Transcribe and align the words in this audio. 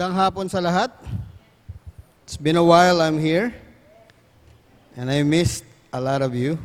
Magandang 0.00 0.16
hapon 0.16 0.48
sa 0.48 0.64
lahat. 0.64 0.88
It's 2.24 2.40
been 2.40 2.56
a 2.56 2.64
while 2.64 3.04
I'm 3.04 3.20
here. 3.20 3.52
And 4.96 5.12
I 5.12 5.20
missed 5.20 5.60
a 5.92 6.00
lot 6.00 6.24
of 6.24 6.32
you. 6.32 6.56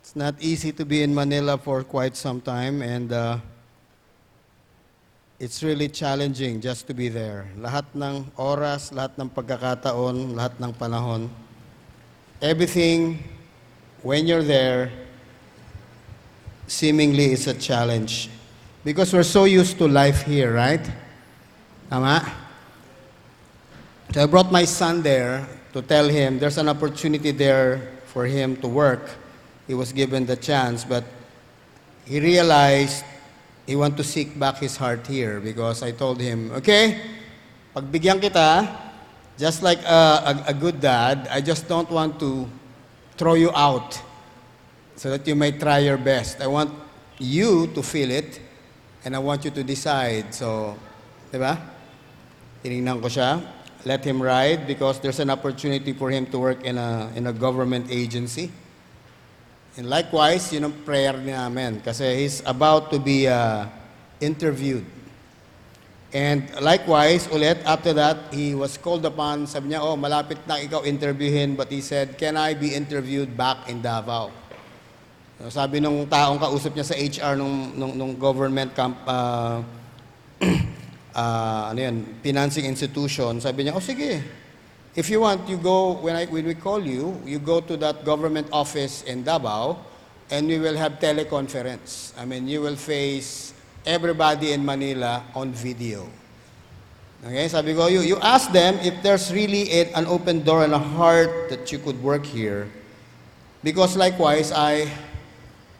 It's 0.00 0.16
not 0.16 0.40
easy 0.40 0.72
to 0.72 0.88
be 0.88 1.04
in 1.04 1.12
Manila 1.12 1.60
for 1.60 1.84
quite 1.84 2.16
some 2.16 2.40
time 2.40 2.80
and 2.80 3.12
uh, 3.12 3.36
it's 5.36 5.60
really 5.60 5.92
challenging 5.92 6.64
just 6.64 6.88
to 6.88 6.96
be 6.96 7.12
there. 7.12 7.44
Lahat 7.60 7.84
ng 7.92 8.32
oras, 8.40 8.88
lahat 8.88 9.20
ng 9.20 9.28
pagkakataon, 9.28 10.32
lahat 10.32 10.56
ng 10.56 10.72
panahon. 10.80 11.28
Everything 12.40 13.20
when 14.00 14.24
you're 14.24 14.40
there 14.40 14.88
seemingly 16.64 17.36
is 17.36 17.44
a 17.44 17.52
challenge. 17.52 18.32
Because 18.86 19.12
we're 19.12 19.24
so 19.24 19.46
used 19.46 19.78
to 19.78 19.88
life 19.88 20.22
here, 20.22 20.54
right? 20.54 20.80
Tama? 21.90 22.22
So 24.14 24.22
I 24.22 24.26
brought 24.26 24.52
my 24.52 24.64
son 24.64 25.02
there 25.02 25.44
to 25.72 25.82
tell 25.82 26.08
him 26.08 26.38
there's 26.38 26.56
an 26.56 26.68
opportunity 26.68 27.32
there 27.32 27.98
for 28.06 28.26
him 28.26 28.54
to 28.58 28.68
work. 28.68 29.10
He 29.66 29.74
was 29.74 29.92
given 29.92 30.24
the 30.24 30.36
chance, 30.36 30.84
but 30.84 31.02
he 32.04 32.20
realized 32.20 33.04
he 33.66 33.74
want 33.74 33.96
to 33.96 34.04
seek 34.04 34.38
back 34.38 34.58
his 34.58 34.76
heart 34.76 35.04
here 35.04 35.40
because 35.40 35.82
I 35.82 35.90
told 35.90 36.20
him, 36.20 36.52
okay, 36.52 37.00
pagbigyan 37.74 38.22
kita, 38.22 38.70
just 39.36 39.64
like 39.64 39.82
a, 39.82 40.46
a, 40.46 40.50
a 40.50 40.54
good 40.54 40.80
dad, 40.80 41.26
I 41.32 41.40
just 41.40 41.66
don't 41.66 41.90
want 41.90 42.20
to 42.20 42.48
throw 43.16 43.34
you 43.34 43.50
out 43.50 44.00
so 44.94 45.10
that 45.10 45.26
you 45.26 45.34
may 45.34 45.50
try 45.50 45.78
your 45.78 45.98
best. 45.98 46.40
I 46.40 46.46
want 46.46 46.70
you 47.18 47.66
to 47.74 47.82
feel 47.82 48.12
it 48.12 48.45
and 49.06 49.14
I 49.14 49.20
want 49.22 49.46
you 49.46 49.54
to 49.54 49.62
decide. 49.62 50.34
So, 50.34 50.74
di 51.30 51.38
ba? 51.38 51.54
Tinignan 52.58 52.98
ko 52.98 53.06
siya. 53.06 53.38
Let 53.86 54.02
him 54.02 54.18
ride 54.18 54.66
because 54.66 54.98
there's 54.98 55.22
an 55.22 55.30
opportunity 55.30 55.94
for 55.94 56.10
him 56.10 56.26
to 56.34 56.38
work 56.42 56.66
in 56.66 56.74
a, 56.76 57.08
in 57.14 57.30
a 57.30 57.32
government 57.32 57.86
agency. 57.88 58.50
And 59.78 59.86
likewise, 59.86 60.50
yun 60.50 60.66
ang 60.66 60.74
prayer 60.82 61.14
namin 61.14 61.86
kasi 61.86 62.26
he's 62.26 62.42
about 62.42 62.90
to 62.90 62.98
be 62.98 63.30
uh, 63.30 63.70
interviewed. 64.18 64.84
And 66.10 66.50
likewise, 66.58 67.28
ulit, 67.28 67.62
after 67.62 67.92
that, 67.92 68.34
he 68.34 68.58
was 68.58 68.74
called 68.74 69.06
upon. 69.06 69.46
Sabi 69.46 69.70
niya, 69.70 69.86
oh, 69.86 69.94
malapit 69.94 70.42
na 70.48 70.58
ikaw 70.58 70.82
interviewin. 70.82 71.54
But 71.54 71.70
he 71.70 71.78
said, 71.78 72.18
can 72.18 72.34
I 72.34 72.54
be 72.54 72.74
interviewed 72.74 73.36
back 73.36 73.68
in 73.68 73.82
Davao? 73.82 74.32
Sabi 75.36 75.84
nung 75.84 76.08
taong 76.08 76.40
kausap 76.40 76.72
niya 76.72 76.86
sa 76.88 76.96
HR 76.96 77.36
nung, 77.36 77.76
nung, 77.76 77.92
nung 77.92 78.12
government 78.16 78.72
camp, 78.72 78.96
uh, 79.04 79.60
uh, 81.12 81.62
ano 81.70 81.76
yan, 81.76 81.96
financing 82.24 82.64
institution, 82.64 83.36
sabi 83.36 83.68
niya, 83.68 83.76
oh 83.76 83.84
sige, 83.84 84.24
if 84.96 85.12
you 85.12 85.20
want, 85.20 85.44
you 85.44 85.60
go, 85.60 86.00
when, 86.00 86.16
I, 86.16 86.24
when 86.24 86.48
we 86.48 86.56
call 86.56 86.80
you, 86.80 87.20
you 87.28 87.38
go 87.38 87.60
to 87.60 87.76
that 87.76 88.00
government 88.02 88.48
office 88.50 89.04
in 89.04 89.24
Davao, 89.24 89.76
and 90.32 90.48
we 90.48 90.58
will 90.58 90.74
have 90.74 90.96
teleconference. 90.98 92.16
I 92.16 92.24
mean, 92.24 92.48
you 92.48 92.64
will 92.64 92.76
face 92.76 93.52
everybody 93.84 94.52
in 94.56 94.64
Manila 94.64 95.22
on 95.36 95.52
video. 95.52 96.08
Okay, 97.28 97.46
sabi 97.48 97.74
ko, 97.76 97.88
you, 97.88 98.00
you 98.00 98.16
ask 98.24 98.50
them 98.52 98.80
if 98.80 99.02
there's 99.02 99.28
really 99.32 99.68
a- 99.68 99.92
an 99.92 100.06
open 100.06 100.44
door 100.44 100.64
and 100.64 100.72
a 100.72 100.80
heart 100.80 101.52
that 101.52 101.70
you 101.70 101.78
could 101.78 102.00
work 102.02 102.24
here. 102.24 102.72
Because 103.62 103.96
likewise, 103.96 104.50
I 104.50 104.88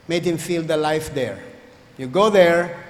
made 0.09 0.25
him 0.25 0.39
feel 0.39 0.63
the 0.63 0.77
life 0.77 1.13
there. 1.15 1.39
You 1.99 2.07
go 2.07 2.31
there, 2.31 2.85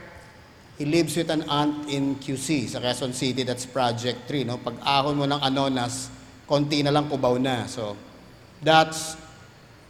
he 0.78 0.84
lives 0.84 1.16
with 1.16 1.30
an 1.30 1.48
aunt 1.48 1.88
in 1.88 2.16
QC, 2.16 2.68
sa 2.68 2.80
Quezon 2.80 3.14
City, 3.14 3.42
that's 3.42 3.64
Project 3.64 4.28
3. 4.28 4.44
No? 4.44 4.58
Pag 4.60 4.76
ahon 4.84 5.16
mo 5.16 5.24
ng 5.24 5.40
Anonas, 5.40 6.12
konti 6.44 6.84
na 6.84 6.92
lang 6.92 7.08
kubaw 7.08 7.40
na. 7.40 7.64
So, 7.66 7.96
that's 8.60 9.16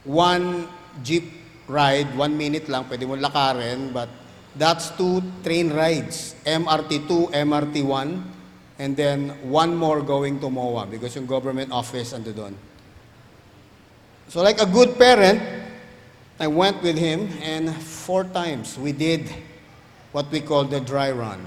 one 0.07 0.67
jeep 1.03 1.27
ride, 1.67 2.07
one 2.15 2.37
minute 2.39 2.71
lang, 2.71 2.87
pwede 2.87 3.03
mo 3.03 3.19
lakarin, 3.19 3.91
but 3.91 4.07
that's 4.55 4.89
two 4.95 5.21
train 5.43 5.69
rides, 5.75 6.33
MRT2, 6.47 7.35
MRT1, 7.35 8.07
and 8.79 8.95
then 8.95 9.35
one 9.49 9.75
more 9.75 10.01
going 10.01 10.39
to 10.39 10.49
MOA 10.49 10.85
because 10.87 11.15
yung 11.15 11.25
government 11.25 11.71
office 11.71 12.13
ando 12.13 12.33
doon. 12.33 12.55
So 14.29 14.41
like 14.41 14.61
a 14.61 14.65
good 14.65 14.97
parent, 14.97 15.66
I 16.39 16.47
went 16.47 16.83
with 16.83 16.97
him 16.97 17.29
and 17.41 17.75
four 17.75 18.23
times 18.23 18.77
we 18.77 18.91
did 18.91 19.27
what 20.11 20.31
we 20.31 20.39
call 20.39 20.65
the 20.65 20.79
dry 20.79 21.11
run. 21.11 21.43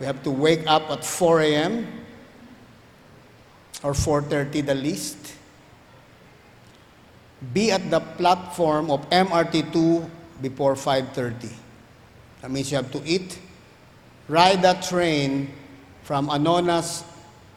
We 0.00 0.06
have 0.06 0.22
to 0.24 0.30
wake 0.30 0.66
up 0.66 0.90
at 0.90 1.04
4 1.04 1.40
a.m. 1.42 1.86
or 3.82 3.92
4.30 3.92 4.66
the 4.66 4.74
least. 4.74 5.34
Be 7.54 7.70
at 7.70 7.90
the 7.90 8.00
platform 8.00 8.90
of 8.90 9.08
MRT2 9.10 10.08
before 10.42 10.74
5.30. 10.74 11.52
That 12.42 12.50
means 12.50 12.70
you 12.70 12.76
have 12.76 12.90
to 12.92 13.02
eat, 13.04 13.38
ride 14.26 14.62
that 14.62 14.82
train 14.82 15.52
from 16.02 16.28
Anonas 16.28 17.04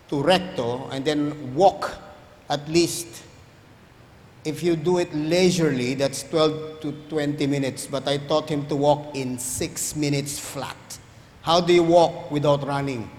to 0.09 0.21
Recto, 0.21 0.89
and 0.91 1.03
then 1.03 1.55
walk 1.55 1.97
at 2.49 2.67
least 2.69 3.23
if 4.45 4.61
you 4.61 4.75
do 4.75 4.99
it 4.99 5.13
leisurely, 5.15 5.95
that's 5.95 6.23
12 6.23 6.81
to 6.81 6.91
20 7.09 7.47
minutes. 7.47 7.87
But 7.87 8.07
I 8.07 8.17
taught 8.17 8.49
him 8.49 8.65
to 8.67 8.75
walk 8.75 9.15
in 9.15 9.39
6 9.39 9.95
minutes 9.95 10.39
flat. 10.39 10.77
How 11.41 11.59
do 11.59 11.73
you 11.73 11.83
walk 11.83 12.31
without 12.31 12.65
running? 12.67 13.09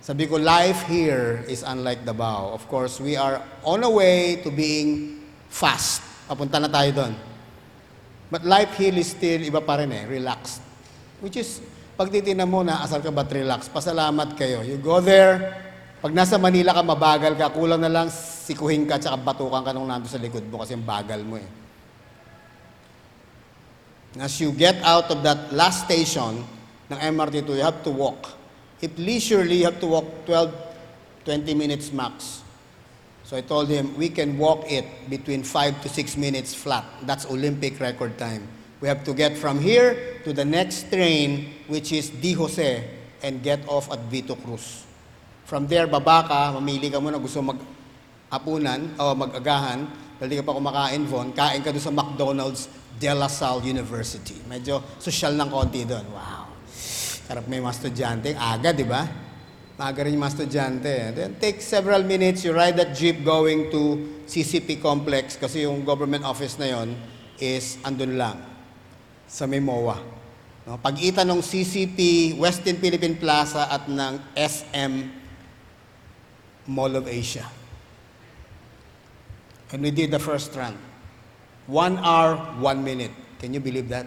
Sabi 0.00 0.26
ko, 0.26 0.36
life 0.36 0.88
here 0.88 1.44
is 1.48 1.62
unlike 1.62 2.04
Davao. 2.06 2.54
Of 2.54 2.66
course, 2.68 2.98
we 2.98 3.16
are 3.16 3.42
on 3.62 3.84
a 3.84 3.90
way 3.90 4.40
to 4.42 4.50
being 4.50 5.20
fast. 5.50 6.02
Papunta 6.30 6.56
na 6.62 6.68
tayo 6.72 6.94
doon. 6.94 7.14
But 8.30 8.44
life 8.44 8.76
here 8.76 8.94
is 8.96 9.12
still 9.12 9.40
iba 9.40 9.60
pa 9.64 9.76
rin 9.80 9.92
eh, 9.92 10.04
relaxed. 10.08 10.60
Which 11.20 11.36
is, 11.36 11.60
pag 11.96 12.08
titignan 12.08 12.48
mo 12.48 12.62
na, 12.62 12.84
asal 12.84 13.00
ka 13.04 13.10
ba't 13.10 13.28
relax? 13.32 13.68
Pasalamat 13.68 14.36
kayo. 14.36 14.64
You 14.64 14.78
go 14.78 15.00
there, 15.00 15.67
pag 15.98 16.12
nasa 16.14 16.38
Manila 16.38 16.70
ka, 16.70 16.82
mabagal 16.86 17.34
ka, 17.34 17.50
kulang 17.50 17.82
na 17.82 17.90
lang 17.90 18.06
sikuhin 18.08 18.86
ka, 18.86 19.02
tsaka 19.02 19.18
batukan 19.18 19.66
ka 19.66 19.74
nung 19.74 19.90
nando 19.90 20.06
sa 20.06 20.22
likod 20.22 20.46
mo 20.46 20.62
kasi 20.62 20.78
ang 20.78 20.86
bagal 20.86 21.26
mo 21.26 21.34
eh. 21.34 21.48
As 24.22 24.40
you 24.40 24.54
get 24.54 24.78
out 24.86 25.10
of 25.10 25.26
that 25.26 25.52
last 25.52 25.84
station 25.84 26.46
ng 26.90 26.98
MRT2, 26.98 27.60
you 27.60 27.66
have 27.66 27.82
to 27.82 27.90
walk. 27.90 28.30
If 28.80 28.94
leisurely, 28.96 29.62
you 29.62 29.66
have 29.66 29.80
to 29.82 29.86
walk 29.86 30.06
12, 30.24 30.54
20 31.26 31.54
minutes 31.54 31.92
max. 31.92 32.42
So 33.28 33.36
I 33.36 33.42
told 33.42 33.68
him, 33.68 33.92
we 33.98 34.08
can 34.08 34.38
walk 34.38 34.64
it 34.70 34.86
between 35.10 35.42
5 35.42 35.82
to 35.82 35.88
6 35.88 36.16
minutes 36.16 36.54
flat. 36.54 36.86
That's 37.02 37.26
Olympic 37.26 37.78
record 37.78 38.16
time. 38.16 38.48
We 38.80 38.88
have 38.88 39.04
to 39.04 39.12
get 39.12 39.36
from 39.36 39.60
here 39.60 40.22
to 40.24 40.32
the 40.32 40.44
next 40.44 40.88
train, 40.90 41.52
which 41.66 41.92
is 41.92 42.08
Di 42.08 42.32
Jose, 42.32 42.88
and 43.22 43.42
get 43.42 43.60
off 43.68 43.92
at 43.92 43.98
Vito 44.08 44.36
Cruz. 44.36 44.87
From 45.48 45.64
there, 45.64 45.88
baba 45.88 46.28
ka, 46.28 46.40
mamili 46.60 46.92
ka 46.92 47.00
muna, 47.00 47.16
gusto 47.16 47.40
mag-apunan 47.40 49.00
o 49.00 49.16
mag-agahan, 49.16 49.88
dahil 50.20 50.44
ka 50.44 50.44
pa 50.44 50.52
kumakain, 50.52 51.08
Von, 51.08 51.32
kain 51.32 51.64
ka 51.64 51.72
doon 51.72 51.80
sa 51.80 51.88
McDonald's 51.88 52.68
De 53.00 53.08
La 53.08 53.32
Salle 53.32 53.64
University. 53.64 54.36
Medyo 54.44 54.84
social 55.00 55.32
ng 55.40 55.48
konti 55.48 55.88
doon. 55.88 56.04
Wow. 56.12 56.52
Sarap 56.68 57.48
may 57.48 57.64
mga 57.64 57.72
estudyante. 57.80 58.28
Aga, 58.36 58.76
di 58.76 58.84
ba? 58.84 59.08
Maaga 59.80 60.04
rin 60.04 60.20
yung 60.20 60.28
mga 60.28 60.36
estudyante. 60.36 60.92
Then 61.16 61.40
take 61.40 61.64
several 61.64 62.04
minutes, 62.04 62.44
you 62.44 62.52
ride 62.52 62.76
that 62.76 62.92
jeep 62.92 63.24
going 63.24 63.72
to 63.72 64.04
CCP 64.28 64.84
complex 64.84 65.40
kasi 65.40 65.64
yung 65.64 65.80
government 65.80 66.28
office 66.28 66.60
na 66.60 66.76
yon 66.76 66.92
is 67.40 67.80
andun 67.88 68.20
lang 68.20 68.36
sa 69.24 69.48
Memoa. 69.48 69.96
No, 70.68 70.76
pag-ita 70.76 71.24
ng 71.24 71.40
CCP, 71.40 72.36
Western 72.36 72.76
Philippine 72.76 73.16
Plaza 73.16 73.72
at 73.72 73.88
ng 73.88 74.20
SM 74.36 75.17
Mall 76.68 76.94
of 76.94 77.08
Asia. 77.08 77.48
And 79.72 79.82
we 79.82 79.90
did 79.90 80.12
the 80.12 80.20
first 80.20 80.54
run. 80.54 80.76
One 81.66 81.98
hour, 81.98 82.36
one 82.60 82.84
minute. 82.84 83.10
Can 83.40 83.52
you 83.52 83.60
believe 83.60 83.88
that? 83.88 84.06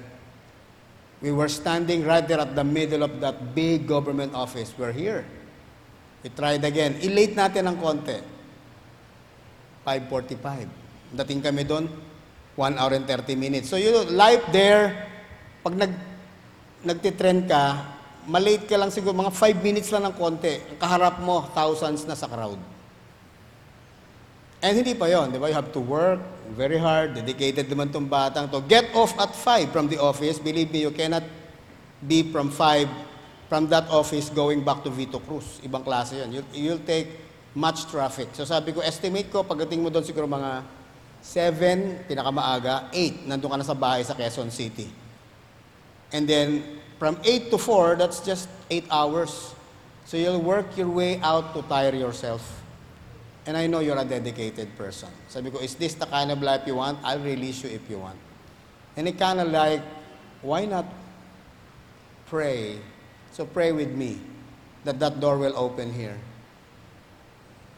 We 1.22 1.30
were 1.30 1.50
standing 1.50 2.06
right 2.06 2.26
there 2.26 2.40
at 2.40 2.56
the 2.56 2.64
middle 2.64 3.04
of 3.04 3.22
that 3.22 3.54
big 3.54 3.86
government 3.86 4.34
office. 4.34 4.74
We're 4.78 4.94
here. 4.94 5.26
We 6.24 6.30
tried 6.30 6.66
again. 6.66 6.98
I-late 7.02 7.38
natin 7.38 7.70
ng 7.70 7.78
konti. 7.78 8.18
5.45. 9.86 11.18
Dating 11.18 11.42
kami 11.42 11.66
doon, 11.66 11.90
1 12.58 12.78
hour 12.78 12.94
and 12.94 13.06
30 13.06 13.38
minutes. 13.38 13.70
So 13.70 13.78
you 13.78 14.06
life 14.10 14.42
there, 14.54 15.10
pag 15.62 15.78
nag, 15.78 15.94
nagtitrend 16.86 17.50
ka, 17.50 17.86
malate 18.28 18.66
ka 18.70 18.78
lang 18.78 18.94
siguro, 18.94 19.16
mga 19.16 19.34
5 19.34 19.62
minutes 19.62 19.90
lang 19.90 20.06
ng 20.06 20.16
konti. 20.18 20.62
Ang 20.74 20.78
kaharap 20.78 21.22
mo, 21.22 21.48
thousands 21.56 22.06
na 22.06 22.14
sa 22.14 22.30
crowd. 22.30 22.60
And 24.62 24.78
hindi 24.78 24.94
pa 24.94 25.10
yon, 25.10 25.34
di 25.34 25.42
ba? 25.42 25.50
You 25.50 25.58
have 25.58 25.74
to 25.74 25.82
work 25.82 26.22
very 26.54 26.78
hard, 26.78 27.16
dedicated 27.16 27.66
naman 27.72 27.90
tong 27.90 28.06
batang 28.06 28.52
to. 28.52 28.62
Get 28.68 28.92
off 28.94 29.16
at 29.18 29.34
5 29.34 29.72
from 29.72 29.88
the 29.88 29.98
office. 29.98 30.38
Believe 30.38 30.70
me, 30.70 30.84
you 30.84 30.94
cannot 30.94 31.24
be 32.04 32.28
from 32.30 32.52
5 32.52 32.86
from 33.48 33.68
that 33.72 33.88
office 33.92 34.32
going 34.32 34.64
back 34.64 34.84
to 34.84 34.92
Vito 34.92 35.20
Cruz. 35.20 35.60
Ibang 35.64 35.84
klase 35.84 36.20
yun. 36.20 36.30
You'll, 36.32 36.50
you'll 36.54 36.86
take 36.86 37.08
much 37.56 37.88
traffic. 37.88 38.32
So 38.32 38.48
sabi 38.48 38.72
ko, 38.72 38.80
estimate 38.80 39.28
ko, 39.32 39.44
pagdating 39.44 39.84
mo 39.84 39.92
doon 39.92 40.04
siguro 40.04 40.28
mga 40.28 40.64
7, 41.20 42.08
pinakamaaga, 42.08 42.90
8, 42.96 43.28
nandun 43.28 43.52
ka 43.52 43.58
na 43.60 43.68
sa 43.68 43.78
bahay 43.78 44.02
sa 44.04 44.16
Quezon 44.16 44.50
City. 44.50 44.90
And 46.12 46.28
then, 46.28 46.80
from 47.02 47.18
8 47.26 47.50
to 47.50 47.58
4, 47.58 47.96
that's 47.98 48.22
just 48.22 48.46
8 48.70 48.86
hours. 48.94 49.58
So 50.06 50.22
you'll 50.22 50.38
work 50.38 50.78
your 50.78 50.86
way 50.86 51.18
out 51.26 51.58
to 51.58 51.66
tire 51.66 51.98
yourself. 51.98 52.62
And 53.50 53.58
I 53.58 53.66
know 53.66 53.82
you're 53.82 53.98
a 53.98 54.06
dedicated 54.06 54.78
person. 54.78 55.10
Sabi 55.26 55.50
ko, 55.50 55.58
is 55.58 55.74
this 55.74 55.98
the 55.98 56.06
kind 56.06 56.30
of 56.30 56.46
life 56.46 56.62
you 56.70 56.78
want? 56.78 57.02
I'll 57.02 57.18
release 57.18 57.66
you 57.66 57.74
if 57.74 57.82
you 57.90 57.98
want. 57.98 58.22
And 58.94 59.10
it 59.10 59.18
kind 59.18 59.42
of 59.42 59.50
like, 59.50 59.82
why 60.46 60.70
not 60.70 60.86
pray? 62.30 62.78
So 63.34 63.50
pray 63.50 63.72
with 63.72 63.98
me 63.98 64.22
that 64.86 65.02
that 65.02 65.18
door 65.18 65.42
will 65.42 65.58
open 65.58 65.90
here. 65.90 66.22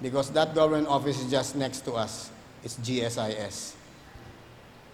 Because 0.03 0.35
that 0.35 0.53
government 0.53 0.91
office 0.91 1.23
is 1.23 1.31
just 1.31 1.55
next 1.55 1.87
to 1.87 1.95
us. 1.95 2.27
It's 2.59 2.75
GSIS. 2.75 3.71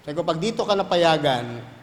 Sabi 0.06 0.14
ko, 0.14 0.22
pag 0.22 0.38
dito 0.38 0.70
ka 0.70 0.78
napayagan, 0.78 1.79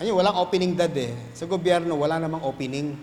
ayun, 0.00 0.16
walang 0.16 0.36
opening 0.40 0.72
dad 0.72 0.96
eh. 0.96 1.12
Sa 1.36 1.44
gobyerno, 1.44 1.94
wala 1.94 2.16
namang 2.16 2.40
opening. 2.42 2.96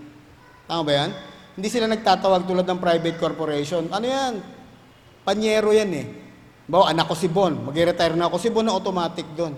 Tama 0.65 0.81
ba 0.83 0.91
yan? 0.91 1.09
Hindi 1.53 1.67
sila 1.69 1.85
nagtatawag 1.85 2.43
tulad 2.49 2.65
ng 2.65 2.81
private 2.81 3.17
corporation. 3.21 3.85
Ano 3.93 4.05
yan? 4.09 4.41
Panyero 5.21 5.71
yan 5.71 5.91
eh. 5.93 6.07
Bawa, 6.67 6.91
anak 6.91 7.07
ko 7.07 7.15
si 7.15 7.31
Bon. 7.31 7.53
Mag-retire 7.53 8.17
na 8.17 8.27
ako. 8.27 8.35
Si 8.41 8.49
Bon 8.51 8.65
na 8.65 8.75
automatic 8.75 9.23
doon. 9.37 9.55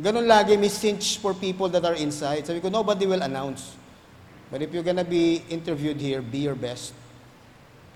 Ganun 0.00 0.24
lagi, 0.24 0.56
may 0.56 0.72
cinch 0.72 1.20
for 1.20 1.36
people 1.36 1.68
that 1.68 1.84
are 1.84 1.98
inside. 1.98 2.46
Sabi 2.46 2.62
ko, 2.62 2.72
nobody 2.72 3.04
will 3.04 3.20
announce. 3.20 3.76
But 4.48 4.64
if 4.64 4.72
you're 4.72 4.86
gonna 4.86 5.04
be 5.04 5.44
interviewed 5.52 6.00
here, 6.00 6.24
be 6.24 6.46
your 6.48 6.56
best. 6.56 6.96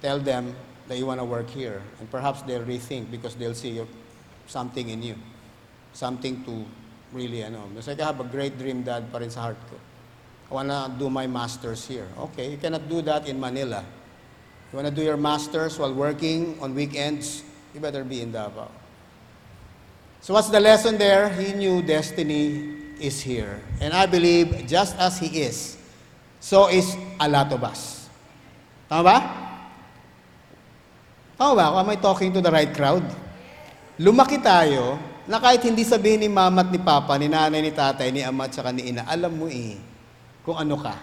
Tell 0.04 0.20
them 0.20 0.52
that 0.86 1.00
you 1.00 1.08
wanna 1.08 1.24
work 1.24 1.48
here. 1.48 1.80
And 1.98 2.10
perhaps 2.10 2.44
they'll 2.44 2.66
rethink 2.66 3.08
because 3.08 3.34
they'll 3.34 3.56
see 3.56 3.80
something 4.46 4.88
in 4.88 5.00
you. 5.00 5.16
Something 5.96 6.44
to 6.44 6.68
really, 7.14 7.42
ano. 7.46 7.70
It's 7.78 7.86
like 7.86 8.00
I 8.00 8.06
have 8.10 8.20
a 8.20 8.28
great 8.28 8.58
dream 8.58 8.82
dad 8.82 9.06
pa 9.10 9.18
rin 9.18 9.30
sa 9.30 9.48
heart 9.48 9.60
ko. 9.70 9.78
I 10.50 10.54
wanna 10.54 10.92
do 10.98 11.08
my 11.08 11.26
master's 11.26 11.86
here. 11.86 12.08
Okay, 12.28 12.50
you 12.50 12.58
cannot 12.58 12.88
do 12.90 13.00
that 13.02 13.26
in 13.30 13.40
Manila. 13.40 13.86
You 14.72 14.76
wanna 14.76 14.90
do 14.90 15.02
your 15.02 15.16
master's 15.16 15.78
while 15.78 15.94
working 15.94 16.58
on 16.60 16.74
weekends, 16.74 17.42
you 17.72 17.80
better 17.80 18.04
be 18.04 18.20
in 18.20 18.32
Davao. 18.32 18.68
So 20.20 20.34
what's 20.34 20.50
the 20.50 20.60
lesson 20.60 20.98
there? 20.98 21.28
He 21.30 21.52
knew 21.52 21.82
destiny 21.82 22.74
is 22.98 23.20
here. 23.20 23.60
And 23.80 23.94
I 23.94 24.06
believe 24.06 24.66
just 24.66 24.96
as 24.96 25.18
he 25.18 25.42
is, 25.42 25.76
so 26.40 26.68
is 26.68 26.96
a 27.20 27.28
lot 27.28 27.52
of 27.52 27.62
us. 27.62 28.08
Tama 28.88 29.02
ba? 29.04 29.16
Tama 31.38 31.54
ba? 31.56 31.64
Am 31.78 31.88
I 31.88 31.96
talking 31.96 32.32
to 32.32 32.40
the 32.40 32.50
right 32.50 32.72
crowd? 32.72 33.04
Lumaki 34.00 34.42
tayo 34.42 34.98
na 35.24 35.40
kahit 35.40 35.64
hindi 35.64 35.84
sabihin 35.84 36.20
ni 36.20 36.28
mama 36.28 36.60
at 36.60 36.70
ni 36.70 36.80
papa, 36.80 37.16
ni 37.16 37.32
nanay, 37.32 37.64
ni 37.64 37.72
tatay, 37.72 38.12
ni 38.12 38.20
ama 38.20 38.44
at 38.44 38.52
saka 38.52 38.70
ni 38.72 38.92
ina, 38.92 39.08
alam 39.08 39.32
mo 39.32 39.48
eh 39.48 39.80
kung 40.44 40.60
ano 40.60 40.76
ka. 40.76 40.94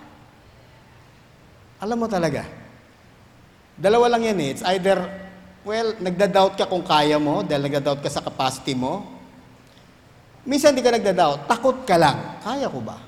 Alam 1.82 2.06
mo 2.06 2.08
talaga. 2.08 2.46
Dalawa 3.74 4.14
lang 4.14 4.30
yan 4.30 4.38
eh. 4.38 4.50
It's 4.54 4.62
either, 4.70 5.02
well, 5.66 5.98
nagda-doubt 5.98 6.54
ka 6.54 6.70
kung 6.70 6.86
kaya 6.86 7.18
mo 7.18 7.42
dahil 7.42 7.66
nagda-doubt 7.66 8.06
ka 8.06 8.10
sa 8.14 8.22
capacity 8.22 8.78
mo. 8.78 9.02
Minsan 10.46 10.78
hindi 10.78 10.86
ka 10.86 10.94
nagda-doubt, 10.94 11.50
takot 11.50 11.82
ka 11.90 11.98
lang. 11.98 12.38
Kaya 12.46 12.70
ko 12.70 12.78
ba? 12.86 13.02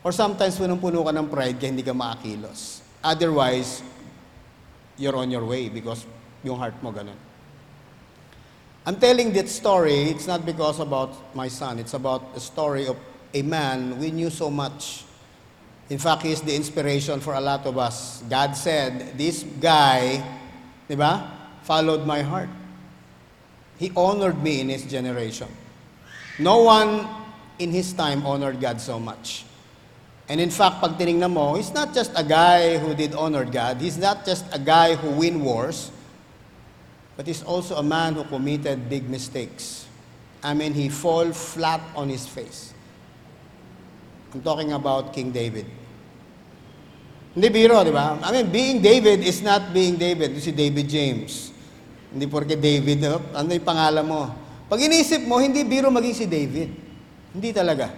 Or 0.00 0.16
sometimes 0.16 0.56
punong-puno 0.56 1.04
ka 1.04 1.12
ng 1.12 1.28
pride 1.28 1.60
kaya 1.60 1.68
hindi 1.68 1.84
ka 1.84 1.92
makakilos. 1.92 2.80
Otherwise, 3.04 3.84
you're 4.96 5.16
on 5.16 5.28
your 5.28 5.44
way 5.44 5.68
because 5.68 6.08
yung 6.40 6.56
heart 6.56 6.80
mo 6.80 6.88
ganun. 6.88 7.25
I'm 8.86 9.00
telling 9.00 9.32
that 9.32 9.48
story, 9.48 10.14
it's 10.14 10.28
not 10.28 10.46
because 10.46 10.78
about 10.78 11.34
my 11.34 11.48
son. 11.48 11.80
It's 11.80 11.94
about 11.94 12.22
a 12.36 12.40
story 12.40 12.86
of 12.86 12.96
a 13.34 13.42
man 13.42 13.98
we 13.98 14.12
knew 14.12 14.30
so 14.30 14.48
much. 14.48 15.02
In 15.90 15.98
fact, 15.98 16.22
he 16.22 16.30
is 16.30 16.40
the 16.40 16.54
inspiration 16.54 17.18
for 17.18 17.34
a 17.34 17.40
lot 17.40 17.66
of 17.66 17.76
us. 17.78 18.22
God 18.30 18.56
said, 18.56 19.18
this 19.18 19.42
guy, 19.42 20.22
di 20.88 20.94
ba, 20.94 21.30
followed 21.62 22.06
my 22.06 22.22
heart. 22.22 22.48
He 23.76 23.90
honored 23.96 24.40
me 24.40 24.60
in 24.60 24.68
his 24.68 24.84
generation. 24.84 25.48
No 26.38 26.62
one 26.62 27.08
in 27.58 27.72
his 27.72 27.92
time 27.92 28.24
honored 28.24 28.60
God 28.60 28.80
so 28.80 29.00
much. 29.00 29.44
And 30.28 30.40
in 30.40 30.50
fact, 30.50 30.80
pag 30.80 30.94
tinignan 30.94 31.32
mo, 31.32 31.54
he's 31.54 31.74
not 31.74 31.92
just 31.92 32.12
a 32.14 32.22
guy 32.22 32.78
who 32.78 32.94
did 32.94 33.14
honor 33.14 33.44
God. 33.44 33.80
He's 33.80 33.98
not 33.98 34.24
just 34.24 34.46
a 34.54 34.58
guy 34.58 34.94
who 34.94 35.10
win 35.10 35.42
wars. 35.42 35.90
But 37.16 37.26
he's 37.26 37.42
also 37.42 37.76
a 37.76 37.82
man 37.82 38.14
who 38.14 38.24
committed 38.24 38.88
big 38.92 39.08
mistakes. 39.08 39.88
I 40.44 40.52
mean, 40.52 40.76
he 40.76 40.92
fall 40.92 41.32
flat 41.32 41.80
on 41.96 42.12
his 42.12 42.28
face. 42.28 42.76
I'm 44.34 44.42
talking 44.42 44.72
about 44.72 45.16
King 45.16 45.32
David. 45.32 45.64
Hindi 47.32 47.48
biro, 47.48 47.80
di 47.84 47.92
ba? 47.92 48.20
I 48.20 48.32
mean, 48.32 48.52
being 48.52 48.76
David 48.84 49.24
is 49.24 49.40
not 49.40 49.72
being 49.72 49.96
David. 49.96 50.36
Si 50.40 50.52
David 50.52 50.88
James. 50.88 51.52
Hindi 52.12 52.28
porke 52.28 52.56
David, 52.56 53.04
oh, 53.08 53.20
ano 53.32 53.48
yung 53.52 53.64
pangalan 53.64 54.04
mo? 54.04 54.28
Pag 54.68 54.80
inisip 54.84 55.24
mo, 55.24 55.40
hindi 55.40 55.64
biro 55.64 55.88
maging 55.88 56.16
si 56.16 56.24
David. 56.28 56.68
Hindi 57.32 57.50
talaga. 57.52 57.92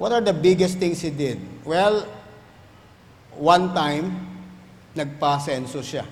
What 0.00 0.12
are 0.12 0.24
the 0.24 0.32
biggest 0.32 0.80
things 0.80 1.00
he 1.04 1.12
did? 1.12 1.40
Well, 1.64 2.08
one 3.36 3.72
time, 3.76 4.16
nagpa-census 4.96 5.84
siya. 5.84 6.08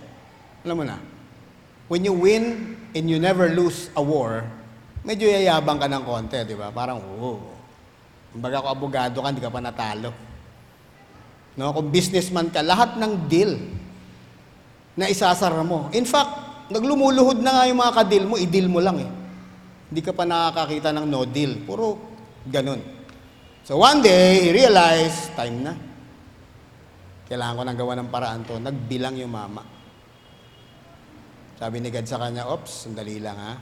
Alam 0.66 0.76
mo 0.82 0.84
na, 0.86 0.98
when 1.86 2.02
you 2.02 2.14
win 2.14 2.74
and 2.94 3.04
you 3.06 3.20
never 3.22 3.46
lose 3.52 3.92
a 3.94 4.02
war, 4.02 4.42
medyo 5.06 5.28
yayabang 5.28 5.78
ka 5.78 5.86
ng 5.86 6.02
konti, 6.02 6.42
di 6.42 6.56
ba? 6.58 6.74
Parang, 6.74 6.98
oo. 6.98 7.38
Kumbaga 8.34 8.60
kung 8.60 8.72
abogado 8.72 9.16
ka, 9.22 9.28
hindi 9.30 9.42
ka 9.44 9.52
pa 9.52 9.62
natalo. 9.62 10.10
No, 11.58 11.74
kung 11.74 11.90
businessman 11.90 12.52
ka, 12.54 12.62
lahat 12.62 13.00
ng 13.00 13.12
deal 13.26 13.58
na 14.98 15.10
isasara 15.10 15.62
mo. 15.62 15.90
In 15.94 16.06
fact, 16.06 16.66
naglumuluhod 16.70 17.40
na 17.42 17.62
nga 17.62 17.64
yung 17.70 17.80
mga 17.80 17.94
ka-deal 17.98 18.24
mo, 18.26 18.34
i-deal 18.38 18.68
mo 18.70 18.78
lang 18.82 18.98
eh. 19.02 19.10
Hindi 19.88 20.00
ka 20.04 20.12
pa 20.12 20.28
nakakakita 20.28 20.92
ng 20.92 21.06
no 21.08 21.24
deal. 21.24 21.64
Puro 21.64 21.96
ganun. 22.44 22.82
So 23.64 23.80
one 23.80 24.04
day, 24.04 24.44
he 24.44 24.48
realized, 24.52 25.32
time 25.32 25.64
na. 25.64 25.72
Kailangan 27.28 27.56
ko 27.56 27.62
nang 27.64 27.78
gawa 27.78 27.92
ng 27.96 28.08
paraan 28.12 28.40
to. 28.44 28.56
Nagbilang 28.60 29.16
yung 29.16 29.32
mama. 29.32 29.77
Sabi 31.58 31.82
ni 31.82 31.90
God 31.90 32.06
sa 32.06 32.22
kanya, 32.22 32.46
Ops, 32.46 32.86
sandali 32.86 33.18
lang 33.18 33.34
ha. 33.34 33.58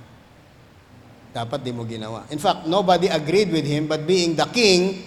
Dapat 1.33 1.65
di 1.65 1.73
mo 1.73 1.89
ginawa. 1.89 2.29
In 2.29 2.37
fact, 2.37 2.69
nobody 2.69 3.09
agreed 3.09 3.49
with 3.49 3.65
him, 3.65 3.89
but 3.89 4.05
being 4.05 4.37
the 4.37 4.45
king, 4.53 5.01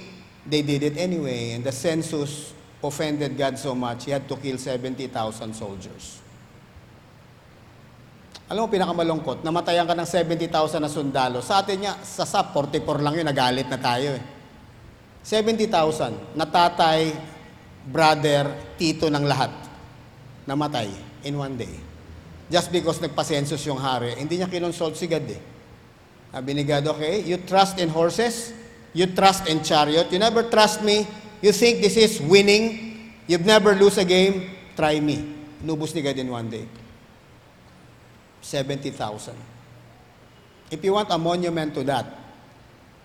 they 0.46 0.65
did 0.65 0.81
it 0.81 0.98
anyway. 0.98 1.53
And 1.53 1.62
the 1.62 1.74
census 1.74 2.53
offended 2.81 3.38
God 3.38 3.62
so 3.62 3.77
much, 3.77 4.10
he 4.10 4.12
had 4.12 4.25
to 4.25 4.36
kill 4.41 4.58
70,000 4.58 5.10
soldiers. 5.53 6.17
Alam 8.50 8.65
mo, 8.65 8.69
pinakamalungkot, 8.74 9.46
namatayan 9.46 9.86
ka 9.86 9.93
ng 9.93 10.10
70,000 10.10 10.81
na 10.81 10.89
sundalo. 10.89 11.38
Sa 11.46 11.62
atin 11.62 11.86
niya, 11.86 11.93
sa 12.01 12.25
SAP, 12.25 12.58
44 12.58 13.05
lang 13.05 13.13
yun, 13.22 13.27
nagalit 13.29 13.69
na 13.69 13.77
tayo 13.77 14.17
eh. 14.17 14.24
70,000 15.22 16.34
na 16.34 16.50
tatay, 16.50 17.13
brother, 17.86 18.50
tito 18.81 19.05
ng 19.05 19.22
lahat, 19.22 19.53
namatay 20.50 20.89
in 21.29 21.38
one 21.38 21.53
day. 21.53 21.88
Just 22.50 22.74
because 22.74 22.98
nagpasensus 22.98 23.62
yung 23.70 23.77
hari, 23.77 24.18
hindi 24.18 24.41
niya 24.41 24.50
kinonsult 24.50 24.98
si 24.98 25.06
God 25.06 25.29
eh. 25.29 25.41
Sabi 26.34 26.50
ni 26.58 26.65
God, 26.65 26.86
okay, 26.98 27.22
you 27.22 27.38
trust 27.46 27.77
in 27.77 27.89
horses, 27.89 28.53
you 28.94 29.06
trust 29.13 29.46
in 29.46 29.62
chariot, 29.62 30.10
you 30.10 30.18
never 30.18 30.46
trust 30.50 30.82
me, 30.82 31.06
you 31.41 31.53
think 31.53 31.82
this 31.82 31.94
is 31.94 32.18
winning, 32.22 32.98
you've 33.29 33.46
never 33.46 33.77
lose 33.77 34.01
a 34.01 34.06
game, 34.06 34.50
try 34.74 34.98
me. 34.98 35.38
Nubos 35.62 35.94
ni 35.94 36.01
God 36.01 36.18
in 36.18 36.29
one 36.29 36.50
day. 36.50 36.65
70,000. 38.41 39.38
If 40.70 40.82
you 40.82 40.94
want 40.94 41.10
a 41.13 41.18
monument 41.18 41.74
to 41.77 41.84
that, 41.86 42.06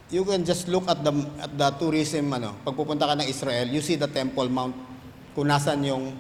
you 0.09 0.25
can 0.25 0.45
just 0.45 0.69
look 0.69 0.85
at 0.89 1.01
the 1.01 1.13
at 1.41 1.53
the 1.57 1.69
tourism 1.81 2.29
ano, 2.33 2.61
pag 2.61 2.77
pupunta 2.77 3.09
ka 3.09 3.17
ng 3.17 3.29
Israel, 3.29 3.67
you 3.73 3.81
see 3.81 3.97
the 3.97 4.09
Temple 4.09 4.49
Mount 4.53 4.77
kung 5.33 5.49
nasan 5.49 5.81
yung 5.85 6.13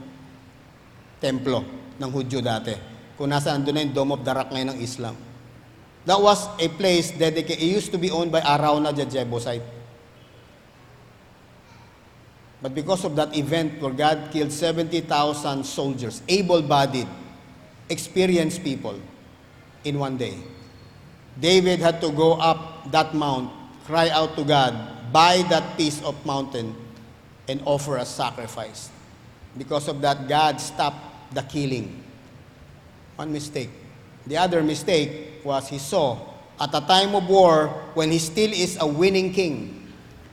templo 1.20 1.64
ng 2.00 2.10
Hudyo 2.10 2.40
dati. 2.40 2.93
Kung 3.14 3.30
nasaan 3.30 3.62
doon 3.62 3.74
na 3.78 3.82
yung 3.86 3.94
Dome 3.94 4.12
of 4.18 4.22
the 4.26 4.32
Rock 4.34 4.50
ngayon 4.50 4.74
ng 4.74 4.80
Islam. 4.82 5.14
That 6.04 6.20
was 6.20 6.44
a 6.60 6.68
place 6.68 7.10
dedicated, 7.16 7.64
it 7.64 7.70
used 7.72 7.88
to 7.92 7.98
be 7.98 8.12
owned 8.12 8.28
by 8.28 8.44
Arauna 8.44 8.92
the 8.92 9.08
Jebusite. 9.08 9.64
But 12.60 12.74
because 12.74 13.04
of 13.04 13.16
that 13.16 13.36
event 13.36 13.80
where 13.80 13.92
God 13.92 14.28
killed 14.32 14.52
70,000 14.52 15.64
soldiers, 15.64 16.22
able-bodied, 16.28 17.08
experienced 17.88 18.64
people 18.64 19.00
in 19.84 19.98
one 19.98 20.16
day, 20.16 20.36
David 21.40 21.80
had 21.80 22.00
to 22.00 22.10
go 22.12 22.34
up 22.34 22.90
that 22.92 23.14
mount, 23.14 23.52
cry 23.84 24.08
out 24.10 24.36
to 24.36 24.44
God, 24.44 24.72
buy 25.12 25.44
that 25.48 25.76
piece 25.76 26.02
of 26.02 26.14
mountain, 26.24 26.74
and 27.48 27.60
offer 27.64 27.96
a 27.96 28.04
sacrifice. 28.04 28.90
Because 29.56 29.88
of 29.88 30.00
that, 30.00 30.28
God 30.28 30.60
stopped 30.60 31.34
the 31.34 31.42
killing. 31.42 32.03
One 33.14 33.30
mistake. 33.30 33.70
The 34.26 34.40
other 34.40 34.62
mistake 34.64 35.44
was 35.46 35.68
he 35.68 35.78
saw 35.78 36.18
at 36.58 36.70
a 36.74 36.82
time 36.82 37.14
of 37.14 37.26
war 37.28 37.70
when 37.94 38.10
he 38.10 38.18
still 38.18 38.50
is 38.50 38.78
a 38.80 38.86
winning 38.86 39.30
king. 39.30 39.84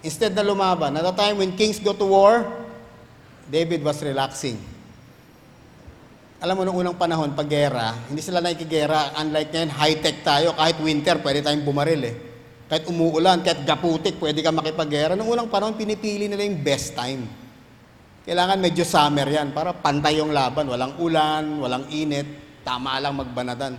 Instead 0.02 0.34
na 0.34 0.42
lumaban, 0.42 0.98
at 0.98 1.06
a 1.06 1.14
time 1.14 1.38
when 1.38 1.54
kings 1.54 1.78
go 1.78 1.94
to 1.94 2.06
war, 2.06 2.42
David 3.46 3.86
was 3.86 4.02
relaxing. 4.02 4.58
Alam 6.42 6.58
mo, 6.58 6.62
nung 6.66 6.82
unang 6.82 6.98
panahon, 6.98 7.38
pag 7.38 7.46
gera, 7.46 7.94
hindi 8.10 8.18
sila 8.18 8.42
nakikigera. 8.42 9.14
Unlike 9.22 9.50
ngayon, 9.54 9.72
high-tech 9.78 10.26
tayo. 10.26 10.58
Kahit 10.58 10.82
winter, 10.82 11.22
pwede 11.22 11.46
tayong 11.46 11.62
bumaril 11.62 12.02
eh. 12.02 12.16
Kahit 12.66 12.90
umuulan, 12.90 13.46
kahit 13.46 13.62
gaputik, 13.62 14.18
pwede 14.18 14.42
ka 14.42 14.50
makipaggera. 14.50 15.14
Nung 15.14 15.30
unang 15.30 15.54
panahon, 15.54 15.78
pinipili 15.78 16.26
nila 16.26 16.42
yung 16.42 16.66
best 16.66 16.98
time. 16.98 17.30
Kailangan 18.26 18.58
medyo 18.58 18.82
summer 18.82 19.30
yan 19.30 19.54
para 19.54 19.70
pantay 19.70 20.18
yung 20.18 20.34
laban. 20.34 20.66
Walang 20.66 20.98
ulan, 20.98 21.62
walang 21.62 21.86
init, 21.94 22.26
tama 22.62 22.98
lang 23.02 23.18
magbanadan. 23.18 23.74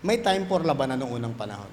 May 0.00 0.24
time 0.24 0.48
for 0.48 0.64
labanan 0.64 0.96
nung 0.96 1.12
unang 1.12 1.36
panahon. 1.36 1.68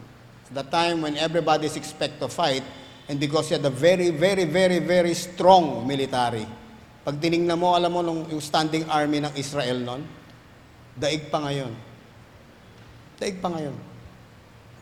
The 0.51 0.63
time 0.63 1.03
when 1.03 1.15
everybody's 1.19 1.75
expect 1.75 2.19
to 2.23 2.27
fight 2.27 2.63
and 3.07 3.19
because 3.19 3.51
you 3.51 3.59
had 3.59 3.65
a 3.67 3.71
very, 3.71 4.11
very, 4.11 4.43
very, 4.43 4.79
very 4.79 5.15
strong 5.15 5.87
military. 5.87 6.43
Pag 7.07 7.23
tinignan 7.23 7.55
mo, 7.55 7.71
alam 7.71 7.91
mo 7.91 8.03
nung, 8.03 8.27
standing 8.43 8.83
army 8.91 9.23
ng 9.23 9.31
Israel 9.39 9.79
noon, 9.79 10.03
daig 10.99 11.31
pa 11.31 11.39
ngayon. 11.39 11.71
Daig 13.15 13.39
pa 13.39 13.47
ngayon. 13.47 13.75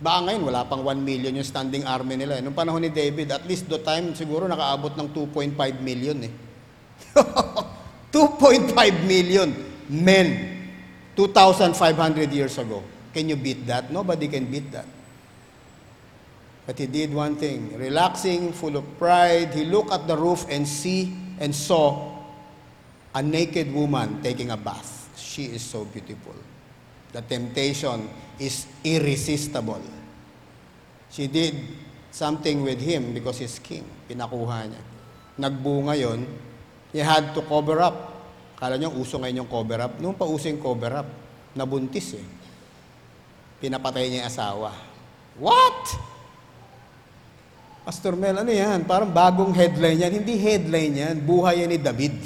Baka 0.01 0.19
ngayon, 0.27 0.41
wala 0.43 0.65
pang 0.65 0.81
1 0.81 1.05
million 1.05 1.31
yung 1.37 1.45
standing 1.45 1.85
army 1.85 2.17
nila. 2.17 2.37
eh. 2.37 2.43
Nung 2.43 2.57
panahon 2.57 2.81
ni 2.81 2.89
David, 2.89 3.29
at 3.29 3.45
least 3.45 3.69
do 3.69 3.77
time, 3.77 4.17
siguro 4.17 4.49
nakaabot 4.49 4.97
ng 4.97 5.07
2.5 5.13 5.53
million 5.85 6.17
eh. 6.25 6.33
2.5 8.15 8.73
million 9.05 9.51
men 9.91 10.54
2,500 11.15 12.31
years 12.31 12.57
ago. 12.57 12.83
Can 13.13 13.29
you 13.29 13.35
beat 13.35 13.65
that? 13.67 13.91
Nobody 13.91 14.27
can 14.27 14.45
beat 14.45 14.71
that. 14.71 14.85
But 16.65 16.79
he 16.79 16.87
did 16.87 17.13
one 17.13 17.35
thing, 17.35 17.77
relaxing, 17.77 18.51
full 18.51 18.75
of 18.75 18.83
pride. 18.97 19.53
He 19.53 19.65
looked 19.65 19.91
at 19.91 20.07
the 20.07 20.17
roof 20.17 20.45
and 20.49 20.67
see 20.67 21.15
and 21.39 21.53
saw 21.53 22.11
a 23.13 23.21
naked 23.21 23.71
woman 23.73 24.21
taking 24.21 24.49
a 24.49 24.57
bath. 24.57 25.13
She 25.15 25.45
is 25.45 25.61
so 25.61 25.85
beautiful. 25.85 26.35
The 27.13 27.21
temptation 27.21 28.09
is 28.39 28.67
irresistible. 28.83 29.81
She 31.11 31.27
did 31.27 31.55
something 32.11 32.63
with 32.63 32.81
him 32.81 33.13
because 33.13 33.39
he's 33.39 33.59
king. 33.59 33.85
Pinakuha 34.09 34.67
niya. 34.67 34.83
Nagbunga 35.39 35.99
yon, 35.99 36.27
he 36.91 36.99
had 36.99 37.35
to 37.35 37.41
cover 37.43 37.79
up. 37.79 38.14
Kala 38.55 38.79
niyo 38.79 38.95
uso 38.95 39.19
ngayon 39.19 39.43
yung 39.43 39.51
cover 39.51 39.79
up. 39.83 39.93
Noong 39.99 40.15
pa 40.15 40.23
uso 40.23 40.47
yung 40.47 40.63
cover 40.63 41.03
up, 41.03 41.07
nabuntis 41.51 42.15
eh. 42.15 42.27
Pinapatay 43.59 44.07
niya 44.07 44.23
yung 44.23 44.29
asawa. 44.31 44.71
What? 45.35 45.81
Pastor 47.85 48.15
Mel, 48.17 48.39
ano 48.41 48.49
yan? 48.49 48.87
Parang 48.87 49.11
bagong 49.11 49.53
headline 49.53 50.01
yan. 50.07 50.11
Hindi 50.23 50.39
headline 50.39 50.93
yan. 50.95 51.15
Buhay 51.21 51.61
yan 51.61 51.69
ni 51.69 51.79
David. 51.79 52.17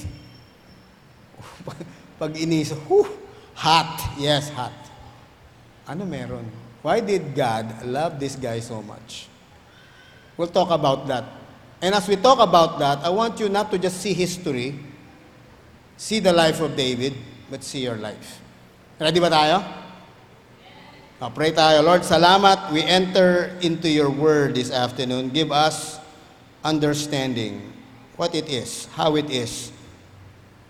Pag 2.21 2.31
inis, 2.37 2.71
whew, 2.87 3.09
hot. 3.57 4.15
Yes, 4.15 4.53
hot. 4.55 4.75
Ano 5.89 6.05
meron? 6.05 6.45
Why 6.79 7.03
did 7.03 7.35
God 7.35 7.83
love 7.83 8.21
this 8.21 8.39
guy 8.39 8.63
so 8.63 8.79
much? 8.79 9.27
We'll 10.39 10.53
talk 10.53 10.71
about 10.71 11.09
that. 11.11 11.25
And 11.83 11.91
as 11.91 12.07
we 12.07 12.15
talk 12.15 12.39
about 12.39 12.79
that, 12.79 13.03
I 13.03 13.09
want 13.09 13.39
you 13.39 13.49
not 13.49 13.71
to 13.71 13.77
just 13.77 13.99
see 13.99 14.13
history, 14.15 14.79
see 15.99 16.23
the 16.23 16.31
life 16.31 16.61
of 16.61 16.79
David, 16.79 17.13
but 17.51 17.61
see 17.61 17.83
your 17.83 17.99
life. 17.99 18.39
Ready 18.95 19.19
ba 19.19 19.27
tayo? 19.27 19.59
Uh, 21.19 21.29
pray 21.35 21.51
tayo. 21.51 21.83
Lord, 21.83 22.07
salamat. 22.07 22.71
We 22.71 22.79
enter 22.87 23.51
into 23.59 23.91
your 23.91 24.07
word 24.07 24.55
this 24.55 24.71
afternoon. 24.71 25.35
Give 25.35 25.51
us 25.51 25.99
understanding 26.63 27.75
what 28.15 28.31
it 28.31 28.47
is, 28.47 28.87
how 28.95 29.19
it 29.19 29.27
is 29.27 29.75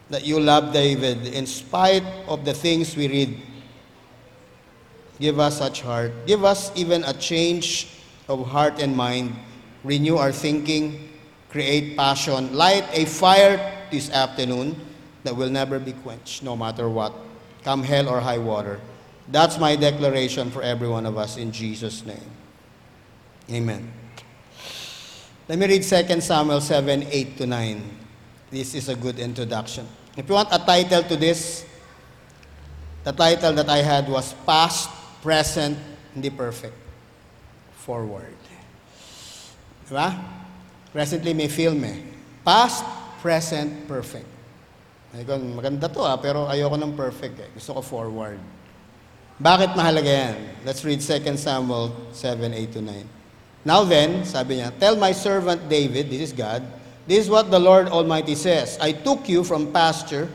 that 0.10 0.26
you 0.26 0.42
love 0.42 0.74
David 0.74 1.30
in 1.30 1.46
spite 1.46 2.06
of 2.26 2.42
the 2.42 2.54
things 2.58 2.98
we 2.98 3.06
read. 3.06 3.38
Give 5.22 5.38
us 5.38 5.62
such 5.62 5.86
heart. 5.86 6.10
Give 6.26 6.42
us 6.42 6.74
even 6.74 7.06
a 7.06 7.14
change 7.14 8.02
of 8.26 8.50
heart 8.50 8.82
and 8.82 8.98
mind. 8.98 9.38
Renew 9.86 10.18
our 10.18 10.34
thinking. 10.34 11.14
Create 11.54 11.94
passion. 11.94 12.58
Light 12.58 12.90
a 12.98 13.06
fire 13.06 13.62
this 13.94 14.10
afternoon 14.10 14.89
that 15.24 15.36
will 15.36 15.50
never 15.50 15.80
be 15.80 15.94
quenched, 15.94 16.44
no 16.44 16.56
matter 16.56 16.90
what. 16.90 17.14
Come 17.64 17.84
hell 17.84 18.08
or 18.08 18.20
high 18.20 18.38
water. 18.38 18.80
That's 19.28 19.60
my 19.60 19.76
declaration 19.76 20.50
for 20.50 20.62
every 20.64 20.88
one 20.88 21.06
of 21.06 21.18
us 21.18 21.38
in 21.38 21.52
Jesus' 21.52 22.06
name. 22.06 22.32
Amen. 23.52 23.92
Let 25.48 25.58
me 25.58 25.68
read 25.68 25.84
2 25.84 26.22
Samuel 26.22 26.62
7 26.62 27.08
8 27.10 27.38
to 27.38 27.46
9. 27.48 27.82
This 28.52 28.76
is 28.76 28.90
a 28.90 28.96
good 28.96 29.20
introduction. 29.20 29.88
If 30.16 30.28
you 30.30 30.36
want 30.36 30.50
a 30.52 30.60
title 30.60 31.04
to 31.04 31.16
this, 31.16 31.66
the 33.04 33.12
title 33.12 33.54
that 33.54 33.70
I 33.70 33.78
had 33.78 34.08
was 34.10 34.34
Past, 34.46 34.90
Present, 35.22 35.78
Hindi 36.14 36.30
Perfect, 36.30 36.76
Forward. 37.74 38.38
Diba? 39.90 40.14
Presently 40.94 41.34
may 41.34 41.48
film 41.48 41.84
eh. 41.84 41.98
Past, 42.46 42.86
present, 43.22 43.88
perfect. 43.88 44.29
Ay 45.10 45.26
ko, 45.26 45.42
maganda 45.42 45.90
to 45.90 46.06
ah, 46.06 46.22
pero 46.22 46.46
ayoko 46.46 46.78
ng 46.78 46.94
perfect 46.94 47.42
eh. 47.42 47.50
Gusto 47.58 47.78
ko 47.78 47.82
forward. 47.82 48.38
Bakit 49.40 49.74
mahalaga 49.74 50.12
yan? 50.12 50.38
Let's 50.68 50.86
read 50.86 51.02
2 51.02 51.34
Samuel 51.40 51.96
7, 52.12 52.54
8 52.54 52.76
to 52.76 52.82
9. 52.84 53.66
Now 53.66 53.84
then, 53.84 54.22
sabi 54.28 54.60
niya, 54.60 54.70
Tell 54.78 55.00
my 55.00 55.16
servant 55.16 55.66
David, 55.72 56.12
this 56.12 56.30
is 56.30 56.34
God, 56.36 56.62
this 57.08 57.26
is 57.26 57.30
what 57.30 57.50
the 57.50 57.58
Lord 57.58 57.90
Almighty 57.90 58.36
says. 58.36 58.78
I 58.78 58.92
took 58.92 59.28
you 59.28 59.44
from 59.44 59.74
pasture, 59.74 60.30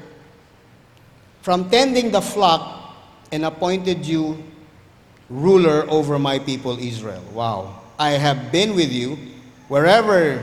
from 1.44 1.70
tending 1.70 2.10
the 2.10 2.20
flock, 2.20 2.96
and 3.30 3.44
appointed 3.44 4.04
you 4.04 4.42
ruler 5.30 5.86
over 5.88 6.18
my 6.18 6.38
people 6.38 6.78
Israel. 6.78 7.22
Wow. 7.32 7.80
I 7.98 8.18
have 8.18 8.50
been 8.50 8.74
with 8.74 8.90
you 8.90 9.16
wherever 9.68 10.42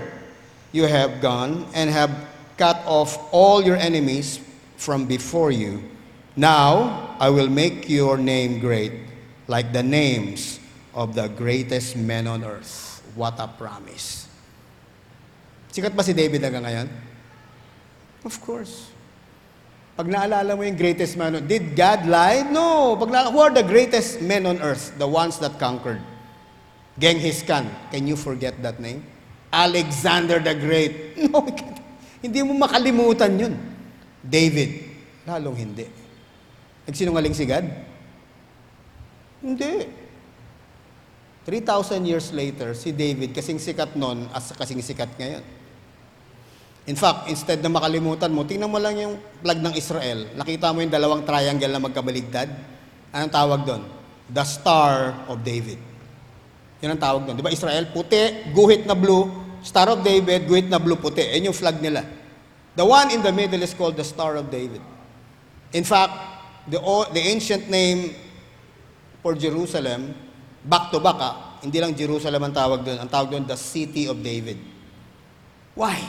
you 0.72 0.88
have 0.88 1.20
gone, 1.20 1.68
and 1.76 1.90
have 1.90 2.31
cut 2.62 2.86
off 2.86 3.18
all 3.34 3.65
your 3.65 3.74
enemies 3.74 4.38
from 4.77 5.10
before 5.10 5.50
you. 5.50 5.82
Now 6.38 7.18
I 7.18 7.34
will 7.34 7.50
make 7.50 7.89
your 7.89 8.22
name 8.22 8.62
great, 8.62 8.94
like 9.50 9.74
the 9.74 9.82
names 9.82 10.62
of 10.94 11.18
the 11.18 11.25
greatest 11.25 11.98
men 11.98 12.30
on 12.30 12.46
earth. 12.46 13.01
What 13.18 13.41
a 13.41 13.50
promise. 13.50 14.30
Sikat 15.74 15.98
ba 15.98 16.06
si 16.06 16.13
David 16.13 16.46
hanggang 16.46 16.70
ngayon? 16.70 16.88
Of 18.30 18.38
course. 18.46 18.94
Pag 19.98 20.06
naalala 20.06 20.53
mo 20.53 20.62
yung 20.62 20.77
greatest 20.77 21.18
man 21.18 21.41
on 21.41 21.50
did 21.50 21.74
God 21.74 22.06
lie? 22.06 22.46
No. 22.46 22.94
Pag 22.96 23.10
na, 23.10 23.34
who 23.34 23.41
are 23.41 23.51
the 23.51 23.65
greatest 23.65 24.22
men 24.22 24.46
on 24.46 24.62
earth? 24.62 24.94
The 25.01 25.10
ones 25.10 25.41
that 25.41 25.58
conquered. 25.58 26.00
Genghis 27.01 27.41
Khan. 27.41 27.65
Can 27.89 28.06
you 28.06 28.15
forget 28.15 28.62
that 28.62 28.77
name? 28.77 29.01
Alexander 29.50 30.38
the 30.38 30.53
Great. 30.53 31.18
No, 31.32 31.44
hindi 32.22 32.40
mo 32.46 32.54
makalimutan 32.56 33.34
yun. 33.34 33.54
David. 34.22 34.88
Lalong 35.25 35.58
hindi. 35.58 35.86
Nagsinungaling 36.86 37.34
si 37.34 37.46
God? 37.50 37.66
Hindi. 39.42 39.90
3,000 41.42 42.06
years 42.06 42.30
later, 42.30 42.78
si 42.78 42.94
David, 42.94 43.34
kasing 43.34 43.58
sikat 43.58 43.98
nun, 43.98 44.30
as 44.30 44.54
kasing 44.54 44.78
sikat 44.86 45.10
ngayon. 45.18 45.42
In 46.86 46.98
fact, 46.98 47.30
instead 47.30 47.62
na 47.62 47.70
makalimutan 47.70 48.30
mo, 48.30 48.46
tingnan 48.46 48.70
mo 48.70 48.78
lang 48.78 48.98
yung 48.98 49.18
flag 49.42 49.58
ng 49.58 49.74
Israel. 49.74 50.30
Nakita 50.38 50.70
mo 50.74 50.82
yung 50.86 50.94
dalawang 50.94 51.25
triangle 51.25 51.74
na 51.74 51.82
magkabaligtad. 51.82 52.50
Anong 53.13 53.34
tawag 53.34 53.62
doon? 53.66 53.82
The 54.30 54.46
Star 54.46 55.25
of 55.25 55.42
David. 55.42 55.78
Yan 56.82 56.98
ang 56.98 57.01
tawag 57.01 57.22
doon. 57.30 57.38
Di 57.38 57.46
ba 57.46 57.54
Israel? 57.54 57.90
Puti, 57.94 58.50
guhit 58.54 58.90
na 58.90 58.98
blue. 58.98 59.30
Star 59.62 59.89
of 59.89 60.03
David, 60.03 60.50
guhit 60.50 60.68
na 60.70 60.82
blue, 60.82 60.98
puti. 60.98 61.22
Yan 61.22 61.50
yung 61.50 61.58
flag 61.58 61.77
nila. 61.82 62.06
The 62.75 62.86
one 62.86 63.12
in 63.12 63.22
the 63.22 63.32
middle 63.32 63.62
is 63.62 63.74
called 63.74 63.98
the 63.98 64.03
Star 64.03 64.36
of 64.36 64.50
David. 64.50 64.82
In 65.74 65.84
fact, 65.84 66.13
the, 66.68 66.80
the 67.13 67.22
ancient 67.22 67.70
name 67.70 68.15
for 69.22 69.36
Jerusalem, 69.36 70.15
back 70.65 70.89
to 70.91 71.00
back, 71.00 71.20
ah, 71.20 71.36
hindi 71.62 71.77
lang 71.77 71.94
Jerusalem 71.94 72.41
ang 72.50 72.56
tawag 72.58 72.82
doon. 72.82 72.98
Ang 72.98 73.10
tawag 73.10 73.30
doon, 73.30 73.46
the 73.46 73.60
City 73.60 74.10
of 74.10 74.18
David. 74.24 74.58
Why? 75.77 76.01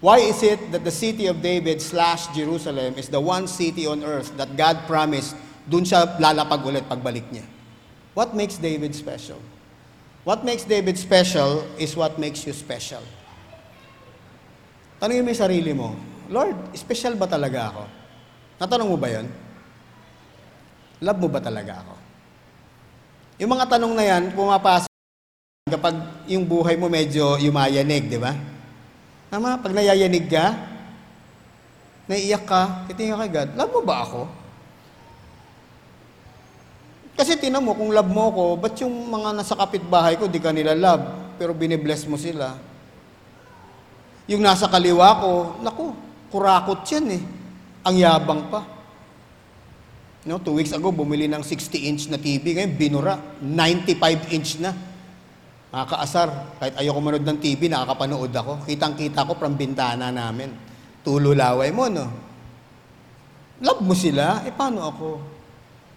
Why 0.00 0.22
is 0.22 0.42
it 0.46 0.70
that 0.70 0.86
the 0.86 0.94
city 0.94 1.26
of 1.26 1.42
David 1.42 1.82
slash 1.82 2.30
Jerusalem 2.30 2.94
is 2.94 3.10
the 3.10 3.18
one 3.18 3.50
city 3.50 3.86
on 3.86 4.06
earth 4.06 4.30
that 4.38 4.54
God 4.54 4.86
promised 4.86 5.34
dun 5.66 5.82
siya 5.82 6.14
lalapag 6.22 6.62
ulit 6.62 6.86
pagbalik 6.86 7.26
niya? 7.34 7.42
What 8.14 8.30
makes 8.30 8.62
David 8.62 8.94
special? 8.94 9.42
What 10.28 10.44
makes 10.44 10.68
David 10.68 11.00
special 11.00 11.64
is 11.80 11.96
what 11.96 12.20
makes 12.20 12.44
you 12.44 12.52
special. 12.52 13.00
Tanungin 15.00 15.24
mo 15.24 15.32
yung 15.32 15.40
sarili 15.40 15.72
mo, 15.72 15.96
Lord, 16.28 16.76
special 16.76 17.16
ba 17.16 17.24
talaga 17.24 17.72
ako? 17.72 17.88
Natanong 18.60 18.92
mo 18.92 19.00
ba 19.00 19.08
yon? 19.08 19.24
Love 21.00 21.24
mo 21.24 21.32
ba 21.32 21.40
talaga 21.40 21.80
ako? 21.80 21.94
Yung 23.40 23.56
mga 23.56 23.72
tanong 23.72 23.92
na 23.96 24.04
yan, 24.04 24.22
pumapasok 24.36 24.92
kapag 25.72 25.96
yung 26.28 26.44
buhay 26.44 26.76
mo 26.76 26.92
medyo 26.92 27.40
yumayanig, 27.40 28.12
di 28.12 28.20
ba? 28.20 28.36
Tama, 29.32 29.56
pag 29.64 29.72
nayayanig 29.72 30.28
ka, 30.28 30.52
naiiyak 32.04 32.44
ka, 32.44 32.84
titingin 32.84 33.16
ka 33.16 33.24
kay 33.24 33.32
God, 33.32 33.48
love 33.56 33.72
mo 33.72 33.80
ba 33.80 34.04
ako? 34.04 34.28
Kasi 37.18 37.34
tinan 37.34 37.66
mo, 37.66 37.74
kung 37.74 37.90
love 37.90 38.06
mo 38.06 38.30
ako, 38.30 38.42
ba't 38.62 38.78
yung 38.78 38.94
mga 39.10 39.42
nasa 39.42 39.58
kapitbahay 39.58 40.14
ko, 40.14 40.30
di 40.30 40.38
ka 40.38 40.54
nila 40.54 40.78
love, 40.78 41.34
pero 41.34 41.50
binibless 41.50 42.06
mo 42.06 42.14
sila? 42.14 42.54
Yung 44.30 44.38
nasa 44.38 44.70
kaliwa 44.70 45.18
ko, 45.18 45.58
naku, 45.58 45.90
kurakot 46.30 46.86
yan 46.86 47.18
eh. 47.18 47.22
Ang 47.82 47.94
yabang 47.98 48.46
pa. 48.46 48.62
No, 50.30 50.38
two 50.38 50.62
weeks 50.62 50.70
ago, 50.70 50.94
bumili 50.94 51.26
ng 51.26 51.42
60-inch 51.42 52.06
na 52.06 52.22
TV. 52.22 52.54
Ngayon, 52.54 52.72
binura. 52.78 53.18
95-inch 53.42 54.62
na. 54.62 54.70
Nakakaasar. 55.74 56.28
Kahit 56.62 56.74
ayoko 56.78 57.00
manood 57.02 57.26
ng 57.26 57.38
TV, 57.42 57.66
nakakapanood 57.66 58.30
ako. 58.30 58.62
Kitang-kita 58.62 59.26
ko 59.26 59.34
from 59.34 59.58
bintana 59.58 60.14
namin. 60.14 60.54
Tululaway 61.02 61.74
mo, 61.74 61.90
no? 61.90 62.06
Love 63.58 63.82
mo 63.82 63.96
sila? 63.96 64.46
Eh, 64.46 64.54
paano 64.54 64.86
ako? 64.86 65.08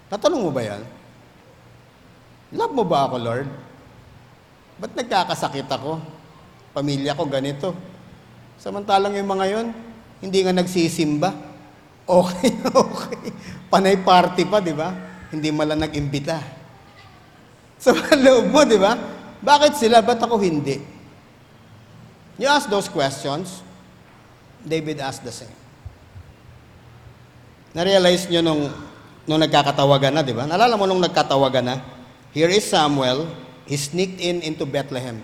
Natanong 0.10 0.42
mo 0.48 0.50
ba 0.50 0.66
yan? 0.66 1.01
Love 2.52 2.74
mo 2.76 2.84
ba 2.84 3.08
ako, 3.08 3.16
Lord? 3.16 3.48
Ba't 4.76 4.92
nagkakasakit 4.92 5.72
ako? 5.72 6.04
Pamilya 6.76 7.16
ko 7.16 7.24
ganito. 7.28 7.72
Samantalang 8.60 9.16
yung 9.16 9.32
mga 9.32 9.46
yon, 9.56 9.68
hindi 10.20 10.44
nga 10.44 10.52
nagsisimba. 10.52 11.32
Okay, 12.04 12.52
okay. 12.92 13.22
Panay 13.72 13.96
party 14.04 14.44
pa, 14.44 14.60
di 14.60 14.76
ba? 14.76 14.92
Hindi 15.32 15.48
man 15.50 15.72
lang 15.72 15.82
nag-imbita. 15.88 16.44
Sa 17.80 17.96
loob 17.96 18.52
mo, 18.52 18.68
di 18.68 18.76
ba? 18.76 19.00
Bakit 19.42 19.80
sila? 19.80 20.04
Ba't 20.04 20.20
ako 20.20 20.38
hindi? 20.38 20.78
You 22.36 22.52
ask 22.52 22.68
those 22.68 22.92
questions, 22.92 23.64
David 24.62 25.00
asked 25.00 25.24
the 25.24 25.34
same. 25.34 25.56
Na-realize 27.72 28.28
nyo 28.28 28.42
nung, 28.44 28.64
nung 29.24 29.40
nagkakatawagan 29.40 30.20
na, 30.20 30.22
di 30.22 30.36
ba? 30.36 30.44
Nalala 30.44 30.76
mo 30.76 30.84
nung 30.84 31.00
nagkatawagan 31.00 31.66
na? 31.66 32.01
Here 32.32 32.48
is 32.48 32.64
Samuel, 32.64 33.28
he 33.68 33.76
sneaked 33.76 34.24
in 34.24 34.40
into 34.40 34.64
Bethlehem. 34.64 35.20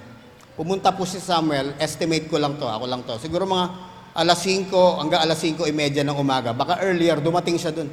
Pumunta 0.60 0.92
po 0.92 1.08
si 1.08 1.24
Samuel, 1.24 1.72
estimate 1.80 2.28
ko 2.28 2.36
lang 2.36 2.60
to, 2.60 2.68
ako 2.68 2.84
lang 2.84 3.02
to. 3.08 3.16
Siguro 3.16 3.48
mga 3.48 3.66
alas 4.18 4.44
5 4.44 4.74
hanggang 5.00 5.22
alas 5.24 5.40
5.30 5.40 6.04
ng 6.04 6.18
umaga. 6.18 6.52
Baka 6.52 6.84
earlier, 6.84 7.22
dumating 7.22 7.56
siya 7.56 7.72
dun. 7.72 7.88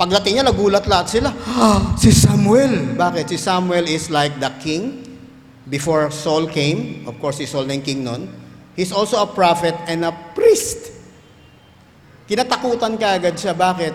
Pagdating 0.00 0.40
niya, 0.40 0.44
nagulat 0.48 0.88
lahat 0.88 1.12
sila. 1.12 1.28
Ah, 1.44 1.92
si 2.00 2.08
Samuel! 2.08 2.96
Bakit? 2.96 3.36
Si 3.36 3.38
Samuel 3.38 3.84
is 3.84 4.08
like 4.08 4.32
the 4.40 4.48
king 4.64 5.04
before 5.68 6.08
Saul 6.08 6.48
came. 6.48 7.04
Of 7.04 7.20
course, 7.20 7.36
si 7.36 7.46
Saul 7.46 7.68
na 7.68 7.76
yung 7.76 7.84
king 7.84 8.00
nun. 8.00 8.32
He's 8.72 8.96
also 8.96 9.20
a 9.20 9.28
prophet 9.28 9.76
and 9.84 10.08
a 10.08 10.12
priest. 10.32 10.88
Kinatakutan 12.24 12.96
ka 12.96 13.20
agad 13.20 13.36
siya. 13.36 13.52
Bakit? 13.52 13.92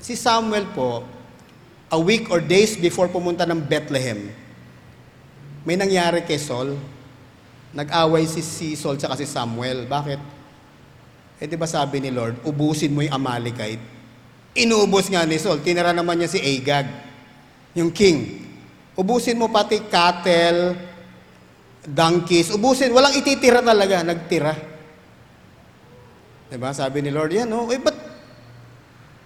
Si 0.00 0.16
Samuel 0.16 0.64
po, 0.72 1.04
a 1.94 1.98
week 1.98 2.26
or 2.26 2.42
days 2.42 2.74
before 2.74 3.06
pumunta 3.06 3.46
ng 3.46 3.62
Bethlehem, 3.62 4.26
may 5.62 5.78
nangyari 5.78 6.26
kay 6.26 6.42
Saul. 6.42 6.74
Nag-away 7.70 8.26
si, 8.26 8.42
si 8.42 8.66
Saul 8.74 8.98
tsaka 8.98 9.14
si 9.14 9.26
Samuel. 9.26 9.86
Bakit? 9.86 10.20
Eh 11.38 11.46
di 11.46 11.54
ba 11.54 11.70
sabi 11.70 12.02
ni 12.02 12.10
Lord, 12.10 12.42
ubusin 12.42 12.90
mo 12.90 13.02
yung 13.02 13.14
Amalekite. 13.14 13.82
Inuubos 14.58 15.06
nga 15.10 15.22
ni 15.22 15.38
Saul. 15.38 15.62
Tinira 15.62 15.94
naman 15.94 16.18
niya 16.18 16.30
si 16.34 16.38
Agag, 16.42 16.86
yung 17.74 17.90
king. 17.90 18.42
Ubusin 18.94 19.38
mo 19.38 19.50
pati 19.50 19.82
cattle, 19.90 20.78
donkeys. 21.82 22.54
Ubusin. 22.54 22.94
Walang 22.94 23.18
ititira 23.18 23.58
talaga. 23.58 24.06
Nagtira. 24.06 24.54
Diba? 26.46 26.70
Sabi 26.70 27.02
ni 27.02 27.10
Lord, 27.10 27.34
yan, 27.34 27.50
oh, 27.50 27.66
eh, 27.74 27.82
ba't, 27.82 28.13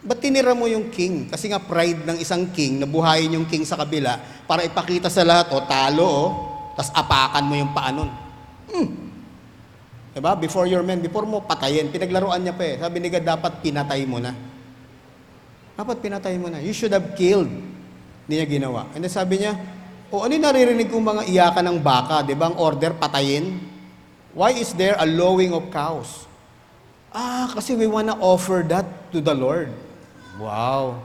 ba't 0.02 0.18
tinira 0.22 0.54
mo 0.54 0.70
yung 0.70 0.90
king? 0.92 1.26
Kasi 1.26 1.50
nga 1.50 1.58
pride 1.58 2.06
ng 2.06 2.18
isang 2.22 2.46
king, 2.54 2.78
nabuhayin 2.78 3.34
yung 3.34 3.46
king 3.50 3.66
sa 3.66 3.74
kabila 3.74 4.18
para 4.46 4.62
ipakita 4.62 5.10
sa 5.10 5.26
lahat, 5.26 5.50
oh, 5.50 5.64
talo, 5.66 6.06
oh, 6.06 6.28
tas 6.78 6.94
apakan 6.94 7.42
mo 7.42 7.54
yung 7.58 7.72
paa 7.74 7.90
nun. 7.90 8.10
Hmm. 8.70 8.88
Diba? 10.14 10.34
Before 10.38 10.66
your 10.66 10.82
men, 10.82 11.02
before 11.02 11.26
mo 11.26 11.42
patayin, 11.42 11.90
pinaglaruan 11.90 12.42
niya 12.42 12.54
pa 12.54 12.64
eh. 12.66 12.74
Sabi 12.78 12.96
ni 12.98 13.06
God, 13.10 13.26
dapat 13.26 13.52
pinatay 13.62 14.02
mo 14.06 14.18
na. 14.22 14.34
Dapat 15.78 16.02
pinatay 16.02 16.34
mo 16.38 16.50
na. 16.50 16.58
You 16.58 16.74
should 16.74 16.90
have 16.90 17.14
killed. 17.14 17.50
Hindi 18.26 18.34
niya 18.34 18.46
ginawa. 18.50 18.90
And 18.94 19.02
then 19.06 19.12
sabi 19.14 19.42
niya, 19.42 19.54
o 20.10 20.26
ano 20.26 20.34
yung 20.34 20.46
naririnig 20.46 20.90
kong 20.90 21.06
mga 21.06 21.22
iyakan 21.30 21.64
ng 21.70 21.78
baka? 21.82 22.26
Di 22.26 22.34
ba 22.34 22.50
ang 22.50 22.58
order, 22.58 22.98
patayin? 22.98 23.62
Why 24.34 24.58
is 24.58 24.74
there 24.74 24.98
a 24.98 25.06
lowing 25.06 25.54
of 25.54 25.70
cows? 25.70 26.26
Ah, 27.14 27.50
kasi 27.54 27.78
we 27.78 27.86
wanna 27.88 28.14
offer 28.18 28.66
that 28.66 29.10
to 29.14 29.22
the 29.22 29.32
Lord. 29.34 29.70
Wow. 30.38 31.02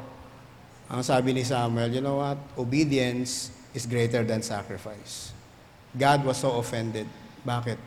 Ang 0.94 1.02
sabi 1.02 1.34
ni 1.34 1.42
Samuel, 1.42 1.90
you 1.90 2.02
know 2.06 2.22
what? 2.22 2.38
Obedience 2.54 3.50
is 3.74 3.90
greater 3.90 4.22
than 4.22 4.46
sacrifice. 4.46 5.34
God 5.98 6.22
was 6.22 6.38
so 6.38 6.62
offended. 6.62 7.10
Bakit? 7.42 7.78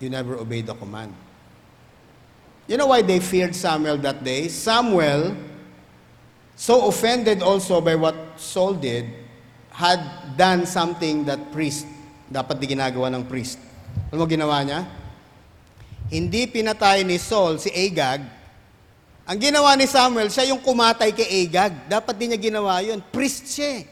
You 0.00 0.12
never 0.12 0.36
obeyed 0.36 0.68
the 0.68 0.76
command. 0.76 1.16
You 2.68 2.76
know 2.76 2.88
why 2.88 3.00
they 3.00 3.20
feared 3.20 3.56
Samuel 3.56 3.96
that 4.04 4.24
day? 4.24 4.48
Samuel, 4.48 5.36
so 6.56 6.88
offended 6.88 7.44
also 7.44 7.80
by 7.80 7.96
what 7.96 8.16
Saul 8.36 8.74
did, 8.76 9.08
had 9.68 10.00
done 10.36 10.64
something 10.64 11.24
that 11.24 11.52
priest, 11.52 11.84
dapat 12.28 12.60
di 12.60 12.72
ginagawa 12.72 13.12
ng 13.12 13.24
priest. 13.28 13.60
Alam 14.08 14.24
mo 14.24 14.26
ginawa 14.28 14.64
niya? 14.64 14.80
Hindi 16.08 16.46
pinatay 16.48 17.04
ni 17.04 17.16
Saul 17.20 17.60
si 17.60 17.68
Agag. 17.72 18.33
Ang 19.24 19.38
ginawa 19.40 19.72
ni 19.72 19.88
Samuel, 19.88 20.28
siya 20.28 20.52
yung 20.52 20.60
kumatay 20.60 21.08
kay 21.08 21.48
Agag. 21.48 21.88
Dapat 21.88 22.14
din 22.20 22.32
niya 22.32 22.40
ginawa 22.52 22.84
yun. 22.84 23.00
Priest 23.08 23.56
siya. 23.56 23.80
eh. 23.80 23.82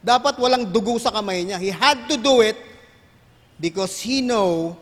Dapat 0.00 0.40
walang 0.40 0.64
dugo 0.64 0.96
sa 0.96 1.12
kamay 1.12 1.44
niya. 1.44 1.60
He 1.60 1.68
had 1.68 2.08
to 2.08 2.16
do 2.16 2.40
it 2.40 2.56
because 3.60 4.00
he 4.00 4.24
know 4.24 4.74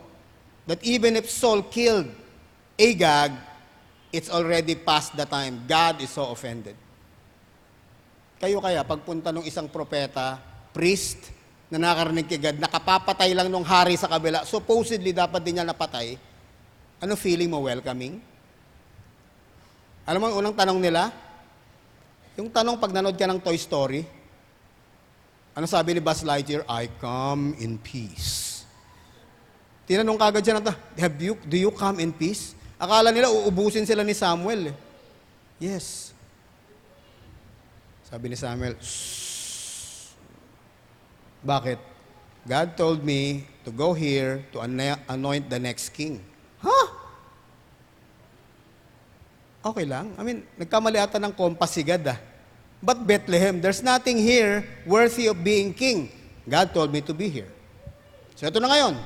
that 0.63 0.79
even 0.87 1.19
if 1.19 1.27
Saul 1.27 1.67
killed 1.67 2.07
Agag, 2.79 3.35
it's 4.15 4.31
already 4.31 4.79
past 4.79 5.11
the 5.19 5.27
time. 5.27 5.67
God 5.67 5.99
is 5.99 6.09
so 6.09 6.31
offended. 6.31 6.79
Kayo 8.39 8.63
kaya, 8.63 8.81
pagpunta 8.87 9.29
ng 9.29 9.45
isang 9.45 9.69
propeta, 9.69 10.39
priest, 10.71 11.29
na 11.71 11.77
nakarinig 11.79 12.27
kay 12.27 12.39
God, 12.39 12.57
nakapapatay 12.59 13.31
lang 13.31 13.47
nung 13.47 13.63
hari 13.63 13.95
sa 13.95 14.11
kabila, 14.11 14.43
supposedly 14.43 15.15
dapat 15.15 15.39
din 15.39 15.59
niya 15.59 15.67
napatay, 15.67 16.19
ano 16.99 17.13
feeling 17.15 17.47
mo 17.47 17.63
welcoming? 17.63 18.30
Alam 20.05 20.19
mo, 20.21 20.25
ang 20.29 20.37
unang 20.41 20.55
tanong 20.57 20.79
nila, 20.81 21.13
yung 22.33 22.49
tanong 22.49 22.81
pag 22.81 22.89
nanood 22.89 23.13
ka 23.13 23.29
ng 23.29 23.37
Toy 23.37 23.57
Story, 23.59 24.01
ano 25.51 25.65
sabi 25.67 25.93
ni 25.93 26.01
Buzz 26.01 26.23
Lightyear? 26.23 26.63
I 26.65 26.87
come 26.97 27.53
in 27.59 27.77
peace. 27.77 28.63
Tinanong 29.85 30.17
kagad 30.17 30.41
siya 30.41 30.63
na, 30.63 30.73
Have 30.95 31.19
you, 31.19 31.35
do 31.43 31.59
you 31.59 31.69
come 31.75 31.99
in 31.99 32.15
peace? 32.15 32.55
Akala 32.81 33.11
nila 33.13 33.29
uubusin 33.29 33.85
sila 33.85 34.01
ni 34.01 34.15
Samuel. 34.15 34.73
Eh. 34.73 34.75
Yes. 35.61 36.15
Sabi 38.07 38.31
ni 38.31 38.37
Samuel. 38.39 38.79
Bakit? 41.45 41.79
God 42.47 42.67
told 42.73 42.99
me 43.05 43.45
to 43.61 43.69
go 43.69 43.93
here 43.93 44.41
to 44.49 44.65
anoint 44.65 45.45
the 45.45 45.61
next 45.61 45.93
king. 45.93 46.17
Huh? 46.57 47.00
Okay 49.61 49.85
lang. 49.85 50.09
I 50.17 50.21
mean, 50.25 50.41
nagkamali 50.57 50.97
ata 50.97 51.21
ng 51.21 51.33
kompas 51.37 51.77
si 51.77 51.85
God 51.85 52.01
ah. 52.09 52.17
But 52.81 53.05
Bethlehem, 53.05 53.61
there's 53.61 53.85
nothing 53.85 54.17
here 54.17 54.65
worthy 54.89 55.29
of 55.29 55.37
being 55.37 55.69
king. 55.69 56.09
God 56.49 56.73
told 56.73 56.89
me 56.89 57.05
to 57.05 57.13
be 57.13 57.29
here. 57.29 57.49
So 58.33 58.49
ito 58.49 58.57
na 58.57 58.73
ngayon. 58.73 58.97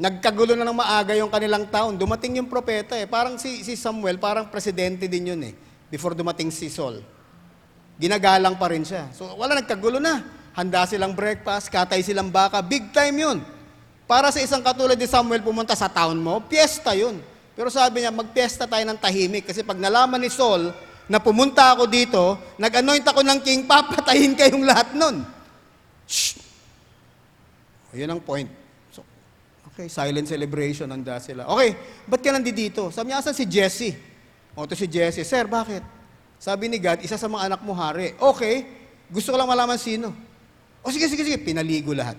Nagkagulo 0.00 0.56
na 0.56 0.64
ng 0.64 0.72
maaga 0.72 1.12
yung 1.12 1.28
kanilang 1.28 1.68
taon. 1.68 2.00
Dumating 2.00 2.40
yung 2.40 2.48
propeta 2.48 2.96
eh. 2.96 3.04
Parang 3.04 3.36
si, 3.36 3.60
si 3.60 3.76
Samuel, 3.76 4.16
parang 4.16 4.48
presidente 4.48 5.04
din 5.04 5.36
yun 5.36 5.40
eh. 5.44 5.52
Before 5.92 6.16
dumating 6.16 6.48
si 6.48 6.72
Saul. 6.72 7.04
Ginagalang 8.00 8.56
pa 8.56 8.72
rin 8.72 8.80
siya. 8.80 9.12
So 9.12 9.28
wala 9.36 9.60
nagkagulo 9.60 10.00
na. 10.00 10.24
Handa 10.56 10.88
silang 10.88 11.12
breakfast, 11.12 11.68
katay 11.68 12.00
silang 12.00 12.32
baka. 12.32 12.64
Big 12.64 12.88
time 12.96 13.20
yun. 13.20 13.38
Para 14.08 14.32
sa 14.32 14.40
isang 14.40 14.64
katulad 14.64 14.96
ni 14.96 15.04
Samuel 15.04 15.44
pumunta 15.44 15.76
sa 15.76 15.92
town 15.92 16.16
mo, 16.16 16.40
piyesta 16.48 16.96
yun. 16.96 17.20
Pero 17.60 17.68
sabi 17.68 18.00
niya, 18.00 18.08
magpiyesta 18.08 18.64
tayo 18.64 18.80
ng 18.88 18.96
tahimik. 18.96 19.52
Kasi 19.52 19.60
pag 19.60 19.76
nalaman 19.76 20.16
ni 20.16 20.32
Saul 20.32 20.72
na 21.04 21.20
pumunta 21.20 21.76
ako 21.76 21.84
dito, 21.84 22.40
nag-anoint 22.56 23.04
ako 23.04 23.20
ng 23.20 23.38
king, 23.44 23.60
papatayin 23.68 24.32
kayong 24.32 24.64
lahat 24.64 24.96
nun. 24.96 25.20
Shh! 26.08 26.40
Yun 27.92 28.16
ang 28.16 28.22
point. 28.24 28.48
So, 28.88 29.04
Okay, 29.76 29.92
silent 29.92 30.24
celebration, 30.24 30.88
handa 30.88 31.20
sila. 31.20 31.44
Okay, 31.52 31.76
ba't 32.08 32.24
ka 32.24 32.32
nandito? 32.32 32.88
Sabi 32.88 33.12
niya, 33.12 33.20
asan 33.20 33.36
si 33.36 33.44
Jesse? 33.44 33.92
O, 34.56 34.64
to 34.64 34.72
si 34.72 34.88
Jesse. 34.88 35.20
Sir, 35.20 35.44
bakit? 35.44 35.84
Sabi 36.40 36.72
ni 36.72 36.80
God, 36.80 37.04
isa 37.04 37.20
sa 37.20 37.28
mga 37.28 37.52
anak 37.52 37.60
mo 37.60 37.76
hari. 37.76 38.16
Okay, 38.16 38.64
gusto 39.12 39.28
ko 39.28 39.36
lang 39.36 39.44
malaman 39.44 39.76
sino. 39.76 40.16
O 40.80 40.88
sige, 40.88 41.12
sige, 41.12 41.28
sige. 41.28 41.36
Pinaligo 41.36 41.92
lahat. 41.92 42.16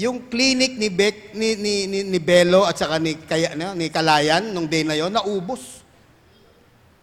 Yung 0.00 0.32
clinic 0.32 0.80
ni, 0.80 0.88
Beck, 0.88 1.36
ni, 1.36 1.60
ni, 1.60 1.84
ni, 1.84 1.98
ni 2.08 2.16
Belo 2.16 2.64
at 2.64 2.80
saka 2.80 2.96
ni, 2.96 3.20
Kaya, 3.20 3.52
no, 3.52 3.76
ni 3.76 3.92
Kalayan 3.92 4.48
nung 4.48 4.64
day 4.64 4.80
na 4.80 4.96
yon 4.96 5.12
naubos. 5.12 5.84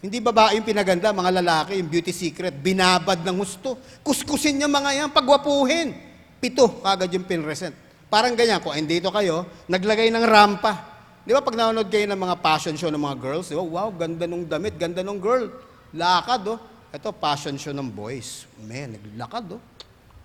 Hindi 0.02 0.18
babae 0.18 0.58
yung 0.58 0.66
pinaganda, 0.66 1.14
mga 1.14 1.42
lalaki, 1.42 1.78
yung 1.78 1.90
beauty 1.90 2.10
secret, 2.10 2.58
binabad 2.58 3.22
ng 3.22 3.38
gusto. 3.38 3.78
Kuskusin 4.02 4.58
niya 4.58 4.70
mga 4.70 4.92
yan, 4.98 5.10
pagwapuhin. 5.14 5.94
Pito, 6.42 6.82
kagad 6.82 7.14
yung 7.14 7.26
pinresent. 7.26 7.74
Parang 8.10 8.34
ganyan, 8.34 8.62
kung 8.62 8.74
dito 8.90 9.14
kayo, 9.14 9.46
naglagay 9.70 10.10
ng 10.10 10.26
rampa. 10.26 10.98
Di 11.22 11.38
ba 11.38 11.42
pag 11.42 11.54
nanonood 11.54 11.92
kayo 11.92 12.10
ng 12.10 12.18
mga 12.18 12.36
fashion 12.42 12.74
show 12.78 12.90
ng 12.90 13.04
mga 13.04 13.18
girls, 13.20 13.50
di 13.50 13.58
ba, 13.58 13.66
wow, 13.66 13.90
ganda 13.94 14.26
nung 14.26 14.46
damit, 14.46 14.74
ganda 14.74 15.06
nung 15.06 15.22
girl. 15.22 15.54
Lakad, 15.94 16.46
oh. 16.50 16.58
Ito, 16.90 17.14
fashion 17.14 17.62
show 17.62 17.74
ng 17.78 17.90
boys. 17.94 18.50
Man, 18.58 18.98
naglakad, 18.98 19.54
oh. 19.54 19.62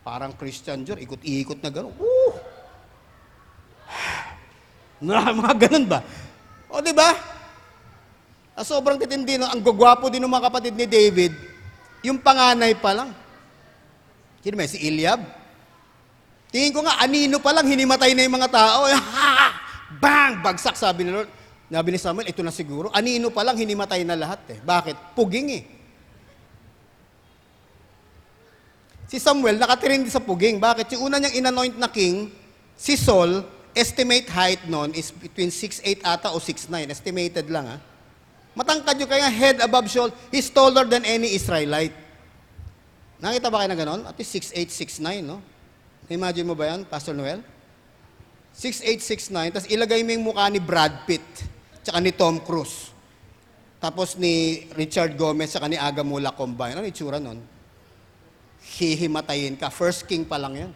Parang 0.03 0.35
Christian 0.35 0.83
Dior, 0.83 0.99
ikot-ikot 0.99 1.63
na 1.63 1.71
gano'n. 1.71 1.95
Woo! 1.95 2.35
Mga 5.43 5.55
ganun 5.67 5.87
ba? 5.91 6.01
O, 6.71 6.81
di 6.81 6.95
ba? 6.95 7.11
Ah, 8.53 8.65
sobrang 8.65 9.01
titindi, 9.01 9.41
no? 9.41 9.49
ang 9.49 9.65
gagwapo 9.65 10.13
din 10.13 10.21
ng 10.21 10.29
mga 10.29 10.53
kapatid 10.53 10.77
ni 10.77 10.85
David, 10.85 11.33
yung 12.05 12.21
panganay 12.21 12.77
pa 12.77 12.93
lang. 12.93 13.11
Sino 14.45 14.61
ba? 14.61 14.69
Si 14.69 14.77
Eliab? 14.77 15.25
Tingin 16.53 16.77
ko 16.77 16.85
nga, 16.85 17.01
anino 17.01 17.41
pa 17.41 17.57
lang, 17.57 17.65
hinimatay 17.65 18.13
na 18.13 18.29
yung 18.29 18.37
mga 18.37 18.53
tao. 18.53 18.85
Bang! 20.05 20.45
Bagsak, 20.45 20.77
sabi 20.77 21.09
ni 21.09 21.17
Lord. 21.17 21.33
Sabi 21.73 21.89
ni 21.89 21.99
Samuel, 22.01 22.29
ito 22.29 22.45
na 22.45 22.53
siguro. 22.53 22.93
Anino 22.93 23.33
pa 23.33 23.41
lang, 23.41 23.57
hinimatay 23.57 24.05
na 24.05 24.13
lahat 24.13 24.45
eh. 24.53 24.61
Bakit? 24.61 25.17
Puging 25.17 25.49
eh. 25.57 25.65
Si 29.09 29.17
Samuel, 29.17 29.57
nakatirin 29.57 30.05
sa 30.13 30.21
puging. 30.21 30.61
Bakit? 30.61 30.93
Yung 30.97 31.09
una 31.09 31.17
niyang 31.17 31.41
inanoint 31.41 31.77
na 31.81 31.89
king, 31.89 32.29
si 32.77 33.01
Saul, 33.01 33.41
estimate 33.73 34.29
height 34.29 34.65
noon 34.69 34.93
is 34.93 35.11
between 35.11 35.49
6'8 35.49 36.05
ata 36.05 36.29
o 36.33 36.39
6'9. 36.39 36.93
Estimated 36.93 37.49
lang 37.49 37.67
ha. 37.67 37.79
Matangkad 38.53 39.01
yung 39.01 39.09
kaya 39.09 39.33
head 39.33 39.65
above 39.65 39.89
shoulder. 39.89 40.13
He's 40.29 40.53
taller 40.53 40.85
than 40.85 41.09
any 41.09 41.33
Israelite. 41.33 41.97
Nakita 43.23 43.49
ba 43.49 43.65
kayo 43.65 43.71
na 43.71 43.79
ganon? 43.79 44.03
At 44.05 44.19
least 44.19 44.35
6'8, 44.35 44.99
6'9, 45.01 45.25
no? 45.25 45.39
Imagine 46.11 46.45
mo 46.45 46.59
ba 46.59 46.75
yan, 46.75 46.85
Pastor 46.85 47.15
Noel? 47.15 47.41
6'8, 48.53 49.01
6'9, 49.33 49.55
tapos 49.57 49.69
ilagay 49.73 50.05
mo 50.05 50.11
yung 50.13 50.27
mukha 50.29 50.45
ni 50.53 50.61
Brad 50.61 51.09
Pitt, 51.09 51.25
tsaka 51.81 52.03
ni 52.03 52.13
Tom 52.13 52.43
Cruise. 52.43 52.93
Tapos 53.81 54.19
ni 54.21 54.67
Richard 54.77 55.17
Gomez, 55.17 55.55
tsaka 55.55 55.67
ni 55.71 55.79
Aga 55.81 56.05
Mula 56.05 56.37
combine. 56.37 56.77
Ano 56.79 56.87
itsura 56.87 57.19
nun? 57.19 57.41
Hihimatayin 58.79 59.59
ka. 59.59 59.73
First 59.73 60.07
king 60.07 60.23
pa 60.23 60.39
lang 60.39 60.55
yan. 60.55 60.71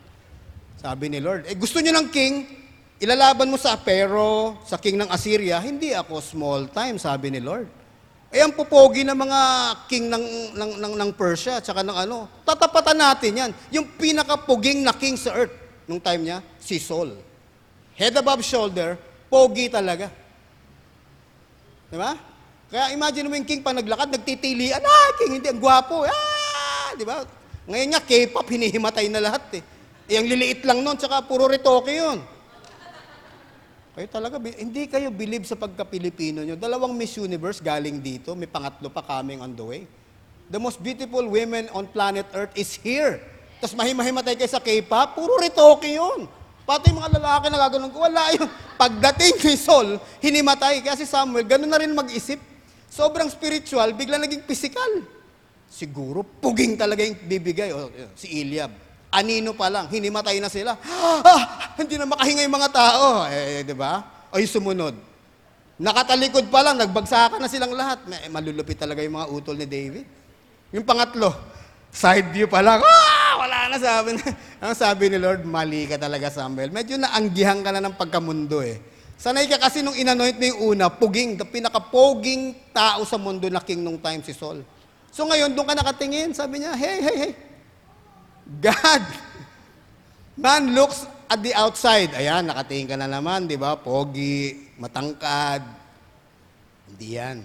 Sabi 0.81 1.11
ni 1.11 1.23
Lord, 1.23 1.47
eh 1.47 1.55
gusto 1.55 1.79
niyo 1.79 1.95
ng 1.95 2.09
king, 2.11 2.47
ilalaban 3.01 3.53
mo 3.53 3.59
sa 3.61 3.77
pero 3.77 4.57
sa 4.65 4.81
king 4.81 4.97
ng 4.97 5.11
Assyria, 5.13 5.61
hindi 5.61 5.93
ako 5.93 6.21
small 6.21 6.73
time, 6.73 6.97
sabi 6.97 7.29
ni 7.29 7.41
Lord. 7.41 7.69
Eh 8.33 8.43
ang 8.43 8.53
pupogi 8.53 9.07
ng 9.07 9.17
mga 9.17 9.41
king 9.87 10.11
ng, 10.11 10.25
ng, 10.57 10.71
ng, 10.83 10.95
ng 10.99 11.11
Persia, 11.15 11.63
tsaka 11.63 11.87
ng 11.87 11.95
ano, 11.95 12.29
tatapatan 12.43 12.99
natin 12.99 13.33
yan. 13.33 13.51
Yung 13.73 13.87
pinakapuging 13.97 14.83
na 14.83 14.93
king 14.97 15.15
sa 15.15 15.33
earth, 15.37 15.55
nung 15.87 16.03
time 16.03 16.27
niya, 16.27 16.39
si 16.59 16.81
Saul. 16.83 17.15
Head 17.97 18.17
above 18.19 18.43
shoulder, 18.43 18.99
pogi 19.31 19.71
talaga. 19.71 20.11
Di 21.87 21.97
ba? 21.97 22.19
Kaya 22.67 22.91
imagine 22.93 23.31
mo 23.31 23.39
yung 23.39 23.47
king 23.47 23.63
pa 23.63 23.71
naglakad, 23.71 24.11
nagtitilian, 24.11 24.83
ah, 24.83 25.09
king, 25.17 25.39
hindi, 25.39 25.49
ang 25.49 25.63
gwapo, 25.63 26.03
ah, 26.03 26.91
di 26.99 27.07
ba? 27.07 27.23
Ngayon 27.71 27.89
nga, 27.95 28.03
K-pop, 28.03 28.47
hinihimatay 28.47 29.07
na 29.07 29.23
lahat 29.23 29.43
eh. 29.55 29.63
Eh, 30.07 30.19
ang 30.19 30.27
liliit 30.27 30.67
lang 30.67 30.83
nun, 30.83 30.99
tsaka 30.99 31.23
puro 31.27 31.47
retoke 31.51 31.95
yun. 31.95 32.36
Kayo 33.97 34.13
talaga, 34.13 34.37
hindi 34.37 34.85
kayo 34.85 35.09
believe 35.09 35.49
sa 35.49 35.57
pagka-Pilipino 35.57 36.45
nyo. 36.45 36.53
Dalawang 36.53 36.93
Miss 36.93 37.17
Universe 37.17 37.65
galing 37.65 38.05
dito, 38.05 38.37
may 38.37 38.45
pangatlo 38.45 38.93
pa 38.93 39.01
coming 39.01 39.41
on 39.41 39.57
the 39.57 39.65
way. 39.65 39.83
The 40.53 40.61
most 40.61 40.85
beautiful 40.85 41.25
women 41.25 41.73
on 41.73 41.89
planet 41.89 42.29
Earth 42.37 42.53
is 42.61 42.77
here. 42.77 43.25
Tapos 43.57 43.73
mahimahimatay 43.73 44.37
kayo 44.37 44.53
sa 44.53 44.61
K-pop, 44.61 45.17
puro 45.17 45.41
retoke 45.41 45.89
yun. 45.89 46.29
Pati 46.69 46.93
mga 46.93 47.09
lalaki 47.17 47.49
na 47.49 47.57
gaganon 47.57 47.89
wala 47.89 48.37
yun. 48.37 48.45
Pagdating 48.85 49.41
kay 49.41 49.57
Saul, 49.57 49.97
hinimatay. 50.21 50.85
Kaya 50.85 51.01
si 51.01 51.09
Samuel, 51.09 51.49
ganun 51.49 51.73
na 51.73 51.81
rin 51.81 51.97
mag-isip. 51.97 52.37
Sobrang 52.93 53.33
spiritual, 53.33 53.97
bigla 53.97 54.21
naging 54.21 54.45
physical. 54.45 55.09
Siguro, 55.73 56.21
puging 56.21 56.77
talaga 56.77 57.01
yung 57.01 57.17
bibigay. 57.17 57.73
O, 57.73 57.89
si 58.13 58.45
Eliab. 58.45 58.86
Anino 59.17 59.57
pa 59.57 59.73
lang, 59.73 59.89
hinimatay 59.89 60.37
na 60.45 60.53
sila. 60.53 60.77
Ah, 61.25 61.73
hindi 61.81 61.97
na 61.97 62.05
makahinga 62.05 62.45
yung 62.45 62.57
mga 62.61 62.69
tao. 62.69 63.25
Eh, 63.33 63.65
di 63.65 63.73
ba? 63.73 64.05
O 64.29 64.37
yung 64.37 64.53
sumunod. 64.53 64.93
Nakatalikod 65.81 66.53
pa 66.53 66.61
lang, 66.61 66.77
nagbagsakan 66.77 67.41
na 67.41 67.49
silang 67.49 67.73
lahat. 67.73 68.05
May, 68.05 68.29
malulupit 68.29 68.77
talaga 68.77 69.01
yung 69.01 69.17
mga 69.17 69.29
utol 69.33 69.57
ni 69.57 69.65
David. 69.65 70.05
Yung 70.77 70.85
pangatlo, 70.85 71.33
side 71.89 72.29
view 72.29 72.45
pa 72.45 72.61
lang. 72.61 72.85
Ah, 72.85 73.41
wala 73.41 73.73
na 73.73 73.77
sabi. 73.81 74.21
Ang 74.65 74.77
sabi 74.77 75.09
ni 75.09 75.17
Lord, 75.17 75.49
mali 75.49 75.89
ka 75.89 75.97
talaga, 75.97 76.29
Samuel. 76.29 76.69
Medyo 76.69 77.01
naanggihan 77.01 77.65
ka 77.65 77.73
na 77.73 77.81
ng 77.81 77.97
pagkamundo 77.97 78.61
eh. 78.61 78.77
Sanay 79.17 79.49
ka 79.49 79.57
kasi 79.57 79.81
nung 79.81 79.97
inanoint 79.97 80.37
mo 80.37 80.45
yung 80.45 80.61
una, 80.77 80.93
puging, 80.93 81.41
the 81.41 81.49
pinaka-poging 81.49 82.53
tao 82.77 83.01
sa 83.09 83.17
mundo 83.17 83.49
na 83.49 83.65
king 83.65 83.81
nung 83.81 83.97
time 83.97 84.21
si 84.21 84.37
Saul. 84.37 84.61
So 85.09 85.25
ngayon, 85.25 85.57
doon 85.57 85.73
ka 85.73 85.75
nakatingin, 85.81 86.37
sabi 86.37 86.61
niya, 86.61 86.77
hey, 86.77 87.01
hey, 87.01 87.17
hey, 87.17 87.33
God, 88.47 89.03
man 90.39 90.71
looks 90.71 91.03
at 91.27 91.43
the 91.43 91.51
outside. 91.59 92.15
Ayan, 92.15 92.47
nakatingin 92.47 92.95
ka 92.95 92.97
na 92.97 93.11
naman, 93.11 93.51
di 93.51 93.59
ba? 93.59 93.75
Pogi, 93.75 94.71
matangkad. 94.79 95.67
Hindi 96.87 97.19
yan. 97.19 97.43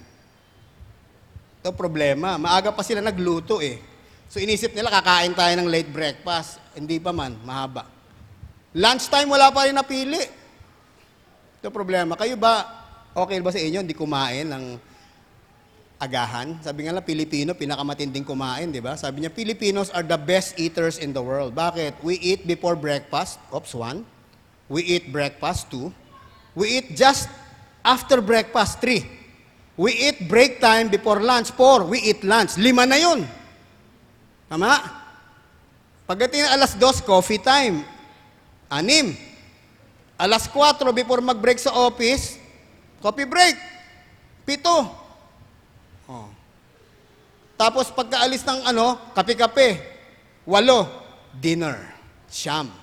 Ito 1.62 1.74
problema. 1.74 2.38
Maaga 2.38 2.70
pa 2.70 2.86
sila 2.86 3.02
nagluto 3.02 3.58
eh. 3.58 3.82
So 4.30 4.38
inisip 4.38 4.78
nila, 4.78 4.94
kakain 4.94 5.34
tayo 5.34 5.54
ng 5.58 5.68
late 5.68 5.90
breakfast. 5.90 6.62
Hindi 6.78 7.02
pa 7.02 7.10
man, 7.10 7.36
mahaba. 7.42 7.90
Lunchtime, 8.72 9.28
wala 9.28 9.50
pa 9.50 9.66
rin 9.68 9.76
napili. 9.76 10.22
Ito 11.60 11.74
problema. 11.74 12.14
Kayo 12.14 12.38
ba, 12.38 12.64
okay 13.18 13.42
ba 13.42 13.52
sa 13.52 13.60
inyo, 13.60 13.82
hindi 13.82 13.98
kumain 13.98 14.48
ng 14.48 14.91
agahan. 16.02 16.58
Sabi 16.66 16.90
nga 16.90 16.98
lang, 16.98 17.06
Pilipino, 17.06 17.54
pinakamatinding 17.54 18.26
kumain, 18.26 18.74
di 18.74 18.82
ba? 18.82 18.98
Sabi 18.98 19.22
niya, 19.22 19.30
Filipinos 19.30 19.94
are 19.94 20.02
the 20.02 20.18
best 20.18 20.58
eaters 20.58 20.98
in 20.98 21.14
the 21.14 21.22
world. 21.22 21.54
Bakit? 21.54 22.02
We 22.02 22.18
eat 22.18 22.50
before 22.50 22.74
breakfast, 22.74 23.38
oops, 23.54 23.78
one. 23.78 24.02
We 24.66 24.82
eat 24.82 25.14
breakfast, 25.14 25.70
two. 25.70 25.94
We 26.58 26.82
eat 26.82 26.98
just 26.98 27.30
after 27.86 28.18
breakfast, 28.18 28.82
three. 28.82 29.06
We 29.78 29.94
eat 29.94 30.26
break 30.26 30.58
time 30.58 30.90
before 30.90 31.22
lunch, 31.22 31.54
four. 31.54 31.86
We 31.86 32.02
eat 32.02 32.26
lunch, 32.26 32.58
lima 32.58 32.90
na 32.90 32.98
yun. 32.98 33.30
Tama? 34.50 34.82
Pagdating 36.10 36.44
ng 36.44 36.52
alas 36.58 36.74
dos, 36.76 37.00
coffee 37.00 37.40
time. 37.40 37.86
Anim. 38.68 39.16
Alas 40.22 40.46
4, 40.46 40.94
before 40.94 41.18
mag-break 41.18 41.58
sa 41.58 41.74
office, 41.74 42.38
coffee 43.02 43.26
break. 43.26 43.58
Pito. 44.46 45.01
Tapos 47.62 47.94
pagkaalis 47.94 48.42
ng 48.42 48.74
ano, 48.74 48.98
kape-kape. 49.14 49.78
Walo, 50.50 50.90
dinner. 51.38 51.78
Siyam. 52.26 52.74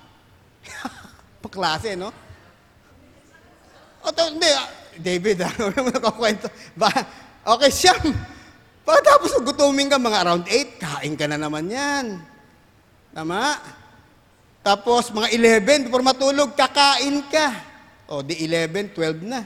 Paklase, 1.43 1.99
no? 1.99 2.15
O, 3.99 4.07
hindi, 4.07 4.47
ah, 4.55 4.71
David, 4.95 5.43
ano 5.51 5.75
naman 5.75 5.91
nakakwento? 5.99 6.47
Ba, 6.79 6.87
okay, 7.43 7.67
siyam. 7.67 8.07
Pagkatapos 8.87 9.43
gutumin 9.43 9.91
ka, 9.91 9.99
mga 9.99 10.23
around 10.23 10.47
8, 10.47 10.79
kain 10.79 11.13
ka 11.19 11.27
na 11.27 11.35
naman 11.35 11.67
yan. 11.67 12.23
Tama? 13.11 13.59
Tapos, 14.63 15.11
mga 15.11 15.27
11, 15.59 15.91
before 15.91 16.07
matulog, 16.07 16.55
kakain 16.55 17.19
ka. 17.27 17.51
O, 18.07 18.23
di 18.23 18.47
11, 18.47 18.95
12 18.95 19.27
na. 19.27 19.43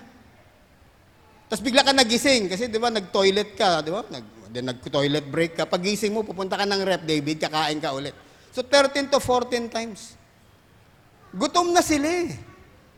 Tapos 1.49 1.65
bigla 1.65 1.85
ka 1.85 1.93
nagising 1.93 2.49
kasi 2.49 2.65
'di 2.65 2.81
ba 2.81 2.89
nag-toilet 2.89 3.53
ka, 3.53 3.85
'di 3.85 3.93
ba? 3.93 4.01
Nag 4.09 4.25
then 4.53 4.69
nag-toilet 4.69 5.25
break 5.25 5.57
ka. 5.57 5.65
Pagising 5.65 6.13
mo, 6.13 6.21
pupunta 6.21 6.53
ka 6.53 6.63
ng 6.63 6.81
rep, 6.85 7.03
David, 7.03 7.41
kakain 7.41 7.81
ka 7.81 7.89
ulit. 7.91 8.13
So 8.53 8.61
13 8.61 9.09
to 9.09 9.17
14 9.17 9.73
times. 9.73 10.13
Gutom 11.33 11.73
na 11.73 11.81
sila 11.81 12.05
eh. 12.05 12.37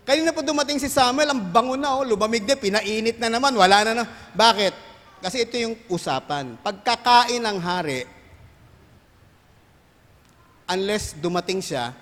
Kanina 0.03 0.35
po 0.35 0.43
dumating 0.43 0.77
si 0.77 0.91
Samuel, 0.91 1.31
ang 1.31 1.41
bango 1.49 1.79
na, 1.79 1.95
oh, 1.95 2.05
lumamig 2.05 2.45
na, 2.45 2.59
pinainit 2.59 3.17
na 3.17 3.31
naman, 3.31 3.55
wala 3.55 3.81
na 3.87 4.03
na. 4.03 4.05
Bakit? 4.35 4.75
Kasi 5.23 5.47
ito 5.47 5.55
yung 5.57 5.73
usapan. 5.89 6.59
Pagkakain 6.61 7.41
ng 7.41 7.57
hari, 7.57 8.05
unless 10.69 11.17
dumating 11.17 11.63
siya, 11.63 11.95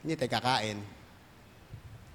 Hindi 0.00 0.16
tayo 0.16 0.32
kakain. 0.32 0.78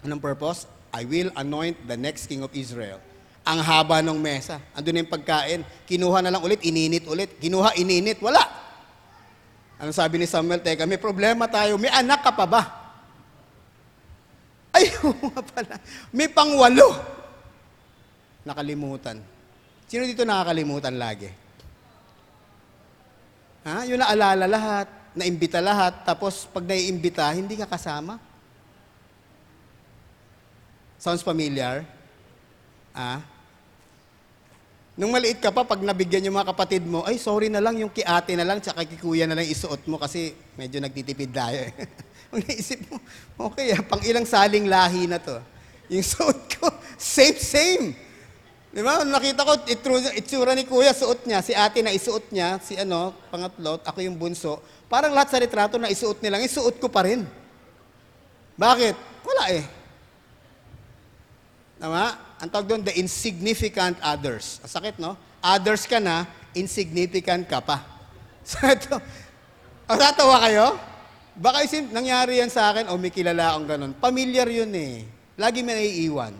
Anong 0.02 0.22
purpose? 0.22 0.66
I 0.90 1.06
will 1.06 1.30
anoint 1.38 1.78
the 1.86 1.98
next 1.98 2.26
king 2.26 2.42
of 2.42 2.50
Israel. 2.58 2.98
Ang 3.46 3.62
haba 3.62 4.02
ng 4.02 4.18
mesa. 4.18 4.58
Andun 4.74 4.98
na 4.98 5.06
yung 5.06 5.14
pagkain. 5.14 5.62
Kinuha 5.86 6.26
na 6.26 6.34
lang 6.34 6.42
ulit, 6.42 6.66
ininit 6.66 7.06
ulit. 7.06 7.38
Kinuha, 7.38 7.78
ininit. 7.78 8.18
Wala. 8.18 8.42
Ano 9.78 9.94
sabi 9.94 10.18
ni 10.18 10.26
Samuel? 10.26 10.66
Teka, 10.66 10.90
may 10.90 10.98
problema 10.98 11.46
tayo. 11.46 11.78
May 11.78 11.94
anak 11.94 12.26
ka 12.26 12.34
pa 12.34 12.50
ba? 12.50 12.62
Ay, 14.76 14.90
nga 14.98 15.42
pala. 15.46 15.78
May 16.10 16.26
pangwalo. 16.26 16.98
Nakalimutan. 18.42 19.22
Sino 19.86 20.10
dito 20.10 20.26
nakakalimutan 20.26 20.98
lagi? 20.98 21.30
Ha? 23.66 23.86
Yung 23.86 24.02
naalala 24.02 24.46
lahat, 24.50 24.88
naimbita 25.18 25.62
lahat, 25.62 26.06
tapos 26.06 26.46
pag 26.50 26.66
naiimbita, 26.66 27.26
hindi 27.34 27.58
ka 27.58 27.66
kasama? 27.66 28.22
Sounds 31.02 31.26
familiar? 31.26 31.86
Ah? 32.94 33.35
Nung 34.96 35.12
maliit 35.12 35.44
ka 35.44 35.52
pa, 35.52 35.68
pag 35.68 35.84
nabigyan 35.84 36.32
yung 36.32 36.40
mga 36.40 36.56
kapatid 36.56 36.88
mo, 36.88 37.04
ay, 37.04 37.20
sorry 37.20 37.52
na 37.52 37.60
lang, 37.60 37.76
yung 37.76 37.92
kay 37.92 38.08
ate 38.08 38.32
na 38.40 38.48
lang, 38.48 38.64
tsaka 38.64 38.88
kay 38.88 38.96
kuya 38.96 39.28
na 39.28 39.36
lang 39.36 39.44
isuot 39.44 39.84
mo 39.92 40.00
kasi 40.00 40.32
medyo 40.56 40.80
nagtitipid 40.80 41.36
tayo 41.36 41.68
eh. 41.68 41.72
Ang 42.32 42.40
naisip 42.48 42.80
mo, 42.88 42.96
okay 43.52 43.76
ah, 43.76 43.84
pang 43.84 44.00
ilang 44.08 44.24
saling 44.24 44.72
lahi 44.72 45.04
na 45.04 45.20
to. 45.20 45.36
Yung 45.92 46.00
suot 46.00 46.40
ko, 46.48 46.72
same, 46.96 47.36
same. 47.36 47.86
Di 48.72 48.80
ba? 48.80 49.04
Nakita 49.04 49.44
ko, 49.44 49.54
itsura 50.16 50.56
ni 50.56 50.64
kuya, 50.64 50.96
suot 50.96 51.28
niya. 51.28 51.44
Si 51.44 51.52
ate 51.52 51.84
na 51.84 51.92
isuot 51.92 52.32
niya, 52.32 52.64
si 52.64 52.80
ano, 52.80 53.12
pangatlo, 53.28 53.84
ako 53.84 54.00
yung 54.00 54.16
bunso. 54.16 54.64
Parang 54.88 55.12
lahat 55.12 55.36
sa 55.36 55.40
retrato 55.44 55.76
na 55.76 55.92
isuot 55.92 56.24
nilang, 56.24 56.40
isuot 56.40 56.80
ko 56.80 56.88
pa 56.88 57.04
rin. 57.04 57.28
Bakit? 58.56 58.96
Wala 59.28 59.44
eh. 59.60 59.64
Tama? 61.86 62.18
Ang 62.42 62.50
tawag 62.50 62.66
doon, 62.66 62.82
the 62.82 62.98
insignificant 62.98 63.94
others. 64.02 64.58
Ang 64.66 64.72
sakit, 64.74 64.98
no? 64.98 65.14
Others 65.38 65.86
ka 65.86 66.02
na, 66.02 66.26
insignificant 66.58 67.46
ka 67.46 67.62
pa. 67.62 67.86
So 68.46 68.62
ito, 68.62 69.02
o 69.90 69.94
tatawa 69.98 70.38
kayo? 70.46 70.78
Baka 71.34 71.66
isip, 71.66 71.90
nangyari 71.90 72.42
yan 72.42 72.50
sa 72.50 72.74
akin, 72.74 72.90
o 72.90 72.98
may 72.98 73.10
kilala 73.10 73.54
akong 73.54 73.70
ganun. 73.70 73.94
Familiar 73.98 74.46
yun 74.50 74.70
eh. 74.74 75.06
Lagi 75.38 75.66
may 75.66 75.78
naiiwan. 75.78 76.34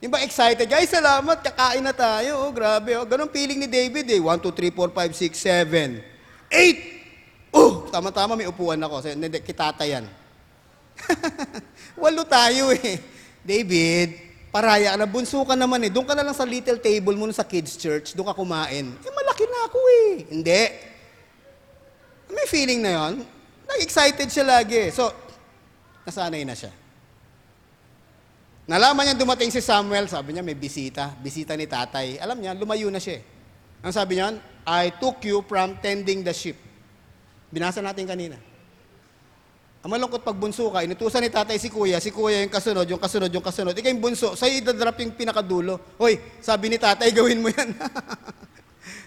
Yung 0.00 0.12
ba 0.12 0.24
excited? 0.24 0.64
Guys, 0.64 0.88
salamat, 0.88 1.44
kakain 1.44 1.84
na 1.84 1.92
tayo. 1.92 2.48
Oh, 2.48 2.52
grabe. 2.52 2.96
Oh. 2.96 3.04
Ganun 3.04 3.28
feeling 3.28 3.60
ni 3.60 3.68
David 3.68 4.08
eh. 4.08 4.20
1, 4.20 4.40
2, 4.40 4.72
3, 4.72 4.72
4, 4.72 4.92
5, 4.92 5.12
6, 5.20 5.36
7, 5.68 6.00
8! 7.52 7.56
Oh! 7.56 7.84
Tama-tama, 7.92 8.40
may 8.40 8.48
upuan 8.48 8.80
ako. 8.80 9.04
Kasi, 9.04 9.16
Hindi, 9.16 9.40
kitata 9.44 9.84
yan. 9.84 10.08
Walo 12.04 12.24
tayo 12.24 12.72
eh. 12.72 13.17
David, 13.48 14.08
paraya 14.52 14.92
na, 15.00 15.08
bunso 15.08 15.40
ka 15.48 15.56
naman 15.56 15.80
eh. 15.80 15.88
Doon 15.88 16.04
ka 16.04 16.12
na 16.12 16.20
lang 16.20 16.36
sa 16.36 16.44
little 16.44 16.76
table 16.76 17.16
mo 17.16 17.24
sa 17.32 17.48
kids 17.48 17.80
church, 17.80 18.12
doon 18.12 18.28
ka 18.28 18.36
kumain. 18.36 18.92
Eh, 18.92 19.12
malaki 19.16 19.44
na 19.48 19.58
ako 19.64 19.78
eh. 19.80 20.10
Hindi. 20.28 20.62
May 22.28 22.44
feeling 22.44 22.84
na 22.84 22.92
yon. 22.92 23.24
Nag-excited 23.64 24.28
siya 24.28 24.44
lagi. 24.44 24.92
So, 24.92 25.08
nasanay 26.04 26.44
na 26.44 26.52
siya. 26.52 26.68
Nalaman 28.68 29.08
niya 29.08 29.16
dumating 29.16 29.48
si 29.48 29.64
Samuel, 29.64 30.12
sabi 30.12 30.36
niya 30.36 30.44
may 30.44 30.52
bisita, 30.52 31.16
bisita 31.24 31.56
ni 31.56 31.64
tatay. 31.64 32.20
Alam 32.20 32.44
niya, 32.44 32.52
lumayo 32.52 32.92
na 32.92 33.00
siya. 33.00 33.16
eh. 33.16 33.22
Ang 33.80 33.96
sabi 33.96 34.20
niya, 34.20 34.36
I 34.68 34.92
took 34.92 35.24
you 35.24 35.40
from 35.48 35.80
tending 35.80 36.20
the 36.20 36.36
sheep. 36.36 36.60
Binasa 37.48 37.80
natin 37.80 38.04
kanina. 38.04 38.36
Ang 39.88 39.96
malungkot 39.96 40.20
pag 40.20 40.36
bunso 40.36 40.68
ka, 40.68 40.84
inutusan 40.84 41.24
ni 41.24 41.32
tatay 41.32 41.56
si 41.56 41.72
kuya, 41.72 41.96
si 41.96 42.12
kuya 42.12 42.44
yung 42.44 42.52
kasunod, 42.52 42.84
yung 42.84 43.00
kasunod, 43.00 43.32
yung 43.32 43.40
kasunod. 43.40 43.72
Ikaw 43.72 43.88
yung 43.88 44.04
bunso, 44.04 44.36
sa'yo 44.36 44.60
idadrop 44.60 45.00
yung 45.00 45.16
pinakadulo. 45.16 45.80
Hoy, 45.96 46.20
sabi 46.44 46.68
ni 46.68 46.76
tatay, 46.76 47.08
gawin 47.16 47.40
mo 47.40 47.48
yan. 47.48 47.72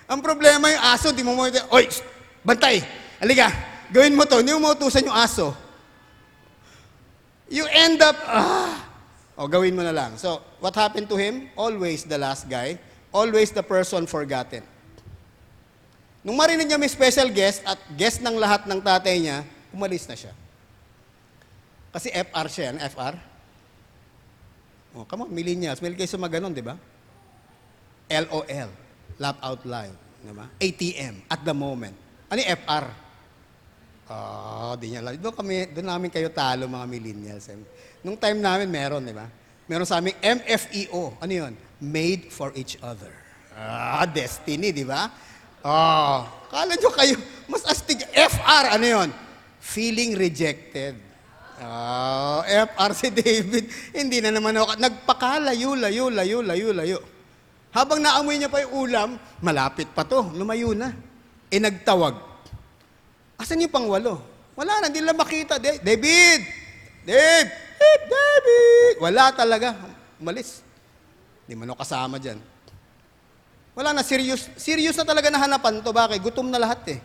Ang 0.10 0.26
problema 0.26 0.74
yung 0.74 0.82
aso, 0.82 1.14
di 1.14 1.22
mo 1.22 1.38
mo, 1.38 1.46
Hoy, 1.70 1.86
shh, 1.86 2.02
bantay, 2.42 2.82
halika, 3.22 3.54
gawin 3.94 4.18
mo 4.18 4.26
to, 4.26 4.42
hindi 4.42 4.58
mo 4.58 4.74
mautusan 4.74 5.06
yung 5.06 5.14
aso. 5.14 5.54
You 7.46 7.70
end 7.70 8.02
up, 8.02 8.18
ah, 8.26 8.82
o 9.38 9.46
gawin 9.46 9.78
mo 9.78 9.86
na 9.86 9.94
lang. 9.94 10.18
So, 10.18 10.42
what 10.58 10.74
happened 10.74 11.06
to 11.14 11.18
him? 11.22 11.54
Always 11.54 12.10
the 12.10 12.18
last 12.18 12.50
guy, 12.50 12.82
always 13.14 13.54
the 13.54 13.62
person 13.62 14.10
forgotten. 14.10 14.66
Nung 16.26 16.42
marinig 16.42 16.66
niya 16.66 16.82
may 16.82 16.90
special 16.90 17.30
guest 17.30 17.62
at 17.70 17.78
guest 17.94 18.26
ng 18.26 18.34
lahat 18.34 18.66
ng 18.66 18.82
tatay 18.82 19.22
niya, 19.22 19.46
umalis 19.70 20.10
na 20.10 20.18
siya. 20.18 20.34
Kasi 21.92 22.08
FR 22.12 22.48
siya 22.48 22.64
yan, 22.72 22.78
FR. 22.88 23.16
Oh, 24.96 25.04
come 25.08 25.28
on, 25.28 25.32
millennials. 25.32 25.80
May 25.84 25.96
kayo 25.96 26.08
sumaganon, 26.08 26.56
di 26.56 26.64
ba? 26.64 26.76
LOL, 28.12 28.70
laugh 29.20 29.40
out 29.40 29.64
loud. 29.64 29.96
Di 30.20 30.32
ba? 30.36 30.48
ATM, 30.60 31.16
at 31.32 31.44
the 31.44 31.56
moment. 31.56 31.96
Ano 32.32 32.40
yung 32.40 32.52
FR? 32.64 32.86
Ah, 34.12 34.76
di 34.76 34.92
niya 34.92 35.00
alam. 35.00 35.16
Doon, 35.16 35.36
kami, 35.36 35.72
doon 35.72 35.88
namin 35.88 36.10
kayo 36.12 36.28
talo, 36.32 36.68
mga 36.68 36.88
millennials. 36.88 37.48
Nung 38.04 38.20
time 38.20 38.40
namin, 38.44 38.68
meron, 38.68 39.04
di 39.04 39.16
ba? 39.16 39.28
Meron 39.68 39.88
sa 39.88 40.04
aming 40.04 40.20
MFEO. 40.20 41.16
Ano 41.24 41.32
yun? 41.32 41.54
Made 41.80 42.28
for 42.28 42.52
each 42.60 42.76
other. 42.84 43.12
Ah, 43.56 44.04
destiny, 44.04 44.76
di 44.76 44.84
ba? 44.84 45.08
Ah, 45.64 46.28
kala 46.52 46.76
nyo 46.76 46.92
kayo, 46.92 47.16
mas 47.48 47.64
astig. 47.64 48.04
FR, 48.12 48.76
ano 48.76 48.86
yun? 48.88 49.10
Feeling 49.64 50.20
rejected. 50.20 51.11
Ah, 51.62 52.42
FR 52.42 52.92
si 52.98 53.14
David. 53.14 53.70
Hindi 53.94 54.18
na 54.18 54.34
naman 54.34 54.58
ako. 54.58 54.82
Nagpakalayo, 54.82 55.78
layo, 55.78 56.10
layo, 56.10 56.42
layo, 56.42 56.70
layo. 56.74 57.00
Habang 57.70 58.02
naamoy 58.02 58.42
niya 58.42 58.50
pa 58.50 58.66
yung 58.66 58.74
ulam, 58.90 59.10
malapit 59.40 59.86
pa 59.94 60.02
to. 60.02 60.26
Lumayo 60.34 60.74
na. 60.74 60.90
E 61.54 61.62
nagtawag. 61.62 62.18
Asan 63.38 63.62
yung 63.62 63.70
pangwalo? 63.70 64.18
Wala 64.58 64.82
na, 64.82 64.90
hindi 64.90 65.06
lang 65.06 65.16
makita. 65.16 65.62
Da- 65.62 65.78
David! 65.80 66.42
Dave! 67.06 67.48
Dave! 67.78 68.04
David! 68.10 68.94
Wala 68.98 69.30
talaga. 69.30 69.78
Umalis. 70.18 70.66
Hindi 71.46 71.54
man 71.62 71.72
ako 71.72 71.80
kasama 71.86 72.18
dyan. 72.18 72.42
Wala 73.78 73.94
na, 73.96 74.02
serious. 74.02 74.50
Serious 74.58 74.98
na 74.98 75.06
talaga 75.06 75.30
nahanapan 75.30 75.78
to. 75.80 75.94
Bakit? 75.94 76.20
Gutom 76.26 76.50
na 76.50 76.58
lahat 76.58 76.82
eh. 76.90 77.00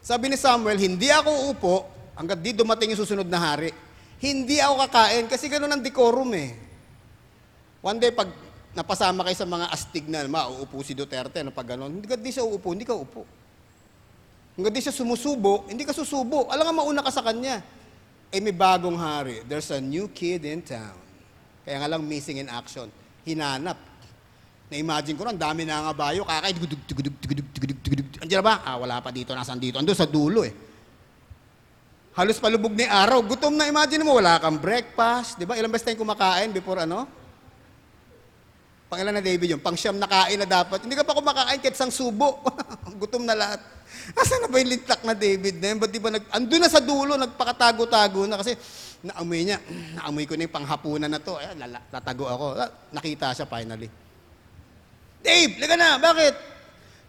Sabi 0.00 0.30
ni 0.30 0.38
Samuel, 0.38 0.78
hindi 0.78 1.10
ako 1.10 1.50
upo 1.50 1.74
hanggat 2.14 2.38
di 2.40 2.54
dumating 2.54 2.94
yung 2.94 3.02
susunod 3.02 3.26
na 3.26 3.42
hari. 3.42 3.87
Hindi 4.18 4.58
ako 4.58 4.74
kakain 4.82 5.24
kasi 5.30 5.46
gano'n 5.46 5.78
ang 5.78 5.82
decorum 5.82 6.34
eh. 6.34 6.50
One 7.78 8.02
day, 8.02 8.10
pag 8.10 8.26
napasama 8.74 9.22
kayo 9.22 9.38
sa 9.38 9.46
mga 9.46 9.66
astig 9.70 10.10
na, 10.10 10.26
mauupo 10.26 10.82
si 10.82 10.98
Duterte, 10.98 11.46
ano, 11.46 11.54
pag 11.54 11.78
hindi 11.78 12.06
ka 12.06 12.18
di 12.18 12.34
siya 12.34 12.42
uupo, 12.42 12.74
hindi 12.74 12.82
ka 12.82 12.98
upo. 12.98 13.22
Hanggang 14.58 14.74
di 14.74 14.82
siya 14.82 14.90
sumusubo, 14.90 15.70
hindi 15.70 15.86
ka 15.86 15.94
susubo. 15.94 16.50
Alam 16.50 16.66
nga, 16.66 16.74
mauna 16.82 17.00
ka 17.06 17.14
sa 17.14 17.22
kanya. 17.22 17.62
Eh, 18.34 18.42
may 18.42 18.50
bagong 18.50 18.98
hari. 18.98 19.46
There's 19.46 19.70
a 19.70 19.78
new 19.78 20.10
kid 20.10 20.42
in 20.42 20.66
town. 20.66 20.98
Kaya 21.62 21.78
nga 21.78 21.88
lang, 21.94 22.02
missing 22.02 22.42
in 22.42 22.50
action. 22.50 22.90
Hinanap. 23.22 23.78
Na-imagine 24.68 25.14
ko 25.14 25.22
na, 25.22 25.30
ang 25.30 25.40
dami 25.40 25.62
na 25.62 25.86
nga 25.86 25.94
bayo, 25.94 26.26
kakay, 26.26 26.58
dugudug, 26.58 26.82
dugudug, 26.90 27.14
dugudug, 27.22 27.48
dugudug, 27.54 27.78
dugudug. 27.86 28.08
Andiyan 28.18 28.42
na 28.42 28.46
ba? 28.50 28.54
Ah, 28.66 28.76
wala 28.82 28.98
pa 28.98 29.14
dito, 29.14 29.30
nasan 29.30 29.62
dito? 29.62 29.78
Ando 29.78 29.94
sa 29.94 30.10
dulo 30.10 30.42
eh. 30.42 30.67
Halos 32.18 32.42
palubog 32.42 32.74
ni 32.74 32.82
araw. 32.82 33.22
Gutom 33.22 33.54
na, 33.54 33.70
imagine 33.70 34.02
mo, 34.02 34.18
wala 34.18 34.42
kang 34.42 34.58
breakfast. 34.58 35.38
Di 35.38 35.46
ba? 35.46 35.54
Ilang 35.54 35.70
beses 35.70 35.86
tayong 35.86 36.02
kumakain 36.02 36.50
before 36.50 36.82
ano? 36.82 37.06
Pang 38.90 38.98
ilan 38.98 39.14
na 39.14 39.22
David 39.22 39.54
yun? 39.54 39.62
Pang 39.62 39.78
siyam 39.78 39.94
na 39.94 40.10
kain 40.10 40.34
na 40.34 40.42
dapat. 40.42 40.82
Hindi 40.82 40.98
ka 40.98 41.06
pa 41.06 41.14
kumakain 41.14 41.62
kahit 41.62 41.78
sang 41.78 41.94
subo. 41.94 42.42
Gutom 43.06 43.22
na 43.22 43.38
lahat. 43.38 43.62
Asan 44.18 44.42
na 44.42 44.50
ba 44.50 44.58
yung 44.58 44.74
lintak 44.74 44.98
na 45.06 45.14
David 45.14 45.62
na 45.62 45.66
yun? 45.70 45.78
Ba't 45.78 45.90
di 45.94 46.00
ba 46.02 46.10
nag... 46.10 46.26
Andun 46.34 46.58
na 46.58 46.66
sa 46.66 46.82
dulo, 46.82 47.14
nagpakatago-tago 47.14 48.26
na 48.26 48.34
kasi 48.42 48.58
naamoy 49.06 49.46
niya. 49.46 49.62
Naamoy 50.02 50.26
ko 50.26 50.34
na 50.34 50.50
yung 50.50 50.56
panghapunan 50.58 51.06
na 51.06 51.22
to. 51.22 51.38
Ay, 51.38 51.54
lala, 51.54 51.78
tatago 51.86 52.26
ako. 52.26 52.46
Nakita 52.98 53.30
siya 53.30 53.46
finally. 53.46 53.86
Dave, 55.22 55.54
liga 55.54 55.78
na. 55.78 56.02
Bakit? 56.02 56.34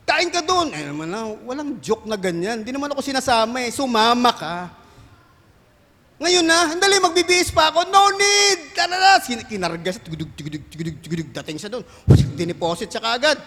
Kain 0.06 0.30
ka 0.30 0.46
doon. 0.46 0.70
Eh 0.70 0.86
naman 0.86 1.10
na, 1.10 1.34
walang 1.50 1.82
joke 1.82 2.06
na 2.06 2.14
ganyan. 2.14 2.62
Hindi 2.62 2.78
naman 2.78 2.94
ako 2.94 3.02
sinasama 3.02 3.66
eh. 3.66 3.74
Sumama 3.74 4.38
ka. 4.38 4.56
Ngayon 6.20 6.44
na, 6.44 6.76
andali, 6.76 7.00
magbibihis 7.00 7.48
pa 7.56 7.72
ako. 7.72 7.88
No 7.88 8.12
need! 8.12 8.76
Tara 8.76 8.92
na! 9.00 9.24
Kinarga 9.24 9.90
siya. 9.96 10.04
Tugudug, 10.04 10.36
tugudug, 10.36 10.64
tugudug, 10.68 10.98
tugudug. 11.00 11.30
Dating 11.32 11.56
siya 11.56 11.72
doon. 11.72 11.84
Diniposit 12.36 12.92
siya 12.92 13.00
kaagad. 13.00 13.40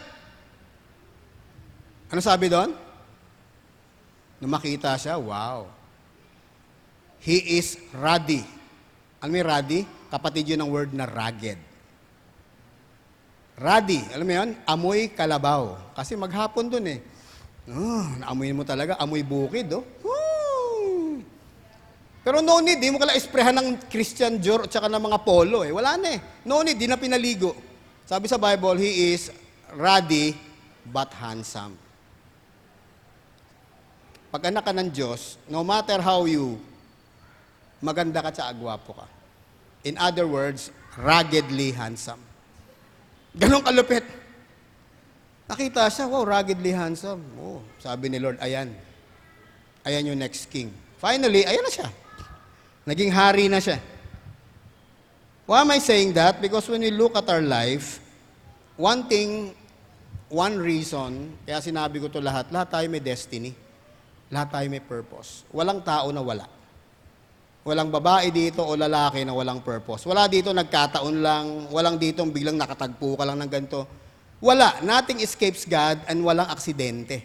Ano 2.08 2.20
sabi 2.24 2.48
doon? 2.48 2.72
Nung 4.40 4.52
makita 4.56 4.96
siya, 4.96 5.20
wow. 5.20 5.68
He 7.20 7.60
is 7.60 7.76
ruddy. 7.92 8.42
Alam 9.20 9.30
mo 9.30 9.36
yung 9.38 9.50
ruddy? 9.52 9.80
Kapatid 10.08 10.44
yun 10.56 10.64
ng 10.64 10.72
word 10.72 10.90
na 10.96 11.04
rugged. 11.04 11.60
Ruddy, 13.60 14.00
alam 14.16 14.26
mo 14.26 14.34
yun? 14.34 14.50
Amoy 14.64 15.12
kalabaw. 15.12 15.76
Kasi 15.92 16.16
maghapon 16.16 16.72
dun 16.72 16.88
eh. 16.88 16.98
Oh, 17.70 18.02
naamoy 18.18 18.50
mo 18.50 18.66
talaga, 18.66 18.98
amoy 18.98 19.22
bukid, 19.22 19.70
oh. 19.70 19.86
Pero 22.22 22.38
no 22.38 22.62
need, 22.62 22.78
di 22.78 22.86
mo 22.94 23.02
kala 23.02 23.18
esprehan 23.18 23.58
ng 23.58 23.90
Christian 23.90 24.38
Dior 24.38 24.66
at 24.66 24.70
saka 24.70 24.86
ng 24.86 25.02
mga 25.02 25.18
polo 25.26 25.66
eh. 25.66 25.74
Wala 25.74 25.98
na 25.98 26.08
eh. 26.14 26.20
No 26.46 26.62
need, 26.62 26.78
di 26.78 26.86
na 26.86 26.94
pinaligo. 26.94 27.50
Sabi 28.06 28.30
sa 28.30 28.38
Bible, 28.38 28.78
he 28.78 29.10
is 29.10 29.34
ruddy 29.74 30.38
but 30.86 31.10
handsome. 31.18 31.74
Pag 34.30 34.54
anak 34.54 34.62
ka 34.64 34.72
ng 34.72 34.88
Diyos, 34.94 35.34
no 35.50 35.66
matter 35.66 35.98
how 35.98 36.22
you, 36.24 36.62
maganda 37.82 38.22
ka 38.22 38.30
at 38.30 38.54
agwapo 38.54 38.94
ka. 39.02 39.06
In 39.82 39.98
other 39.98 40.30
words, 40.30 40.70
ruggedly 40.94 41.74
handsome. 41.74 42.22
Ganon 43.34 43.66
kalupit. 43.66 44.06
Nakita 45.50 45.90
siya, 45.90 46.06
wow, 46.06 46.22
ruggedly 46.22 46.70
handsome. 46.70 47.20
Oh, 47.34 47.60
sabi 47.82 48.06
ni 48.08 48.22
Lord, 48.22 48.38
ayan. 48.38 48.70
Ayan 49.82 50.14
yung 50.14 50.20
next 50.22 50.46
king. 50.48 50.70
Finally, 51.02 51.42
ayan 51.42 51.66
na 51.66 51.72
siya. 51.74 51.88
Naging 52.82 53.14
hari 53.14 53.46
na 53.46 53.62
siya. 53.62 53.78
Why 55.46 55.62
am 55.62 55.70
I 55.70 55.78
saying 55.78 56.14
that? 56.18 56.42
Because 56.42 56.66
when 56.66 56.82
we 56.82 56.90
look 56.90 57.14
at 57.14 57.26
our 57.30 57.42
life, 57.42 58.02
one 58.78 59.06
thing, 59.06 59.54
one 60.30 60.58
reason, 60.58 61.34
kaya 61.46 61.62
sinabi 61.62 62.02
ko 62.02 62.10
to 62.10 62.18
lahat, 62.18 62.50
lahat 62.50 62.68
tayo 62.72 62.86
may 62.90 63.02
destiny. 63.02 63.54
Lahat 64.32 64.48
tayo 64.50 64.66
may 64.72 64.80
purpose. 64.82 65.44
Walang 65.52 65.84
tao 65.84 66.08
na 66.10 66.24
wala. 66.24 66.46
Walang 67.62 67.94
babae 67.94 68.34
dito 68.34 68.66
o 68.66 68.74
lalaki 68.74 69.22
na 69.22 69.36
walang 69.36 69.62
purpose. 69.62 70.02
Wala 70.02 70.26
dito 70.26 70.50
nagkataon 70.50 71.16
lang, 71.22 71.46
walang 71.70 71.94
dito 71.94 72.26
biglang 72.26 72.58
nakatagpo 72.58 73.14
ka 73.14 73.22
lang 73.22 73.38
ng 73.38 73.50
ganito. 73.50 73.86
Wala. 74.42 74.82
Nothing 74.82 75.22
escapes 75.22 75.62
God 75.62 76.02
and 76.10 76.18
walang 76.26 76.50
aksidente. 76.50 77.22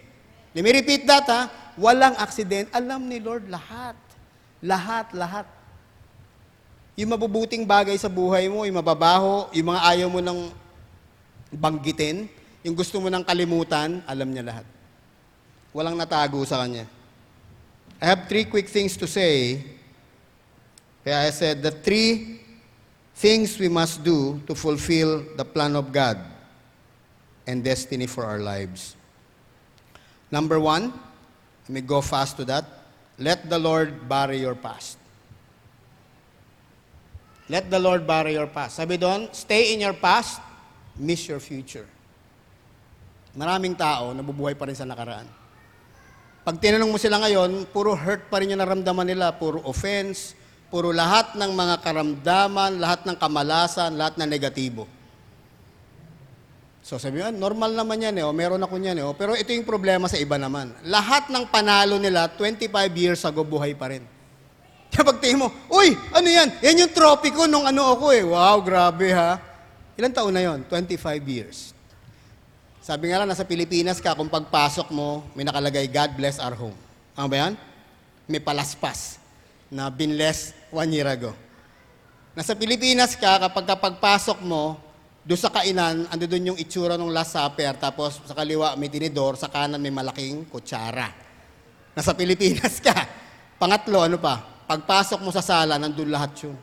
Let 0.53 0.61
me 0.61 0.69
repeat 0.69 1.09
that 1.09 1.25
ha. 1.25 1.73
Walang 1.73 2.13
aksidente. 2.21 2.69
Alam 2.77 3.09
ni 3.09 3.17
Lord 3.17 3.49
lahat. 3.49 4.06
Lahat, 4.63 5.13
lahat. 5.13 5.45
Yung 6.97 7.13
mabubuting 7.13 7.61
bagay 7.61 7.93
sa 7.97 8.09
buhay 8.09 8.49
mo, 8.49 8.65
yung 8.65 8.81
mababaho, 8.81 9.53
yung 9.53 9.69
mga 9.69 9.81
ayaw 9.85 10.07
mo 10.09 10.19
nang 10.19 10.49
banggitin, 11.53 12.25
yung 12.65 12.73
gusto 12.73 12.97
mo 12.97 13.07
nang 13.07 13.21
kalimutan, 13.21 14.01
alam 14.09 14.33
niya 14.33 14.43
lahat. 14.49 14.65
Walang 15.71 15.93
natago 15.93 16.41
sa 16.41 16.57
Kanya. 16.65 16.89
I 18.01 18.05
have 18.05 18.25
three 18.25 18.45
quick 18.45 18.69
things 18.69 18.97
to 18.97 19.05
say. 19.05 19.61
Kaya 21.05 21.25
I 21.25 21.29
said, 21.29 21.61
the 21.61 21.71
three 21.71 22.41
things 23.17 23.57
we 23.57 23.69
must 23.69 24.03
do 24.03 24.41
to 24.45 24.53
fulfill 24.53 25.25
the 25.37 25.45
plan 25.45 25.75
of 25.75 25.93
God 25.93 26.17
and 27.45 27.63
destiny 27.63 28.05
for 28.05 28.25
our 28.25 28.37
lives. 28.37 28.97
Number 30.29 30.59
one, 30.59 30.93
let 31.65 31.69
me 31.69 31.81
go 31.81 32.01
fast 32.01 32.37
to 32.37 32.45
that. 32.45 32.76
Let 33.17 33.49
the 33.49 33.57
Lord 33.57 34.05
bury 34.05 34.37
your 34.37 34.53
past. 34.53 35.01
Let 37.49 37.71
the 37.71 37.81
Lord 37.81 38.05
bury 38.05 38.37
your 38.37 38.45
past. 38.51 38.77
Sabi 38.77 39.01
doon, 39.01 39.31
stay 39.33 39.73
in 39.73 39.81
your 39.81 39.97
past, 39.97 40.37
miss 40.99 41.25
your 41.25 41.41
future. 41.41 41.87
Maraming 43.33 43.73
tao 43.73 44.13
nabubuhay 44.13 44.53
pa 44.53 44.69
rin 44.69 44.77
sa 44.77 44.85
nakaraan. 44.85 45.25
Pag 46.43 46.59
tinanong 46.63 46.91
mo 46.93 46.99
sila 46.99 47.19
ngayon, 47.23 47.67
puro 47.71 47.91
hurt 47.97 48.29
pa 48.31 48.39
rin 48.39 48.55
yung 48.55 48.61
naramdaman 48.63 49.03
nila, 49.03 49.35
puro 49.35 49.59
offense, 49.67 50.37
puro 50.71 50.91
lahat 50.91 51.35
ng 51.35 51.51
mga 51.51 51.75
karamdaman, 51.83 52.79
lahat 52.79 53.03
ng 53.03 53.17
kamalasan, 53.19 53.95
lahat 53.95 54.15
ng 54.19 54.29
negatibo. 54.29 54.87
So 56.87 56.95
sabi 56.95 57.19
mo, 57.19 57.27
"Ah, 57.27 57.35
normal 57.35 57.75
naman 57.75 57.99
yan 57.99 58.15
eh, 58.15 58.23
o 58.23 58.31
meron 58.31 58.63
ako 58.63 58.79
niyan 58.79 58.95
eh. 58.95 59.03
O, 59.03 59.11
pero 59.11 59.35
ito 59.35 59.51
yung 59.51 59.67
problema 59.67 60.07
sa 60.07 60.15
iba 60.15 60.39
naman. 60.39 60.71
Lahat 60.87 61.27
ng 61.27 61.43
panalo 61.51 61.99
nila, 61.99 62.31
25 62.31 62.71
years 62.95 63.19
ago, 63.27 63.43
buhay 63.43 63.75
pa 63.75 63.91
rin. 63.91 64.07
Kaya 64.95 65.03
pag 65.03 65.19
mo, 65.35 65.51
uy, 65.67 65.99
ano 66.15 66.27
yan? 66.31 66.47
Yan 66.63 66.87
yung 66.87 66.93
trophy 66.95 67.35
ko 67.35 67.43
nung 67.43 67.67
ano 67.67 67.91
ako 67.91 68.15
eh. 68.15 68.23
Wow, 68.23 68.63
grabe 68.63 69.11
ha. 69.11 69.35
Ilan 69.99 70.15
taon 70.15 70.31
na 70.31 70.39
yon? 70.39 70.63
25 70.63 70.95
years. 71.27 71.75
Sabi 72.79 73.11
nga 73.11 73.19
lang, 73.19 73.27
nasa 73.27 73.43
Pilipinas 73.43 73.99
ka, 73.99 74.15
kung 74.15 74.31
pagpasok 74.31 74.87
mo, 74.95 75.27
may 75.35 75.43
nakalagay, 75.43 75.91
God 75.91 76.15
bless 76.15 76.39
our 76.39 76.55
home. 76.55 76.77
Ano 77.19 77.27
ba 77.27 77.35
yan? 77.35 77.53
May 78.31 78.39
palaspas 78.39 79.19
na 79.67 79.91
binless 79.91 80.55
one 80.71 80.95
year 80.95 81.11
ago. 81.11 81.35
Nasa 82.31 82.55
Pilipinas 82.55 83.11
ka, 83.19 83.43
kapag 83.43 83.75
pagpasok 83.75 84.39
mo, 84.39 84.86
doon 85.27 85.35
sa 85.43 85.51
kainan, 85.51 86.07
ando 86.07 86.23
doon 86.23 86.55
yung 86.55 86.59
itsura 86.59 86.95
ng 86.95 87.11
Last 87.11 87.35
Supper, 87.35 87.75
tapos 87.75 88.23
sa 88.23 88.31
kaliwa 88.31 88.79
may 88.79 88.87
tinidor, 88.87 89.35
sa 89.35 89.51
kanan 89.51 89.75
may 89.75 89.91
malaking 89.91 90.47
kutsara. 90.47 91.11
Nasa 91.91 92.15
Pilipinas 92.15 92.79
ka. 92.85 92.95
Pangatlo, 93.59 94.07
ano 94.07 94.15
pa? 94.15 94.39
Pagpasok 94.63 95.19
mo 95.19 95.27
sa 95.35 95.43
sala, 95.43 95.75
nandun 95.75 96.07
lahat 96.07 96.31
yun. 96.47 96.55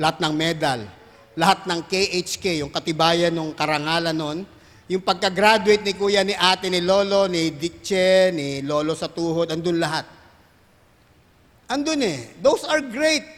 Lahat 0.00 0.16
ng 0.16 0.32
medal, 0.32 0.88
lahat 1.36 1.68
ng 1.68 1.84
KHK, 1.84 2.64
yung 2.64 2.72
katibayan 2.72 3.36
ng 3.36 3.52
karangalan 3.52 4.16
nun, 4.16 4.38
yung 4.88 5.04
pagka-graduate 5.04 5.84
ni 5.84 5.92
kuya, 5.92 6.24
ni 6.24 6.32
ate, 6.32 6.72
ni 6.72 6.80
lolo, 6.80 7.28
ni 7.28 7.52
Diche, 7.52 8.32
ni 8.32 8.64
lolo 8.64 8.96
sa 8.96 9.12
tuhod, 9.12 9.52
andun 9.52 9.76
lahat. 9.76 10.08
Andun 11.68 12.00
eh. 12.00 12.32
Those 12.40 12.64
are 12.64 12.80
great. 12.80 13.28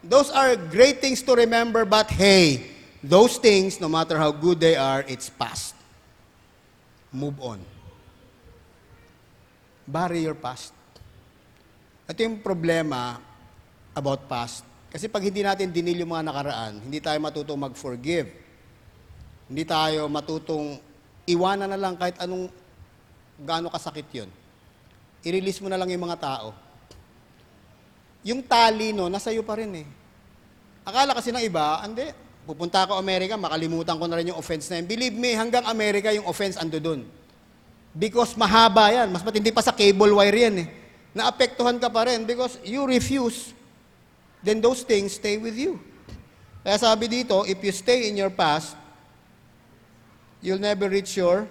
Those 0.00 0.32
are 0.32 0.56
great 0.56 1.04
things 1.04 1.20
to 1.28 1.36
remember, 1.36 1.84
but 1.84 2.08
hey, 2.08 2.73
those 3.04 3.36
things, 3.36 3.76
no 3.76 3.92
matter 3.92 4.16
how 4.16 4.32
good 4.32 4.56
they 4.56 4.80
are, 4.80 5.04
it's 5.04 5.28
past. 5.28 5.76
Move 7.12 7.36
on. 7.44 7.60
Bury 9.84 10.24
your 10.24 10.34
past. 10.34 10.72
Ito 12.08 12.24
yung 12.24 12.40
problema 12.40 13.20
about 13.92 14.24
past. 14.24 14.64
Kasi 14.88 15.12
pag 15.12 15.20
hindi 15.20 15.44
natin 15.44 15.68
dinil 15.68 16.00
yung 16.02 16.16
mga 16.16 16.32
nakaraan, 16.32 16.72
hindi 16.80 16.98
tayo 17.04 17.20
matutong 17.20 17.60
mag-forgive. 17.60 18.32
Hindi 19.52 19.64
tayo 19.68 20.08
matutong 20.08 20.80
iwanan 21.28 21.68
na 21.68 21.78
lang 21.78 22.00
kahit 22.00 22.16
anong 22.24 22.48
gaano 23.44 23.68
kasakit 23.68 24.08
yun. 24.16 24.30
I-release 25.20 25.60
mo 25.60 25.68
na 25.68 25.76
lang 25.76 25.92
yung 25.92 26.08
mga 26.08 26.20
tao. 26.20 26.56
Yung 28.24 28.40
tali, 28.40 28.96
no, 28.96 29.12
nasa 29.12 29.28
iyo 29.28 29.44
pa 29.44 29.60
rin 29.60 29.84
eh. 29.84 29.86
Akala 30.88 31.12
kasi 31.12 31.28
ng 31.28 31.44
iba, 31.44 31.80
hindi, 31.84 32.23
pupunta 32.44 32.84
ako 32.84 33.00
Amerika, 33.00 33.34
makalimutan 33.40 33.96
ko 33.96 34.04
na 34.04 34.20
rin 34.20 34.30
yung 34.30 34.38
offense 34.38 34.68
na 34.68 34.78
yun. 34.80 34.86
Believe 34.86 35.16
me, 35.16 35.32
hanggang 35.32 35.64
Amerika 35.64 36.12
yung 36.12 36.28
offense 36.28 36.60
ando 36.60 36.76
dun. 36.76 37.02
Because 37.96 38.36
mahaba 38.36 38.92
yan. 38.92 39.08
Mas 39.08 39.24
matindi 39.24 39.50
pa 39.50 39.64
sa 39.64 39.72
cable 39.72 40.12
wire 40.12 40.50
yan 40.50 40.56
eh. 40.62 40.68
Naapektuhan 41.14 41.78
ka 41.78 41.88
pa 41.88 42.10
rin 42.10 42.26
because 42.26 42.58
you 42.66 42.84
refuse. 42.84 43.54
Then 44.44 44.60
those 44.60 44.84
things 44.84 45.16
stay 45.16 45.40
with 45.40 45.56
you. 45.56 45.80
Kaya 46.66 46.76
sabi 46.76 47.08
dito, 47.08 47.46
if 47.48 47.60
you 47.62 47.72
stay 47.72 48.08
in 48.10 48.18
your 48.18 48.32
past, 48.32 48.76
you'll 50.44 50.60
never 50.60 50.90
reach 50.90 51.16
your 51.16 51.48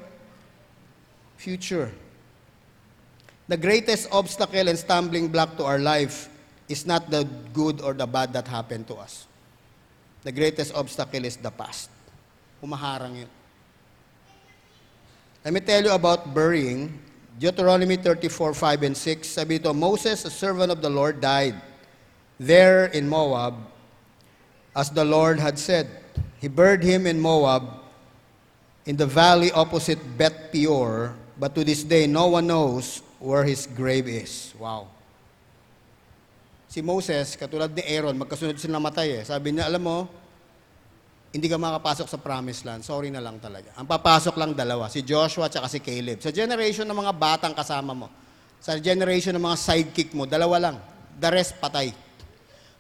future. 1.38 1.90
The 3.48 3.58
greatest 3.58 4.08
obstacle 4.12 4.68
and 4.68 4.78
stumbling 4.78 5.28
block 5.28 5.58
to 5.58 5.66
our 5.66 5.80
life 5.80 6.30
is 6.70 6.86
not 6.86 7.10
the 7.10 7.28
good 7.52 7.82
or 7.82 7.94
the 7.94 8.08
bad 8.08 8.34
that 8.34 8.48
happened 8.48 8.88
to 8.88 8.96
us. 8.96 9.28
The 10.24 10.32
greatest 10.32 10.74
obstacle 10.74 11.26
is 11.26 11.36
the 11.36 11.52
past. 11.52 11.90
Humaharang 12.64 13.28
yun. 13.28 13.32
Let 15.44 15.54
me 15.54 15.60
tell 15.60 15.84
you 15.84 15.92
about 15.92 16.34
burying. 16.34 16.98
Deuteronomy 17.38 17.98
34, 17.98 18.54
5 18.54 18.84
and 18.84 18.96
6. 18.96 19.28
Sabi 19.28 19.56
ito, 19.56 19.74
Moses, 19.74 20.24
a 20.24 20.32
servant 20.32 20.72
of 20.72 20.82
the 20.82 20.90
Lord, 20.90 21.20
died 21.20 21.60
there 22.40 22.86
in 22.96 23.10
Moab, 23.10 23.56
as 24.76 24.90
the 24.90 25.04
Lord 25.04 25.40
had 25.40 25.60
said. 25.60 25.90
He 26.40 26.48
buried 26.48 26.84
him 26.84 27.06
in 27.06 27.20
Moab, 27.20 27.84
in 28.86 28.96
the 28.96 29.08
valley 29.08 29.52
opposite 29.52 30.00
Beth 30.18 30.52
Peor, 30.52 31.16
but 31.40 31.56
to 31.56 31.64
this 31.64 31.84
day 31.84 32.08
no 32.08 32.28
one 32.28 32.48
knows 32.48 33.02
where 33.20 33.44
his 33.44 33.68
grave 33.68 34.08
is. 34.08 34.54
Wow. 34.60 34.88
Si 36.74 36.82
Moses, 36.82 37.38
katulad 37.38 37.70
ni 37.70 37.86
Aaron, 37.86 38.18
magkasunod 38.18 38.58
sila 38.58 38.82
namatay 38.82 39.22
eh. 39.22 39.24
Sabi 39.30 39.54
niya, 39.54 39.70
alam 39.70 39.86
mo, 39.86 40.10
hindi 41.30 41.46
ka 41.46 41.62
makapasok 41.62 42.10
sa 42.10 42.18
promised 42.18 42.66
land. 42.66 42.82
Sorry 42.82 43.14
na 43.14 43.22
lang 43.22 43.38
talaga. 43.38 43.70
Ang 43.78 43.86
papasok 43.86 44.34
lang 44.42 44.58
dalawa, 44.58 44.90
si 44.90 45.06
Joshua 45.06 45.54
at 45.54 45.70
si 45.70 45.78
Caleb. 45.78 46.26
Sa 46.26 46.34
generation 46.34 46.90
ng 46.90 46.98
mga 46.98 47.14
batang 47.14 47.54
kasama 47.54 47.94
mo, 47.94 48.10
sa 48.58 48.74
generation 48.82 49.38
ng 49.38 49.46
mga 49.46 49.58
sidekick 49.62 50.18
mo, 50.18 50.26
dalawa 50.26 50.58
lang. 50.58 50.82
The 51.22 51.30
rest, 51.30 51.62
patay. 51.62 51.94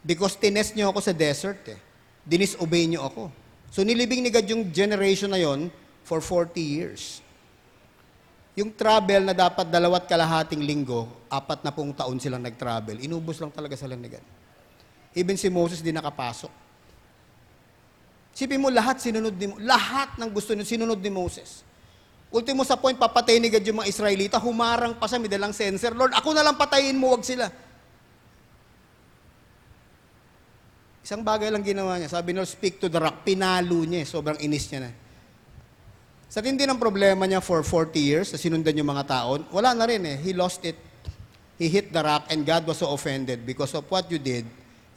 Because 0.01 0.41
tinest 0.41 0.73
nyo 0.73 0.89
ako 0.89 0.97
sa 0.97 1.13
desert 1.13 1.61
eh. 1.69 1.77
Dinisobey 2.25 2.89
nyo 2.89 3.05
ako. 3.05 3.29
So 3.69 3.85
nilibing 3.85 4.25
ni 4.25 4.33
God 4.33 4.49
yung 4.49 4.73
generation 4.73 5.29
na 5.29 5.37
yon 5.37 5.69
for 6.01 6.17
40 6.17 6.57
years. 6.57 7.21
Yung 8.53 8.69
travel 8.77 9.25
na 9.25 9.33
dapat 9.33 9.65
dalawat 9.65 10.05
kalahating 10.05 10.61
linggo, 10.61 11.09
apat 11.25 11.65
na 11.65 11.73
pong 11.73 11.89
taon 11.89 12.21
silang 12.21 12.45
nag-travel, 12.45 13.01
inubos 13.01 13.41
lang 13.41 13.49
talaga 13.49 13.73
sila 13.73 13.97
ni 13.97 14.05
God. 14.13 14.25
Even 15.17 15.37
si 15.37 15.49
Moses 15.49 15.81
di 15.81 15.89
nakapasok. 15.89 16.53
Sipin 18.33 18.61
mo, 18.61 18.69
lahat 18.69 19.01
sinunod 19.01 19.33
ni 19.37 19.45
lahat 19.61 20.17
ng 20.17 20.29
gusto 20.33 20.53
niya 20.53 20.65
sinunod 20.65 20.97
ni 21.01 21.09
Moses. 21.09 21.65
Ultimo 22.33 22.65
sa 22.65 22.77
point, 22.77 22.97
papatay 22.97 23.37
ni 23.37 23.49
God 23.49 23.65
yung 23.65 23.77
mga 23.81 23.89
Israelita, 23.89 24.41
humarang 24.41 24.97
pa 24.97 25.05
siya, 25.05 25.21
may 25.21 25.29
dalang 25.29 25.53
sensor. 25.53 25.93
Lord, 25.93 26.17
ako 26.17 26.33
na 26.33 26.41
lang 26.41 26.57
patayin 26.57 26.97
mo, 26.97 27.13
wag 27.13 27.21
sila. 27.21 27.45
Isang 31.03 31.21
bagay 31.21 31.51
lang 31.51 31.61
ginawa 31.61 31.99
niya. 31.99 32.09
Sabi 32.09 32.31
niya, 32.31 32.47
speak 32.47 32.79
to 32.79 32.87
the 32.87 32.95
rock. 32.95 33.27
Pinalo 33.27 33.83
niya. 33.83 34.01
eh. 34.01 34.07
Sobrang 34.07 34.39
inis 34.39 34.71
niya 34.71 34.87
na. 34.87 34.91
Sa 36.33 36.41
tindi 36.41 36.65
ng 36.65 36.81
problema 36.81 37.29
niya 37.29 37.37
for 37.45 37.61
40 37.61 37.93
years, 37.93 38.33
na 38.33 38.41
sinundan 38.41 38.73
yung 38.73 38.89
mga 38.89 39.05
taon, 39.05 39.45
wala 39.53 39.69
na 39.77 39.85
rin 39.85 40.01
eh. 40.01 40.17
He 40.17 40.33
lost 40.33 40.65
it. 40.65 40.73
He 41.61 41.69
hit 41.69 41.93
the 41.93 42.01
rock 42.01 42.25
and 42.33 42.41
God 42.41 42.65
was 42.65 42.81
so 42.81 42.89
offended 42.89 43.45
because 43.45 43.77
of 43.77 43.85
what 43.85 44.09
you 44.09 44.17
did, 44.17 44.41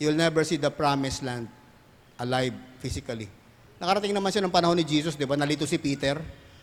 you'll 0.01 0.16
never 0.16 0.49
see 0.49 0.57
the 0.57 0.72
promised 0.72 1.20
land 1.20 1.45
alive 2.16 2.57
physically. 2.80 3.28
Nakarating 3.76 4.16
naman 4.16 4.32
siya 4.32 4.49
ng 4.49 4.55
panahon 4.55 4.80
ni 4.80 4.89
Jesus, 4.89 5.12
di 5.12 5.28
ba? 5.28 5.37
Nalito 5.37 5.68
si 5.68 5.76
Peter. 5.76 6.16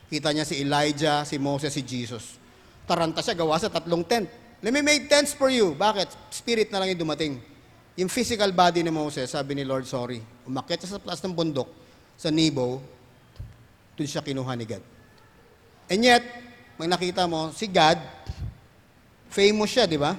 Kita 0.09 0.34
niya 0.34 0.41
si 0.41 0.65
Elijah, 0.65 1.21
si 1.21 1.38
Moses, 1.38 1.69
si 1.69 1.86
Jesus. 1.86 2.41
Taranta 2.89 3.21
siya, 3.21 3.38
gawa 3.38 3.61
sa 3.61 3.69
tatlong 3.69 4.01
tent. 4.01 4.26
Let 4.65 4.74
me 4.74 4.82
make 4.82 5.05
tents 5.05 5.38
for 5.38 5.53
you. 5.53 5.78
Bakit? 5.78 6.34
Spirit 6.34 6.74
na 6.74 6.82
lang 6.82 6.97
yung 6.97 7.05
dumating. 7.05 7.38
Yung 7.93 8.09
physical 8.09 8.49
body 8.49 8.82
ni 8.82 8.89
Moses, 8.89 9.38
sabi 9.38 9.53
ni 9.53 9.69
Lord, 9.69 9.86
sorry. 9.86 10.17
Umakyat 10.49 10.82
siya 10.82 10.97
sa 10.97 10.99
taas 11.13 11.21
ng 11.21 11.38
bundok, 11.38 11.69
sa 12.17 12.34
Nebo, 12.34 12.82
doon 13.94 14.10
siya 14.10 14.26
kinuha 14.26 14.54
ni 14.58 14.66
God. 14.66 14.84
And 15.89 16.02
yet, 16.02 16.24
may 16.80 16.89
nakita 16.89 17.30
mo, 17.30 17.54
si 17.54 17.70
God, 17.70 18.02
famous 19.30 19.70
siya, 19.70 19.86
di 19.86 19.98
ba? 19.98 20.18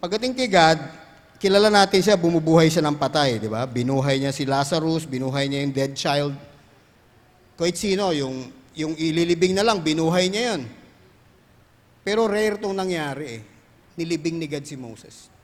Pagdating 0.00 0.32
kay 0.36 0.48
God, 0.48 0.78
kilala 1.36 1.68
natin 1.68 2.00
siya, 2.00 2.16
bumubuhay 2.16 2.72
siya 2.72 2.84
ng 2.84 2.96
patay, 2.96 3.36
di 3.36 3.48
ba? 3.48 3.68
Binuhay 3.68 4.20
niya 4.20 4.32
si 4.32 4.48
Lazarus, 4.48 5.04
binuhay 5.04 5.48
niya 5.48 5.60
yung 5.64 5.74
dead 5.74 5.92
child. 5.92 6.32
Kahit 7.56 7.76
sino, 7.76 8.12
yung, 8.12 8.48
yung 8.76 8.92
ililibing 8.96 9.56
na 9.56 9.64
lang, 9.64 9.80
binuhay 9.80 10.28
niya 10.28 10.56
yan. 10.56 10.62
Pero 12.06 12.30
rare 12.30 12.60
itong 12.60 12.76
nangyari 12.76 13.40
eh. 13.40 13.42
Nilibing 13.96 14.36
ni 14.38 14.46
God 14.46 14.64
si 14.64 14.76
Moses. 14.78 15.16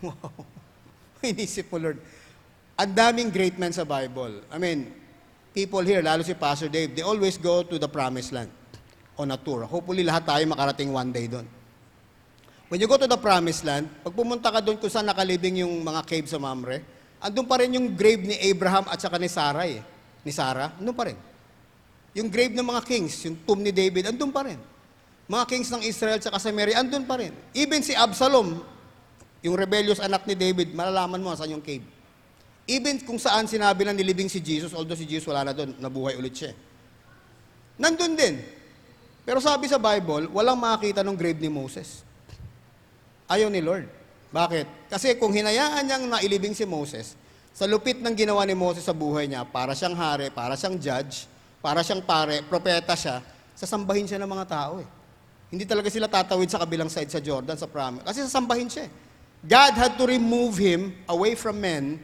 Wow. 0.00 0.32
Inisip 1.20 1.68
mo, 1.68 1.76
Lord. 1.76 2.00
Ang 2.80 2.92
daming 2.96 3.28
great 3.28 3.60
men 3.60 3.68
sa 3.68 3.84
Bible. 3.84 4.40
I 4.48 4.56
mean, 4.56 4.88
people 5.50 5.82
here, 5.82 6.02
lalo 6.02 6.22
si 6.22 6.34
Pastor 6.34 6.70
Dave, 6.70 6.94
they 6.94 7.04
always 7.04 7.36
go 7.36 7.62
to 7.62 7.76
the 7.78 7.90
promised 7.90 8.30
land 8.30 8.50
on 9.18 9.30
a 9.30 9.38
tour. 9.38 9.66
Hopefully, 9.66 10.06
lahat 10.06 10.24
tayo 10.24 10.42
makarating 10.48 10.90
one 10.94 11.10
day 11.12 11.26
doon. 11.28 11.46
When 12.70 12.78
you 12.78 12.86
go 12.86 12.94
to 12.94 13.10
the 13.10 13.18
promised 13.18 13.66
land, 13.66 13.90
pag 14.06 14.14
pumunta 14.14 14.46
ka 14.46 14.62
doon 14.62 14.78
kung 14.78 14.88
saan 14.88 15.10
nakalibing 15.10 15.66
yung 15.66 15.82
mga 15.82 16.06
cave 16.06 16.30
sa 16.30 16.38
Mamre, 16.38 16.86
andun 17.18 17.42
pa 17.44 17.58
rin 17.58 17.74
yung 17.74 17.98
grave 17.98 18.22
ni 18.22 18.38
Abraham 18.46 18.86
at 18.86 19.02
saka 19.02 19.18
ni 19.18 19.26
Sarah 19.26 19.66
eh. 19.66 19.82
Ni 20.22 20.30
Sarah, 20.30 20.78
andun 20.78 20.94
pa 20.94 21.10
rin. 21.10 21.18
Yung 22.14 22.30
grave 22.30 22.54
ng 22.54 22.62
mga 22.62 22.82
kings, 22.86 23.26
yung 23.26 23.36
tomb 23.42 23.58
ni 23.58 23.74
David, 23.74 24.14
andun 24.14 24.30
pa 24.30 24.46
rin. 24.46 24.58
Mga 25.30 25.44
kings 25.50 25.70
ng 25.70 25.82
Israel 25.82 26.18
at 26.18 26.42
sa 26.42 26.50
Mary, 26.54 26.74
andun 26.74 27.06
pa 27.06 27.18
rin. 27.18 27.34
Even 27.54 27.82
si 27.82 27.94
Absalom, 27.94 28.62
yung 29.42 29.54
rebellious 29.58 29.98
anak 29.98 30.22
ni 30.26 30.38
David, 30.38 30.70
malalaman 30.70 31.18
mo 31.18 31.34
saan 31.34 31.54
yung 31.54 31.62
cave. 31.62 31.82
Even 32.70 33.02
kung 33.02 33.18
saan 33.18 33.50
sinabi 33.50 33.82
na 33.82 33.90
nilibing 33.90 34.30
si 34.30 34.38
Jesus, 34.38 34.70
although 34.70 34.94
si 34.94 35.02
Jesus 35.02 35.26
wala 35.26 35.50
na 35.50 35.50
doon, 35.50 35.74
nabuhay 35.82 36.14
ulit 36.14 36.38
siya. 36.38 36.54
Nandun 37.74 38.14
din. 38.14 38.38
Pero 39.26 39.42
sabi 39.42 39.66
sa 39.66 39.74
Bible, 39.74 40.30
walang 40.30 40.54
makakita 40.54 41.02
ng 41.02 41.18
grave 41.18 41.42
ni 41.42 41.50
Moses. 41.50 42.06
Ayaw 43.26 43.50
ni 43.50 43.58
Lord. 43.58 43.90
Bakit? 44.30 44.86
Kasi 44.86 45.18
kung 45.18 45.34
hinayaan 45.34 45.82
niyang 45.82 46.04
nailibing 46.06 46.54
si 46.54 46.62
Moses, 46.62 47.18
sa 47.50 47.66
lupit 47.66 47.98
ng 47.98 48.14
ginawa 48.14 48.46
ni 48.46 48.54
Moses 48.54 48.86
sa 48.86 48.94
buhay 48.94 49.26
niya, 49.26 49.42
para 49.42 49.74
siyang 49.74 49.98
hari, 49.98 50.30
para 50.30 50.54
siyang 50.54 50.78
judge, 50.78 51.26
para 51.58 51.82
siyang 51.82 52.06
pare, 52.06 52.46
propeta 52.46 52.94
siya, 52.94 53.18
sasambahin 53.58 54.06
siya 54.06 54.22
ng 54.22 54.30
mga 54.30 54.46
tao 54.46 54.78
eh. 54.78 54.88
Hindi 55.50 55.66
talaga 55.66 55.90
sila 55.90 56.06
tatawid 56.06 56.46
sa 56.46 56.62
kabilang 56.62 56.86
side 56.86 57.10
sa 57.10 57.18
Jordan, 57.18 57.58
sa 57.58 57.66
promise. 57.66 58.06
Kasi 58.06 58.22
sasambahin 58.22 58.70
siya 58.70 58.86
eh. 58.86 58.92
God 59.42 59.72
had 59.74 59.92
to 59.98 60.06
remove 60.06 60.54
him 60.54 60.94
away 61.10 61.34
from 61.34 61.58
men 61.58 61.98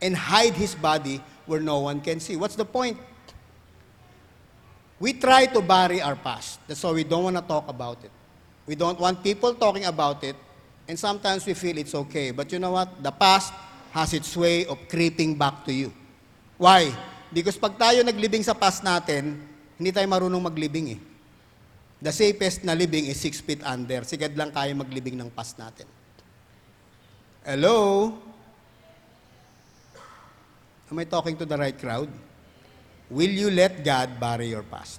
and 0.00 0.16
hide 0.16 0.54
his 0.54 0.74
body 0.74 1.20
where 1.46 1.60
no 1.60 1.80
one 1.80 2.00
can 2.00 2.20
see. 2.20 2.36
What's 2.36 2.56
the 2.56 2.64
point? 2.64 2.96
We 5.00 5.16
try 5.16 5.46
to 5.46 5.60
bury 5.64 6.00
our 6.04 6.16
past. 6.16 6.60
That's 6.68 6.84
why 6.84 6.92
we 6.92 7.04
don't 7.04 7.24
want 7.24 7.36
to 7.36 7.42
talk 7.42 7.68
about 7.68 8.04
it. 8.04 8.12
We 8.68 8.76
don't 8.76 9.00
want 9.00 9.24
people 9.24 9.54
talking 9.54 9.88
about 9.88 10.22
it, 10.22 10.36
and 10.86 10.98
sometimes 10.98 11.46
we 11.48 11.54
feel 11.54 11.76
it's 11.78 11.94
okay. 11.94 12.30
But 12.30 12.52
you 12.52 12.60
know 12.60 12.72
what? 12.76 13.02
The 13.02 13.10
past 13.10 13.52
has 13.90 14.12
its 14.12 14.36
way 14.36 14.66
of 14.66 14.78
creeping 14.88 15.34
back 15.34 15.64
to 15.64 15.72
you. 15.72 15.90
Why? 16.60 16.92
Because 17.32 17.56
pag 17.56 17.80
tayo 17.80 18.04
naglibing 18.04 18.44
sa 18.44 18.52
past 18.52 18.84
natin, 18.84 19.40
hindi 19.80 19.90
tayo 19.90 20.06
marunong 20.06 20.44
maglibing 20.44 20.94
eh. 20.94 21.00
The 22.00 22.12
safest 22.12 22.64
na 22.64 22.76
living 22.76 23.08
is 23.08 23.16
six 23.20 23.40
feet 23.40 23.60
under. 23.64 24.04
Sigad 24.04 24.36
lang 24.36 24.52
kaya 24.52 24.72
maglibing 24.76 25.16
ng 25.20 25.32
past 25.32 25.56
natin. 25.56 25.88
Hello? 27.44 28.12
Am 30.90 30.98
I 30.98 31.06
talking 31.06 31.38
to 31.38 31.46
the 31.46 31.54
right 31.54 31.78
crowd? 31.78 32.10
Will 33.10 33.30
you 33.30 33.50
let 33.50 33.86
God 33.86 34.18
bury 34.18 34.50
your 34.50 34.66
past? 34.66 34.98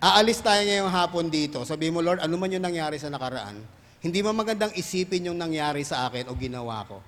Aalis 0.00 0.40
tayo 0.40 0.64
ngayong 0.64 0.88
hapon 0.88 1.28
dito. 1.28 1.60
Sabi 1.68 1.92
mo, 1.92 2.00
Lord, 2.00 2.24
ano 2.24 2.34
man 2.40 2.48
yung 2.48 2.64
nangyari 2.64 2.96
sa 2.96 3.12
nakaraan, 3.12 3.60
hindi 4.00 4.24
mo 4.24 4.32
magandang 4.32 4.72
isipin 4.72 5.28
yung 5.28 5.36
nangyari 5.36 5.84
sa 5.84 6.08
akin 6.08 6.30
o 6.30 6.36
ginawa 6.38 6.86
ko. 6.88 7.04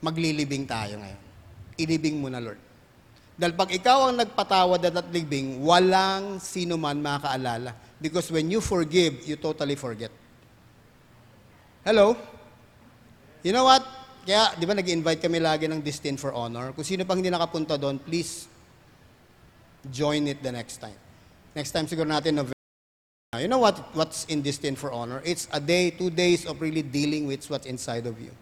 Maglilibing 0.00 0.64
tayo 0.64 0.96
ngayon. 1.02 1.22
Ilibing 1.76 2.16
mo 2.22 2.30
na, 2.30 2.40
Lord. 2.40 2.60
Dahil 3.34 3.52
pag 3.58 3.66
ikaw 3.74 4.08
ang 4.08 4.16
nagpatawad 4.22 4.78
at 4.78 4.94
at 4.94 5.08
libing, 5.10 5.58
walang 5.58 6.38
sino 6.38 6.78
man 6.78 7.02
makaalala. 7.02 7.74
Because 7.98 8.30
when 8.30 8.46
you 8.46 8.62
forgive, 8.62 9.26
you 9.26 9.34
totally 9.34 9.74
forget. 9.74 10.14
Hello? 11.82 12.14
You 13.42 13.50
know 13.50 13.66
what? 13.66 13.82
Kaya, 14.24 14.56
di 14.56 14.64
ba 14.64 14.72
nag-invite 14.72 15.20
kami 15.20 15.36
lagi 15.36 15.68
ng 15.68 15.84
Destined 15.84 16.16
for 16.16 16.32
Honor? 16.32 16.72
Kung 16.72 16.80
sino 16.80 17.04
pang 17.04 17.20
hindi 17.20 17.28
nakapunta 17.28 17.76
doon, 17.76 18.00
please 18.00 18.48
join 19.92 20.24
it 20.32 20.40
the 20.40 20.48
next 20.48 20.80
time. 20.80 20.96
Next 21.52 21.76
time 21.76 21.84
siguro 21.84 22.08
natin 22.08 22.40
November. 22.40 22.56
You 23.36 23.52
know 23.52 23.60
what 23.60 23.76
what's 23.92 24.24
in 24.32 24.40
Destined 24.40 24.80
for 24.80 24.88
Honor? 24.96 25.20
It's 25.28 25.44
a 25.52 25.60
day, 25.60 25.92
two 25.92 26.08
days 26.08 26.48
of 26.48 26.64
really 26.64 26.80
dealing 26.80 27.28
with 27.28 27.44
what's 27.52 27.68
inside 27.68 28.08
of 28.08 28.16
you. 28.16 28.32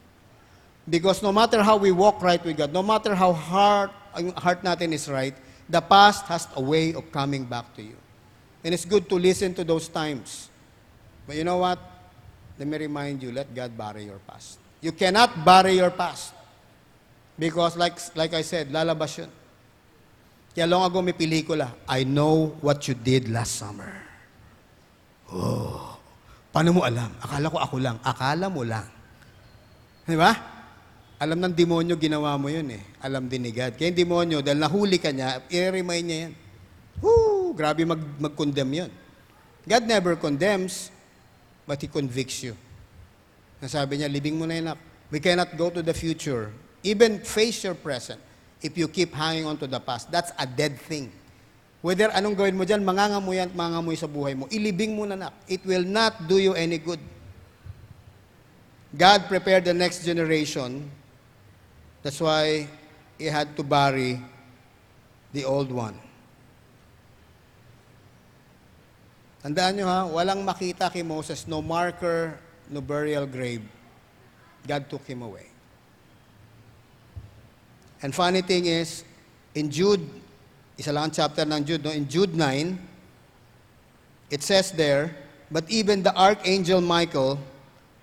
Because 0.86 1.18
no 1.18 1.34
matter 1.34 1.66
how 1.66 1.74
we 1.82 1.90
walk 1.90 2.22
right 2.22 2.38
with 2.38 2.62
God, 2.62 2.70
no 2.70 2.82
matter 2.86 3.18
how 3.18 3.34
hard 3.34 3.90
ang 4.14 4.30
heart 4.38 4.62
natin 4.62 4.94
is 4.94 5.10
right, 5.10 5.34
the 5.66 5.82
past 5.82 6.30
has 6.30 6.46
a 6.54 6.62
way 6.62 6.94
of 6.94 7.10
coming 7.10 7.42
back 7.42 7.74
to 7.74 7.82
you. 7.82 7.98
And 8.62 8.70
it's 8.70 8.86
good 8.86 9.10
to 9.10 9.18
listen 9.18 9.50
to 9.58 9.66
those 9.66 9.90
times. 9.90 10.46
But 11.26 11.34
you 11.34 11.42
know 11.42 11.58
what? 11.58 11.82
Let 12.54 12.70
me 12.70 12.78
remind 12.78 13.18
you, 13.18 13.34
let 13.34 13.50
God 13.50 13.74
bury 13.74 14.06
your 14.06 14.22
past. 14.22 14.61
You 14.82 14.90
cannot 14.90 15.46
bury 15.46 15.78
your 15.78 15.94
past. 15.94 16.34
Because 17.38 17.78
like, 17.78 17.96
like 18.18 18.34
I 18.34 18.42
said, 18.42 18.74
lalabas 18.74 19.14
yun. 19.14 19.30
Kaya 20.52 20.68
long 20.68 20.84
ago 20.84 21.00
may 21.00 21.16
pelikula, 21.16 21.72
I 21.88 22.04
know 22.04 22.58
what 22.60 22.84
you 22.90 22.92
did 22.92 23.30
last 23.32 23.56
summer. 23.56 23.88
Oh, 25.32 25.96
paano 26.52 26.76
mo 26.76 26.80
alam? 26.84 27.08
Akala 27.24 27.46
ko 27.48 27.56
ako 27.56 27.76
lang. 27.80 27.96
Akala 28.04 28.52
mo 28.52 28.60
lang. 28.60 28.84
Di 30.04 30.12
ba? 30.12 30.34
Alam 31.22 31.38
ng 31.38 31.54
demonyo, 31.54 31.94
ginawa 31.96 32.34
mo 32.36 32.50
yun 32.50 32.68
eh. 32.74 32.82
Alam 33.00 33.30
din 33.30 33.46
ni 33.46 33.54
God. 33.54 33.78
Kaya 33.78 33.94
yung 33.94 34.00
demonyo, 34.02 34.38
dahil 34.42 34.58
nahuli 34.58 34.98
ka 34.98 35.14
niya, 35.14 35.40
i-remind 35.48 36.04
niya 36.04 36.18
yan. 36.28 36.32
Woo! 36.98 37.54
Grabe 37.54 37.86
mag, 37.86 38.02
mag-condemn 38.18 38.74
yun. 38.74 38.92
God 39.62 39.86
never 39.86 40.18
condemns, 40.18 40.90
but 41.64 41.78
He 41.78 41.86
convicts 41.86 42.42
you. 42.42 42.58
Nasabi 43.62 44.02
niya, 44.02 44.10
libing 44.10 44.34
mo 44.34 44.44
na 44.44 44.58
yun. 44.58 44.74
We 45.14 45.22
cannot 45.22 45.54
go 45.54 45.70
to 45.70 45.80
the 45.86 45.94
future. 45.94 46.50
Even 46.82 47.22
face 47.22 47.62
your 47.62 47.78
present. 47.78 48.18
If 48.58 48.74
you 48.74 48.90
keep 48.90 49.14
hanging 49.14 49.46
on 49.46 49.54
to 49.62 49.70
the 49.70 49.78
past, 49.78 50.10
that's 50.10 50.34
a 50.34 50.46
dead 50.46 50.78
thing. 50.82 51.14
Whether 51.82 52.10
anong 52.10 52.38
gawin 52.38 52.58
mo 52.58 52.62
dyan, 52.66 52.82
mangangamoy 52.82 53.38
at 53.42 53.50
mangangamoy 53.54 53.98
sa 53.98 54.06
buhay 54.06 54.38
mo, 54.38 54.46
ilibing 54.50 54.94
mo 54.94 55.06
na 55.06 55.14
na. 55.18 55.28
It 55.46 55.62
will 55.66 55.82
not 55.82 56.26
do 56.26 56.38
you 56.38 56.54
any 56.54 56.78
good. 56.78 56.98
God 58.94 59.26
prepared 59.26 59.66
the 59.66 59.74
next 59.74 60.06
generation. 60.06 60.90
That's 62.02 62.22
why 62.22 62.66
He 63.18 63.26
had 63.26 63.54
to 63.58 63.62
bury 63.62 64.22
the 65.34 65.42
old 65.42 65.70
one. 65.74 65.98
Tandaan 69.42 69.74
nyo 69.74 69.86
ha, 69.90 70.06
walang 70.06 70.46
makita 70.46 70.86
kay 70.86 71.02
Moses, 71.02 71.50
no 71.50 71.58
marker, 71.58 72.38
no 72.72 72.80
burial 72.80 73.26
grave. 73.26 73.62
God 74.66 74.88
took 74.88 75.04
him 75.06 75.22
away. 75.22 75.46
And 78.02 78.14
funny 78.14 78.42
thing 78.42 78.66
is, 78.66 79.04
in 79.54 79.70
Jude, 79.70 80.02
isa 80.78 80.90
lang 80.92 81.04
ang 81.04 81.14
chapter 81.14 81.46
ng 81.46 81.64
Jude, 81.64 81.84
no? 81.84 81.90
in 81.90 82.08
Jude 82.08 82.34
9, 82.34 82.78
it 84.30 84.42
says 84.42 84.72
there, 84.72 85.14
But 85.52 85.68
even 85.68 86.02
the 86.02 86.16
archangel 86.16 86.80
Michael, 86.80 87.38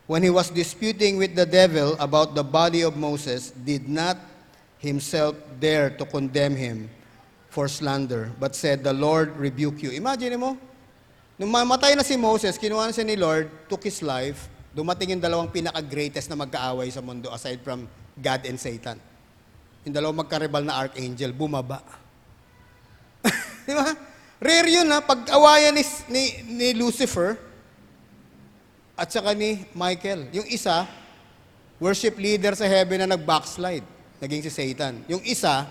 when 0.06 0.24
he 0.24 0.30
was 0.30 0.50
disputing 0.50 1.18
with 1.18 1.36
the 1.36 1.46
devil 1.46 1.98
about 2.00 2.36
the 2.36 2.44
body 2.44 2.82
of 2.86 2.96
Moses, 2.96 3.52
did 3.52 3.90
not 3.90 4.18
himself 4.78 5.36
dare 5.60 5.90
to 5.98 6.06
condemn 6.06 6.56
him 6.56 6.90
for 7.50 7.68
slander, 7.68 8.32
but 8.40 8.56
said, 8.56 8.84
The 8.84 8.94
Lord 8.94 9.36
rebuke 9.36 9.82
you. 9.84 9.92
Imagine 9.92 10.40
mo, 10.40 10.58
nung 11.36 11.52
mamatay 11.52 11.98
na 11.98 12.04
si 12.04 12.16
Moses, 12.16 12.58
kinuha 12.58 12.88
na 12.88 12.94
siya 12.94 13.06
ni 13.06 13.18
Lord, 13.18 13.50
took 13.68 13.84
his 13.84 14.00
life, 14.06 14.48
dumating 14.74 15.18
yung 15.18 15.24
dalawang 15.24 15.50
pinaka-greatest 15.50 16.30
na 16.30 16.38
magkaaway 16.38 16.90
sa 16.94 17.02
mundo 17.02 17.30
aside 17.34 17.60
from 17.66 17.90
God 18.20 18.42
and 18.46 18.60
Satan. 18.60 18.98
Yung 19.88 19.96
dalawang 19.96 20.22
magkarebal 20.22 20.62
na 20.62 20.78
archangel, 20.78 21.32
bumaba. 21.34 21.82
Di 23.68 23.74
ba? 23.74 23.96
Rare 24.40 24.70
yun 24.72 24.88
ha, 24.92 25.04
pag-awayan 25.04 25.76
ni, 25.76 25.84
ni, 26.08 26.24
ni 26.48 26.68
Lucifer 26.72 27.36
at 28.96 29.12
saka 29.12 29.36
ni 29.36 29.68
Michael. 29.76 30.32
Yung 30.32 30.48
isa, 30.48 30.88
worship 31.80 32.16
leader 32.20 32.56
sa 32.56 32.68
heaven 32.68 33.04
na 33.04 33.16
nag-backslide, 33.16 33.84
naging 34.20 34.44
si 34.48 34.52
Satan. 34.52 35.04
Yung 35.08 35.24
isa, 35.24 35.68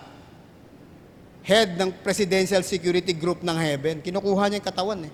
head 1.44 1.80
ng 1.80 1.92
presidential 2.04 2.60
security 2.60 3.16
group 3.16 3.40
ng 3.40 3.56
heaven. 3.56 4.00
Kinukuha 4.04 4.48
niya 4.48 4.60
yung 4.60 4.68
katawan 4.68 5.00
eh. 5.08 5.12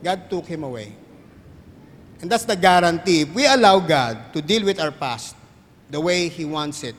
God 0.00 0.20
took 0.32 0.46
him 0.48 0.64
away. 0.64 1.07
And 2.20 2.30
that's 2.30 2.44
the 2.44 2.56
guarantee. 2.56 3.22
If 3.22 3.34
we 3.34 3.46
allow 3.46 3.78
God 3.78 4.32
to 4.32 4.42
deal 4.42 4.64
with 4.64 4.80
our 4.80 4.90
past 4.90 5.36
the 5.90 6.00
way 6.00 6.28
He 6.28 6.44
wants 6.44 6.82
it, 6.82 6.96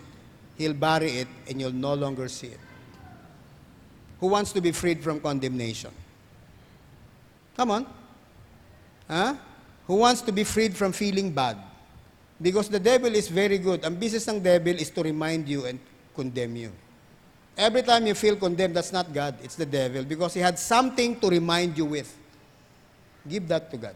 He'll 0.58 0.74
bury 0.74 1.24
it 1.24 1.28
and 1.48 1.60
you'll 1.60 1.72
no 1.72 1.94
longer 1.94 2.28
see 2.28 2.48
it. 2.48 2.60
Who 4.20 4.28
wants 4.28 4.52
to 4.54 4.62
be 4.62 4.72
freed 4.72 5.04
from 5.04 5.20
condemnation? 5.20 5.92
Come 7.56 7.72
on. 7.72 7.86
Huh? 9.08 9.36
Who 9.88 9.96
wants 9.96 10.22
to 10.22 10.32
be 10.32 10.44
freed 10.44 10.76
from 10.76 10.92
feeling 10.92 11.32
bad? 11.32 11.58
Because 12.42 12.70
the 12.70 12.80
devil 12.80 13.14
is 13.16 13.28
very 13.28 13.58
good. 13.58 13.84
Ang 13.84 13.96
business 13.96 14.28
ng 14.28 14.40
devil 14.40 14.76
is 14.76 14.90
to 14.92 15.04
remind 15.04 15.48
you 15.48 15.66
and 15.66 15.80
condemn 16.16 16.56
you. 16.56 16.72
Every 17.58 17.84
time 17.84 18.08
you 18.08 18.16
feel 18.16 18.36
condemned, 18.38 18.76
that's 18.76 18.94
not 18.94 19.12
God, 19.12 19.36
it's 19.44 19.56
the 19.56 19.66
devil 19.66 20.04
because 20.04 20.34
he 20.34 20.40
had 20.40 20.58
something 20.58 21.20
to 21.20 21.28
remind 21.28 21.78
you 21.78 21.86
with. 21.86 22.16
Give 23.28 23.46
that 23.50 23.70
to 23.72 23.78
God. 23.78 23.96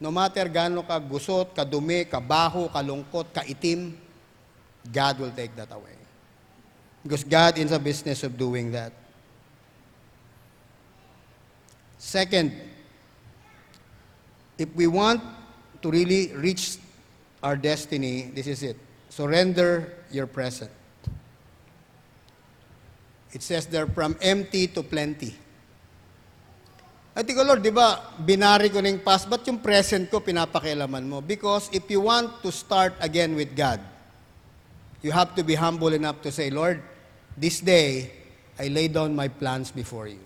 No 0.00 0.10
matter 0.10 0.48
gaano 0.48 0.86
ka 0.86 1.00
gusot, 1.00 1.54
kadumi, 1.54 2.06
kabaho, 2.06 2.70
kalungkot, 2.70 3.34
kaitim, 3.34 3.94
God 4.92 5.18
will 5.18 5.32
take 5.32 5.54
that 5.56 5.72
away. 5.72 5.98
Because 7.02 7.24
God 7.24 7.58
is 7.58 7.72
a 7.72 7.78
business 7.78 8.22
of 8.22 8.38
doing 8.38 8.70
that. 8.72 8.92
Second, 11.98 12.52
if 14.56 14.72
we 14.74 14.86
want 14.86 15.20
to 15.82 15.90
really 15.90 16.32
reach 16.34 16.78
our 17.42 17.56
destiny, 17.56 18.30
this 18.34 18.46
is 18.46 18.62
it. 18.62 18.76
Surrender 19.08 19.94
your 20.10 20.26
present. 20.26 20.70
It 23.32 23.42
says 23.42 23.66
there, 23.66 23.86
from 23.86 24.16
empty 24.22 24.68
to 24.68 24.82
plenty. 24.82 25.36
Ay, 27.18 27.26
ko, 27.34 27.42
Lord, 27.42 27.66
di 27.66 27.74
ba, 27.74 28.14
binari 28.14 28.70
ko 28.70 28.78
na 28.78 28.94
yung 28.94 29.02
past, 29.02 29.26
ba't 29.26 29.42
yung 29.42 29.58
present 29.58 30.06
ko 30.06 30.22
pinapakialaman 30.22 31.02
mo? 31.02 31.18
Because 31.18 31.66
if 31.74 31.82
you 31.90 32.06
want 32.06 32.30
to 32.46 32.54
start 32.54 32.94
again 33.02 33.34
with 33.34 33.58
God, 33.58 33.82
you 35.02 35.10
have 35.10 35.34
to 35.34 35.42
be 35.42 35.58
humble 35.58 35.90
enough 35.90 36.22
to 36.22 36.30
say, 36.30 36.46
Lord, 36.46 36.78
this 37.34 37.58
day, 37.58 38.14
I 38.54 38.70
lay 38.70 38.86
down 38.86 39.18
my 39.18 39.26
plans 39.26 39.74
before 39.74 40.06
you. 40.06 40.22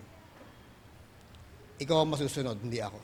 Ikaw 1.81 1.97
ang 1.97 2.13
masusunod, 2.13 2.61
hindi 2.61 2.77
ako. 2.77 3.01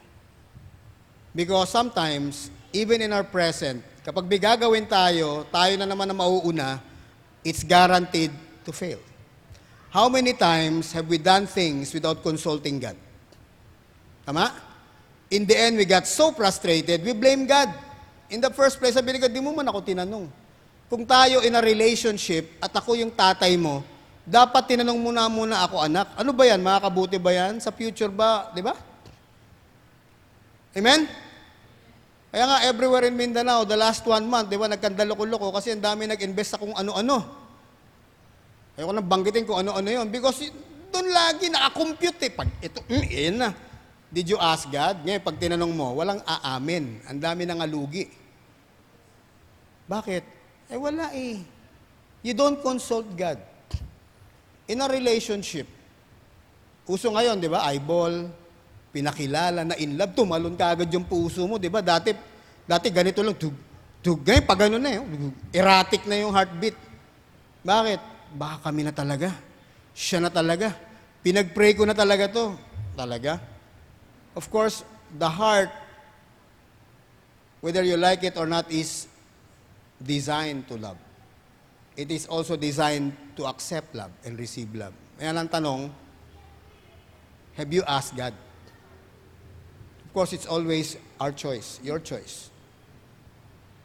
Because 1.33 1.73
sometimes, 1.73 2.53
even 2.69 3.01
in 3.01 3.09
our 3.09 3.25
present, 3.25 3.81
kapag 4.05 4.29
bigagawin 4.29 4.85
tayo, 4.85 5.49
tayo 5.49 5.73
na 5.81 5.89
naman 5.89 6.13
ang 6.13 6.21
mauuna, 6.21 6.77
it's 7.41 7.65
guaranteed 7.65 8.29
to 8.61 8.69
fail. 8.69 9.01
How 9.89 10.13
many 10.13 10.37
times 10.37 10.93
have 10.93 11.09
we 11.09 11.17
done 11.17 11.49
things 11.49 11.89
without 11.89 12.21
consulting 12.21 12.77
God? 12.77 13.09
Tama? 14.30 14.53
In 15.34 15.49
the 15.49 15.57
end, 15.57 15.82
we 15.82 15.89
got 15.89 16.05
so 16.05 16.30
frustrated, 16.30 17.01
we 17.01 17.17
blame 17.17 17.49
God. 17.49 17.73
In 18.30 18.38
the 18.38 18.53
first 18.53 18.77
place, 18.77 18.93
sabi 18.93 19.17
ni 19.17 19.17
God, 19.17 19.34
di 19.34 19.41
mo 19.41 19.49
man 19.57 19.65
ako 19.65 19.82
tinanong. 19.82 20.30
Kung 20.86 21.01
tayo 21.01 21.41
in 21.41 21.57
a 21.57 21.61
relationship 21.65 22.45
at 22.61 22.69
ako 22.69 22.93
yung 22.93 23.09
tatay 23.09 23.57
mo, 23.57 23.82
dapat 24.21 24.69
tinanong 24.69 25.01
muna 25.01 25.25
muna 25.25 25.65
ako, 25.65 25.82
anak, 25.82 26.13
ano 26.13 26.30
ba 26.30 26.45
yan? 26.45 26.61
Makakabuti 26.61 27.17
ba 27.17 27.34
yan? 27.34 27.57
Sa 27.57 27.73
future 27.73 28.13
ba? 28.13 28.53
Di 28.53 28.61
ba? 28.61 28.77
Amen? 30.77 31.09
Kaya 32.30 32.45
nga, 32.45 32.57
everywhere 32.69 33.09
in 33.09 33.17
Mindanao, 33.17 33.65
the 33.65 33.73
last 33.73 34.05
one 34.05 34.30
month, 34.30 34.53
di 34.53 34.61
ba, 34.61 34.69
nagkandaloko-loko 34.69 35.49
kasi 35.57 35.73
ang 35.73 35.82
dami 35.82 36.05
nag-invest 36.05 36.53
sa 36.53 36.61
kung 36.61 36.77
ano-ano. 36.77 37.25
Ayoko 38.77 38.93
nang 38.93 39.09
banggitin 39.09 39.49
kung 39.49 39.57
ano-ano 39.57 39.89
yon 39.89 40.05
Because 40.13 40.53
doon 40.93 41.09
lagi 41.09 41.49
nakakompute 41.49 42.30
eh. 42.30 42.32
Pag 42.34 42.49
ito, 42.61 42.86
mm, 42.86 43.05
yun 43.09 43.38
na. 43.41 43.68
Did 44.10 44.34
you 44.34 44.41
ask 44.41 44.66
God? 44.66 45.05
Ngayon, 45.05 45.22
pag 45.22 45.38
tinanong 45.38 45.74
mo, 45.74 45.93
walang 45.93 46.18
aamin. 46.26 46.97
Ang 47.05 47.22
dami 47.22 47.45
nang 47.45 47.62
alugi. 47.62 48.10
Bakit? 49.86 50.24
Eh, 50.74 50.78
wala 50.78 51.14
eh. 51.14 51.38
You 52.26 52.34
don't 52.34 52.57
consult 52.57 53.05
God. 53.14 53.38
In 54.66 54.82
a 54.82 54.89
relationship, 54.89 55.70
uso 56.89 57.14
ngayon, 57.14 57.38
di 57.38 57.49
ba, 57.49 57.70
eyeball, 57.70 58.34
pinakilala, 58.89 59.62
na 59.62 59.78
in 59.78 59.93
love, 59.93 60.18
tumalon 60.18 60.57
ka 60.57 60.74
agad 60.74 60.89
yung 60.89 61.05
puso 61.05 61.45
mo, 61.45 61.62
di 61.62 61.70
ba? 61.70 61.86
Dati, 61.86 62.10
dati 62.66 62.89
ganito 62.89 63.22
lang, 63.22 63.38
tug, 63.38 63.53
tug, 64.01 64.26
ngayon, 64.26 64.45
pag 64.45 64.60
ano 64.66 64.78
na 64.82 64.89
yun, 64.89 65.05
erratic 65.53 66.10
na 66.10 66.18
yung 66.18 66.34
heartbeat. 66.34 66.78
Bakit? 67.62 68.01
Baka 68.34 68.70
kami 68.70 68.89
na 68.89 68.93
talaga. 68.93 69.30
Siya 69.93 70.18
na 70.18 70.34
talaga. 70.34 70.74
Pinag-pray 71.22 71.78
ko 71.78 71.86
na 71.86 71.93
talaga 71.93 72.26
to. 72.26 72.57
Talaga? 72.97 73.59
Of 74.39 74.47
course, 74.47 74.87
the 75.19 75.27
heart, 75.27 75.67
whether 77.59 77.83
you 77.83 77.99
like 77.99 78.23
it 78.23 78.37
or 78.39 78.47
not, 78.47 78.71
is 78.71 79.11
designed 79.99 80.63
to 80.69 80.79
love. 80.79 80.95
It 81.99 82.09
is 82.09 82.23
also 82.25 82.55
designed 82.55 83.11
to 83.35 83.51
accept 83.51 83.91
love 83.93 84.15
and 84.23 84.39
receive 84.39 84.71
love. 84.71 84.95
Kaya 85.19 85.35
ang 85.35 85.51
tanong, 85.51 85.91
have 87.59 87.67
you 87.67 87.83
asked 87.83 88.15
God? 88.15 88.31
Of 90.07 90.13
course, 90.15 90.31
it's 90.31 90.47
always 90.47 90.95
our 91.19 91.35
choice, 91.35 91.83
your 91.83 91.99
choice. 91.99 92.47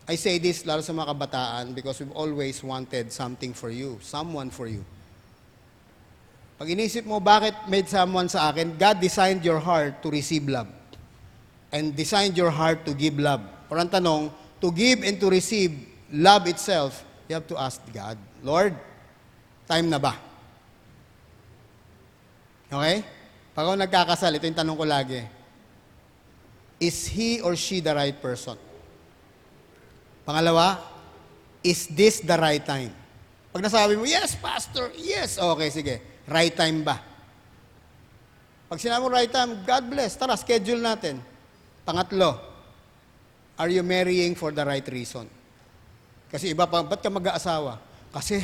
I 0.06 0.14
say 0.14 0.38
this 0.38 0.62
lalo 0.62 0.86
sa 0.86 0.94
mga 0.94 1.18
kabataan 1.18 1.74
because 1.74 1.98
we've 1.98 2.14
always 2.14 2.62
wanted 2.62 3.10
something 3.10 3.50
for 3.50 3.74
you, 3.74 3.98
someone 4.06 4.54
for 4.54 4.70
you. 4.70 4.86
Pag 6.54 6.70
inisip 6.70 7.02
mo, 7.02 7.18
bakit 7.18 7.54
made 7.66 7.90
someone 7.90 8.30
sa 8.30 8.54
akin? 8.54 8.78
God 8.78 9.02
designed 9.02 9.42
your 9.42 9.58
heart 9.58 9.98
to 10.06 10.08
receive 10.10 10.46
love. 10.46 10.70
And 11.74 11.90
designed 11.90 12.38
your 12.38 12.54
heart 12.54 12.86
to 12.86 12.94
give 12.94 13.18
love. 13.18 13.42
Or 13.66 13.82
ang 13.82 13.90
tanong, 13.90 14.30
to 14.62 14.70
give 14.70 15.02
and 15.02 15.18
to 15.18 15.26
receive 15.26 15.74
love 16.14 16.46
itself, 16.46 17.02
you 17.26 17.34
have 17.34 17.50
to 17.50 17.58
ask 17.58 17.82
God, 17.90 18.14
Lord, 18.46 18.78
time 19.66 19.90
na 19.90 19.98
ba? 19.98 20.14
Okay? 22.70 23.02
Pag 23.50 23.64
ako 23.66 23.74
nagkakasal, 23.74 24.30
ito 24.38 24.46
yung 24.46 24.58
tanong 24.58 24.78
ko 24.78 24.86
lagi. 24.86 25.26
Is 26.78 27.10
he 27.10 27.42
or 27.42 27.58
she 27.58 27.82
the 27.82 27.90
right 27.90 28.14
person? 28.14 28.54
Pangalawa, 30.22 30.78
is 31.66 31.90
this 31.90 32.22
the 32.22 32.38
right 32.38 32.62
time? 32.62 32.94
Pag 33.50 33.62
nasabi 33.66 33.98
mo, 33.98 34.06
yes, 34.06 34.38
pastor, 34.38 34.94
yes, 34.94 35.34
okay, 35.42 35.70
sige. 35.74 36.13
Right 36.24 36.54
time 36.56 36.80
ba? 36.80 36.96
Pag 38.68 38.80
sinabi 38.80 39.00
mo 39.04 39.12
right 39.12 39.28
time, 39.28 39.60
God 39.62 39.84
bless, 39.92 40.16
tara, 40.16 40.34
schedule 40.40 40.80
natin. 40.80 41.20
Pangatlo, 41.84 42.40
are 43.60 43.70
you 43.70 43.84
marrying 43.84 44.32
for 44.32 44.50
the 44.50 44.64
right 44.64 44.84
reason? 44.88 45.28
Kasi 46.32 46.56
iba 46.56 46.64
pa, 46.64 46.82
ba't 46.82 46.98
ka 46.98 47.12
mag-aasawa? 47.12 47.78
Kasi 48.10 48.40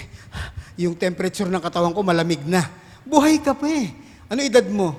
yung 0.79 0.95
temperature 0.95 1.49
ng 1.49 1.63
katawan 1.63 1.97
ko 1.97 2.05
malamig 2.05 2.45
na. 2.45 2.69
Buhay 3.03 3.41
ka 3.41 3.57
pa 3.57 3.67
eh. 3.67 3.91
Ano 4.29 4.45
edad 4.45 4.67
mo? 4.69 4.95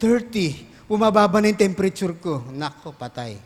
30. 0.00 0.88
Bumababa 0.90 1.38
na 1.38 1.52
yung 1.52 1.60
temperature 1.60 2.16
ko. 2.18 2.42
Nako, 2.50 2.96
patay. 2.96 3.38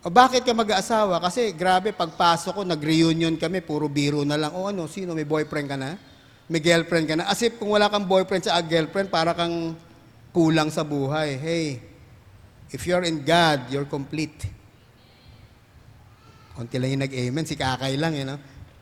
O 0.00 0.08
bakit 0.08 0.46
ka 0.46 0.52
mag-aasawa? 0.54 1.20
Kasi 1.20 1.52
grabe, 1.56 1.90
pagpasok 1.92 2.52
ko, 2.52 2.62
nag-reunion 2.62 3.34
kami, 3.36 3.60
puro 3.64 3.88
biro 3.90 4.22
na 4.22 4.38
lang. 4.38 4.52
O 4.54 4.68
ano, 4.68 4.86
sino, 4.86 5.12
may 5.16 5.26
boyfriend 5.26 5.68
ka 5.68 5.76
na? 5.76 6.09
May 6.50 6.58
girlfriend 6.58 7.06
ka 7.06 7.14
na? 7.14 7.30
As 7.30 7.38
if 7.46 7.54
kung 7.62 7.70
wala 7.70 7.86
kang 7.86 8.10
boyfriend 8.10 8.42
sa 8.42 8.58
girlfriend, 8.58 9.06
para 9.06 9.30
kang 9.38 9.78
kulang 10.34 10.66
sa 10.66 10.82
buhay. 10.82 11.38
Hey, 11.38 11.78
if 12.74 12.82
you're 12.90 13.06
in 13.06 13.22
God, 13.22 13.70
you're 13.70 13.86
complete. 13.86 14.50
Konti 16.58 16.82
lang 16.82 16.90
yung 16.90 17.06
nag-amen, 17.06 17.46
si 17.46 17.54
kakay 17.54 17.94
lang, 17.94 18.18
eh, 18.18 18.26
no? 18.26 18.34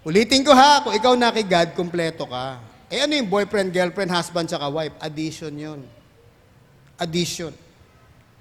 Ulitin 0.08 0.40
ko 0.40 0.56
ha, 0.56 0.80
kung 0.80 0.96
ikaw 0.96 1.12
na 1.12 1.28
kay 1.28 1.44
God, 1.44 1.76
kumpleto 1.76 2.24
ka. 2.24 2.56
Eh 2.88 3.04
ano 3.04 3.12
yung 3.12 3.28
boyfriend, 3.28 3.68
girlfriend, 3.68 4.08
husband, 4.08 4.48
tsaka 4.48 4.64
wife? 4.72 4.96
Addition 5.04 5.52
yun. 5.52 5.84
Addition. 6.96 7.52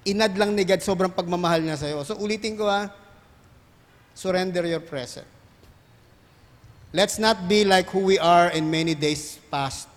Inad 0.08 0.32
lang 0.40 0.56
ni 0.56 0.64
God, 0.64 0.80
sobrang 0.80 1.12
pagmamahal 1.12 1.60
niya 1.60 1.76
sa'yo. 1.76 2.00
So 2.00 2.16
ulitin 2.16 2.56
ko 2.56 2.64
ha, 2.64 2.88
surrender 4.16 4.64
your 4.64 4.80
present. 4.80 5.28
Let's 6.88 7.20
not 7.20 7.44
be 7.44 7.68
like 7.68 7.92
who 7.92 8.00
we 8.00 8.16
are 8.16 8.48
in 8.56 8.64
many 8.64 8.96
days 8.96 9.36
past. 9.52 9.88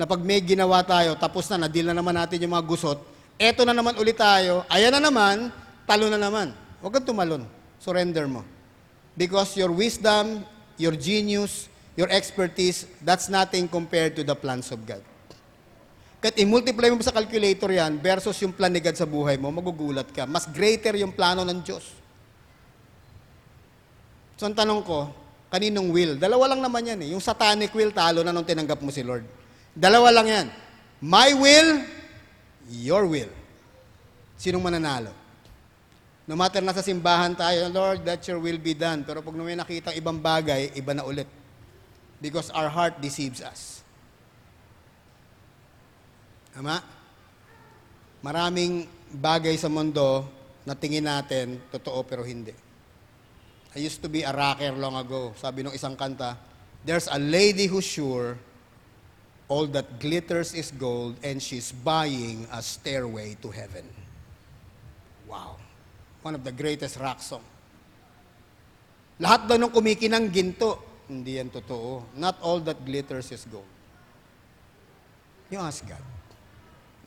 Na 0.00 0.08
pag 0.08 0.24
may 0.24 0.40
ginawa 0.40 0.80
tayo, 0.80 1.12
tapos 1.18 1.44
na, 1.52 1.68
nadil 1.68 1.92
na 1.92 1.96
naman 1.96 2.16
natin 2.16 2.40
yung 2.40 2.56
mga 2.56 2.64
gusot, 2.64 2.98
eto 3.36 3.68
na 3.68 3.76
naman 3.76 3.92
ulit 4.00 4.16
tayo, 4.16 4.64
ayan 4.72 4.94
na 4.96 5.02
naman, 5.02 5.52
talo 5.84 6.08
na 6.08 6.16
naman. 6.16 6.56
Huwag 6.80 6.96
kang 6.96 7.12
tumalon. 7.12 7.44
Surrender 7.76 8.24
mo. 8.24 8.46
Because 9.12 9.58
your 9.58 9.68
wisdom, 9.74 10.46
your 10.80 10.94
genius, 10.96 11.68
your 11.98 12.08
expertise, 12.08 12.86
that's 13.04 13.28
nothing 13.28 13.66
compared 13.68 14.16
to 14.16 14.22
the 14.24 14.32
plans 14.32 14.70
of 14.72 14.80
God. 14.88 15.02
Kahit 16.18 16.38
i-multiply 16.40 16.90
mo 16.90 16.98
sa 17.04 17.14
calculator 17.14 17.70
yan 17.70 18.00
versus 18.00 18.34
yung 18.42 18.56
plan 18.56 18.72
ni 18.72 18.80
God 18.82 18.96
sa 18.96 19.06
buhay 19.06 19.36
mo, 19.36 19.52
magugulat 19.52 20.08
ka. 20.10 20.24
Mas 20.24 20.48
greater 20.48 20.96
yung 20.96 21.12
plano 21.12 21.44
ng 21.44 21.60
Diyos. 21.60 21.84
So 24.38 24.46
ang 24.46 24.54
tanong 24.54 24.82
ko, 24.86 25.10
kaninong 25.48 25.88
will? 25.92 26.12
Dalawa 26.16 26.54
lang 26.54 26.60
naman 26.64 26.84
yan 26.84 26.98
eh. 27.04 27.08
Yung 27.12 27.20
satanic 27.24 27.72
will, 27.72 27.92
talo 27.92 28.24
na 28.24 28.32
nung 28.32 28.46
tinanggap 28.46 28.80
mo 28.80 28.92
si 28.92 29.04
Lord. 29.04 29.24
Dalawa 29.72 30.12
lang 30.12 30.26
yan. 30.28 30.46
My 31.00 31.32
will, 31.36 31.84
your 32.68 33.08
will. 33.08 33.30
Sinong 34.38 34.62
mananalo? 34.62 35.10
No 36.28 36.36
matter 36.36 36.60
nasa 36.60 36.84
simbahan 36.84 37.32
tayo, 37.32 37.72
Lord, 37.72 38.04
that 38.04 38.20
your 38.28 38.36
will 38.36 38.60
be 38.60 38.76
done. 38.76 39.00
Pero 39.00 39.24
pag 39.24 39.32
may 39.32 39.56
nakita 39.56 39.96
ibang 39.96 40.20
bagay, 40.20 40.76
iba 40.76 40.92
na 40.92 41.08
ulit. 41.08 41.24
Because 42.20 42.52
our 42.52 42.68
heart 42.68 43.00
deceives 43.00 43.40
us. 43.40 43.80
Tama? 46.52 46.84
Maraming 48.20 48.84
bagay 49.08 49.56
sa 49.56 49.72
mundo 49.72 50.26
na 50.68 50.76
tingin 50.76 51.06
natin, 51.06 51.62
totoo 51.72 52.04
pero 52.04 52.20
hindi. 52.26 52.52
I 53.78 53.80
used 53.80 54.02
to 54.02 54.10
be 54.10 54.26
a 54.26 54.34
rocker 54.34 54.74
long 54.74 54.98
ago. 54.98 55.30
Sabi 55.38 55.62
nung 55.62 55.70
isang 55.70 55.94
kanta, 55.94 56.34
there's 56.82 57.06
a 57.06 57.14
lady 57.14 57.70
who's 57.70 57.86
sure 57.86 58.34
all 59.46 59.70
that 59.70 60.02
glitters 60.02 60.50
is 60.50 60.74
gold 60.74 61.14
and 61.22 61.38
she's 61.38 61.70
buying 61.70 62.42
a 62.50 62.58
stairway 62.58 63.38
to 63.38 63.54
heaven. 63.54 63.86
Wow. 65.30 65.62
One 66.26 66.34
of 66.34 66.42
the 66.42 66.50
greatest 66.50 66.98
rock 66.98 67.22
song. 67.22 67.46
Lahat 69.22 69.46
daw 69.46 69.54
nung 69.54 69.70
kumikinang 69.70 70.34
ginto, 70.34 71.06
hindi 71.06 71.38
yan 71.38 71.46
totoo. 71.46 72.02
Not 72.18 72.34
all 72.42 72.58
that 72.66 72.82
glitters 72.82 73.30
is 73.30 73.46
gold. 73.46 73.70
You 75.54 75.62
ask 75.62 75.86
God. 75.86 76.02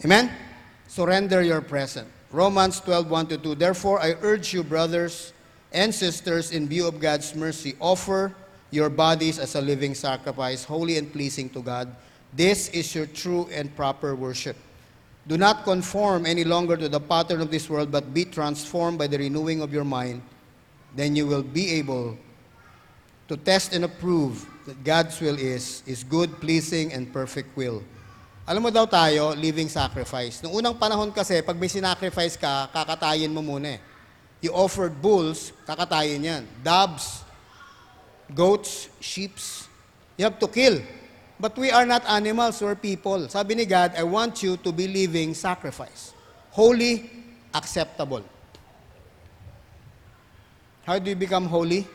Amen? 0.07 0.31
Surrender 0.87 1.43
your 1.43 1.59
present. 1.59 2.07
Romans 2.31 2.79
12, 2.79 3.11
1 3.11 3.27
to 3.27 3.37
2. 3.59 3.59
Therefore, 3.59 3.99
I 3.99 4.15
urge 4.23 4.55
you, 4.55 4.63
brothers 4.63 5.35
and 5.71 5.93
sisters, 5.93 6.51
in 6.51 6.67
view 6.67 6.87
of 6.87 6.99
God's 6.99 7.33
mercy, 7.35 7.75
offer 7.79 8.35
your 8.71 8.89
bodies 8.89 9.39
as 9.39 9.55
a 9.55 9.61
living 9.61 9.95
sacrifice, 9.95 10.63
holy 10.63 10.97
and 10.97 11.11
pleasing 11.11 11.49
to 11.49 11.61
God. 11.61 11.93
This 12.33 12.69
is 12.69 12.95
your 12.95 13.05
true 13.05 13.47
and 13.51 13.73
proper 13.75 14.15
worship. 14.15 14.55
Do 15.27 15.37
not 15.37 15.63
conform 15.63 16.25
any 16.25 16.43
longer 16.43 16.75
to 16.77 16.89
the 16.89 16.99
pattern 16.99 17.41
of 17.41 17.51
this 17.51 17.69
world, 17.69 17.91
but 17.91 18.13
be 18.13 18.25
transformed 18.25 18.97
by 18.97 19.07
the 19.07 19.19
renewing 19.19 19.61
of 19.61 19.71
your 19.71 19.83
mind. 19.83 20.21
Then 20.95 21.15
you 21.15 21.27
will 21.27 21.43
be 21.43 21.71
able 21.79 22.17
to 23.27 23.37
test 23.37 23.75
and 23.75 23.85
approve 23.85 24.47
that 24.65 24.83
God's 24.83 25.19
will 25.21 25.37
is, 25.37 25.83
is 25.85 26.03
good, 26.03 26.39
pleasing, 26.41 26.91
and 26.91 27.11
perfect 27.13 27.55
will. 27.55 27.83
Alam 28.47 28.63
mo 28.63 28.69
daw 28.73 28.89
tayo, 28.89 29.37
living 29.37 29.69
sacrifice. 29.69 30.41
Noong 30.41 30.59
unang 30.59 30.75
panahon 30.75 31.13
kasi, 31.13 31.39
pag 31.45 31.55
may 31.55 31.69
sinacrifice 31.69 32.35
ka, 32.35 32.67
kakatayin 32.73 33.31
mo 33.31 33.39
muna 33.45 33.77
eh. 33.77 33.90
You 34.41 34.51
offered 34.53 35.01
bulls, 35.01 35.53
kakatayin 35.69 36.25
yan. 36.25 36.47
Doves, 36.65 37.23
goats, 38.33 38.89
sheeps. 38.99 39.69
You 40.17 40.25
have 40.25 40.39
to 40.39 40.47
kill. 40.47 40.81
But 41.39 41.57
we 41.57 41.71
are 41.71 41.85
not 41.85 42.05
animals, 42.09 42.61
we're 42.61 42.75
people. 42.75 43.29
Sabi 43.29 43.55
ni 43.55 43.65
God, 43.65 43.93
I 43.97 44.03
want 44.03 44.43
you 44.43 44.57
to 44.57 44.71
be 44.71 44.87
living 44.87 45.33
sacrifice. 45.33 46.13
Holy, 46.51 47.09
acceptable. 47.53 48.21
How 50.85 50.99
do 50.99 51.09
you 51.09 51.15
become 51.15 51.45
holy? 51.45 51.87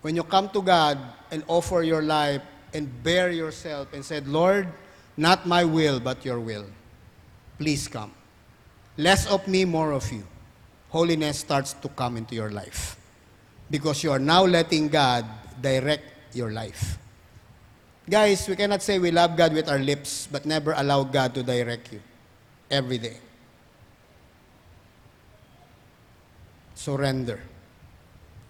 When 0.00 0.16
you 0.16 0.24
come 0.24 0.48
to 0.50 0.60
God 0.60 0.98
and 1.30 1.44
offer 1.46 1.82
your 1.82 2.02
life 2.02 2.42
and 2.74 2.88
bear 3.02 3.30
yourself 3.30 3.92
and 3.92 4.04
said, 4.04 4.26
Lord, 4.26 4.68
not 5.16 5.46
my 5.46 5.64
will, 5.64 6.00
but 6.00 6.24
your 6.24 6.40
will. 6.40 6.66
Please 7.58 7.86
come. 7.86 8.12
Less 8.96 9.26
of 9.26 9.46
me, 9.46 9.64
more 9.64 9.92
of 9.92 10.10
you. 10.10 10.24
Holiness 10.92 11.40
starts 11.40 11.72
to 11.80 11.88
come 11.88 12.20
into 12.20 12.36
your 12.36 12.52
life. 12.52 13.00
Because 13.72 14.04
you 14.04 14.12
are 14.12 14.20
now 14.20 14.44
letting 14.44 14.92
God 14.92 15.24
direct 15.60 16.36
your 16.36 16.52
life. 16.52 16.98
Guys, 18.08 18.46
we 18.46 18.56
cannot 18.56 18.82
say 18.82 18.98
we 18.98 19.10
love 19.10 19.36
God 19.36 19.54
with 19.54 19.68
our 19.68 19.78
lips, 19.78 20.28
but 20.30 20.44
never 20.44 20.74
allow 20.76 21.04
God 21.04 21.32
to 21.34 21.42
direct 21.42 21.92
you 21.92 22.00
every 22.70 22.98
day. 22.98 23.16
Surrender. 26.74 27.40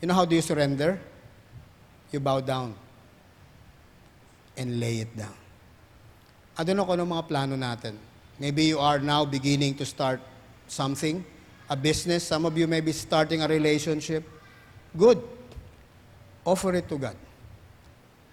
You 0.00 0.08
know 0.08 0.14
how 0.14 0.24
do 0.24 0.34
you 0.34 0.42
surrender? 0.42 0.98
You 2.10 2.18
bow 2.18 2.40
down 2.40 2.74
and 4.56 4.80
lay 4.80 5.06
it 5.06 5.16
down. 5.16 5.36
I 6.58 6.64
don't 6.64 6.76
know 6.76 6.84
kung 6.84 6.98
ano 7.00 7.06
mga 7.06 7.28
plano 7.28 7.54
natin. 7.56 7.96
Maybe 8.38 8.64
you 8.64 8.78
are 8.78 8.98
now 8.98 9.24
beginning 9.24 9.74
to 9.76 9.86
start 9.86 10.20
something, 10.66 11.24
a 11.72 11.76
business. 11.76 12.28
Some 12.28 12.44
of 12.44 12.56
you 12.56 12.68
may 12.68 12.80
be 12.84 12.92
starting 12.92 13.40
a 13.40 13.48
relationship. 13.48 14.28
Good. 14.96 15.22
Offer 16.44 16.74
it 16.74 16.88
to 16.90 16.98
God. 16.98 17.16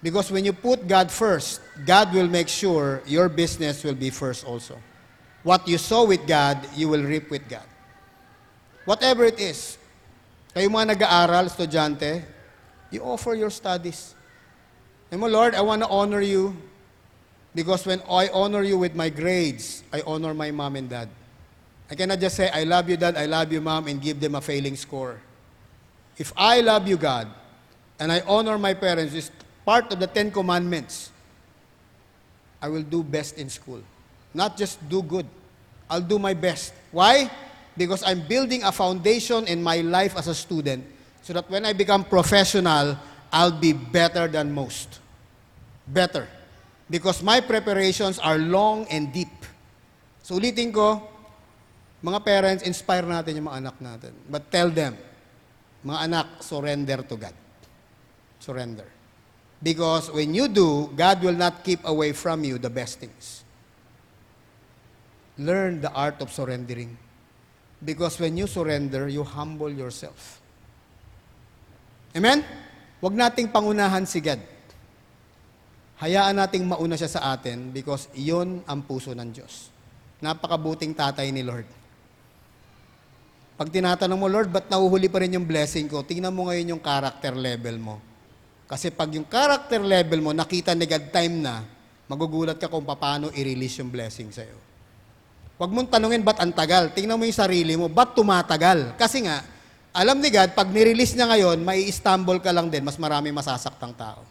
Because 0.02 0.30
when 0.30 0.44
you 0.44 0.52
put 0.52 0.86
God 0.86 1.10
first, 1.10 1.60
God 1.86 2.12
will 2.12 2.28
make 2.28 2.48
sure 2.48 3.02
your 3.06 3.28
business 3.28 3.82
will 3.82 3.96
be 3.96 4.10
first 4.10 4.44
also. 4.44 4.76
What 5.42 5.66
you 5.66 5.78
sow 5.78 6.04
with 6.04 6.26
God, 6.26 6.60
you 6.76 6.88
will 6.88 7.02
reap 7.02 7.30
with 7.30 7.48
God. 7.48 7.64
Whatever 8.84 9.24
it 9.24 9.40
is, 9.40 9.78
kayo 10.52 10.68
mga 10.68 10.96
nag-aaral, 10.96 11.48
estudyante, 11.48 12.24
you 12.90 13.00
offer 13.00 13.32
your 13.34 13.50
studies. 13.50 14.14
And 15.10 15.20
Lord, 15.20 15.54
I 15.54 15.60
want 15.60 15.82
to 15.82 15.88
honor 15.88 16.20
you 16.20 16.56
because 17.54 17.86
when 17.86 18.00
I 18.08 18.28
honor 18.32 18.62
you 18.62 18.76
with 18.76 18.94
my 18.94 19.08
grades, 19.08 19.82
I 19.92 20.02
honor 20.04 20.34
my 20.34 20.50
mom 20.50 20.76
and 20.76 20.88
dad. 20.88 21.08
I 21.90 21.94
cannot 21.96 22.20
just 22.20 22.36
say, 22.36 22.48
I 22.50 22.62
love 22.62 22.88
you, 22.88 22.96
dad, 22.96 23.16
I 23.16 23.26
love 23.26 23.52
you, 23.52 23.60
mom, 23.60 23.88
and 23.88 24.00
give 24.00 24.20
them 24.20 24.36
a 24.36 24.40
failing 24.40 24.76
score. 24.76 25.20
If 26.16 26.32
I 26.36 26.60
love 26.60 26.86
you, 26.86 26.96
God, 26.96 27.26
and 27.98 28.12
I 28.12 28.20
honor 28.20 28.58
my 28.58 28.74
parents, 28.74 29.12
it's 29.14 29.30
part 29.64 29.92
of 29.92 29.98
the 29.98 30.06
Ten 30.06 30.30
Commandments. 30.30 31.10
I 32.62 32.68
will 32.68 32.82
do 32.82 33.02
best 33.02 33.38
in 33.38 33.48
school. 33.48 33.82
Not 34.32 34.56
just 34.56 34.78
do 34.88 35.02
good. 35.02 35.26
I'll 35.88 36.00
do 36.00 36.18
my 36.18 36.34
best. 36.34 36.72
Why? 36.92 37.30
Because 37.76 38.02
I'm 38.04 38.26
building 38.26 38.62
a 38.62 38.70
foundation 38.70 39.46
in 39.48 39.62
my 39.62 39.78
life 39.80 40.16
as 40.16 40.28
a 40.28 40.34
student 40.34 40.84
so 41.22 41.32
that 41.32 41.50
when 41.50 41.64
I 41.64 41.72
become 41.72 42.04
professional, 42.04 42.96
I'll 43.32 43.58
be 43.58 43.72
better 43.72 44.28
than 44.28 44.52
most. 44.52 45.00
Better. 45.88 46.28
Because 46.88 47.22
my 47.22 47.40
preparations 47.40 48.18
are 48.18 48.38
long 48.38 48.86
and 48.90 49.12
deep. 49.12 49.32
So 50.22 50.38
ulitin 50.38 50.72
ko, 50.72 51.09
mga 52.00 52.18
parents, 52.24 52.62
inspire 52.64 53.04
natin 53.04 53.36
yung 53.36 53.48
mga 53.52 53.58
anak 53.60 53.76
natin. 53.80 54.12
But 54.24 54.48
tell 54.48 54.72
them, 54.72 54.96
mga 55.84 55.98
anak, 56.08 56.26
surrender 56.40 57.04
to 57.04 57.16
God. 57.16 57.36
Surrender. 58.40 58.88
Because 59.60 60.08
when 60.08 60.32
you 60.32 60.48
do, 60.48 60.88
God 60.96 61.20
will 61.20 61.36
not 61.36 61.60
keep 61.60 61.84
away 61.84 62.16
from 62.16 62.44
you 62.44 62.56
the 62.56 62.72
best 62.72 63.00
things. 63.00 63.44
Learn 65.36 65.84
the 65.84 65.92
art 65.92 66.20
of 66.24 66.32
surrendering. 66.32 66.96
Because 67.80 68.16
when 68.20 68.36
you 68.36 68.48
surrender, 68.48 69.08
you 69.08 69.24
humble 69.24 69.72
yourself. 69.72 70.40
Amen? 72.16 72.44
Huwag 73.00 73.16
nating 73.16 73.48
pangunahan 73.52 74.04
si 74.04 74.20
God. 74.20 74.40
Hayaan 76.00 76.36
nating 76.36 76.64
mauna 76.64 76.96
siya 76.96 77.12
sa 77.12 77.36
atin 77.36 77.72
because 77.72 78.08
iyon 78.16 78.64
ang 78.64 78.84
puso 78.84 79.12
ng 79.12 79.28
Diyos. 79.32 79.68
Napakabuting 80.24 80.96
tatay 80.96 81.28
ni 81.28 81.44
Lord. 81.44 81.79
Pag 83.60 83.68
tinatanong 83.68 84.16
mo, 84.16 84.24
Lord, 84.24 84.48
ba't 84.48 84.72
nahuhuli 84.72 85.12
pa 85.12 85.20
rin 85.20 85.36
yung 85.36 85.44
blessing 85.44 85.84
ko? 85.84 86.00
Tingnan 86.00 86.32
mo 86.32 86.48
ngayon 86.48 86.72
yung 86.72 86.80
character 86.80 87.36
level 87.36 87.76
mo. 87.76 88.00
Kasi 88.64 88.88
pag 88.88 89.12
yung 89.12 89.28
character 89.28 89.84
level 89.84 90.24
mo, 90.24 90.32
nakita 90.32 90.72
ni 90.72 90.88
God 90.88 91.12
time 91.12 91.44
na, 91.44 91.60
magugulat 92.08 92.56
ka 92.56 92.72
kung 92.72 92.88
paano 92.88 93.28
i-release 93.36 93.84
yung 93.84 93.92
blessing 93.92 94.32
sa'yo. 94.32 94.56
Huwag 95.60 95.76
mong 95.76 95.92
tanungin, 95.92 96.24
ba't 96.24 96.40
ang 96.40 96.56
tagal? 96.56 96.88
Tingnan 96.96 97.20
mo 97.20 97.28
yung 97.28 97.36
sarili 97.36 97.76
mo, 97.76 97.92
ba't 97.92 98.16
tumatagal? 98.16 98.96
Kasi 98.96 99.28
nga, 99.28 99.44
alam 99.92 100.24
ni 100.24 100.32
God, 100.32 100.56
pag 100.56 100.72
nirelease 100.72 101.12
niya 101.12 101.28
ngayon, 101.28 101.60
may 101.60 101.84
stumble 101.92 102.40
ka 102.40 102.56
lang 102.56 102.72
din, 102.72 102.80
mas 102.80 102.96
marami 102.96 103.28
masasaktang 103.28 103.92
tao. 103.92 104.24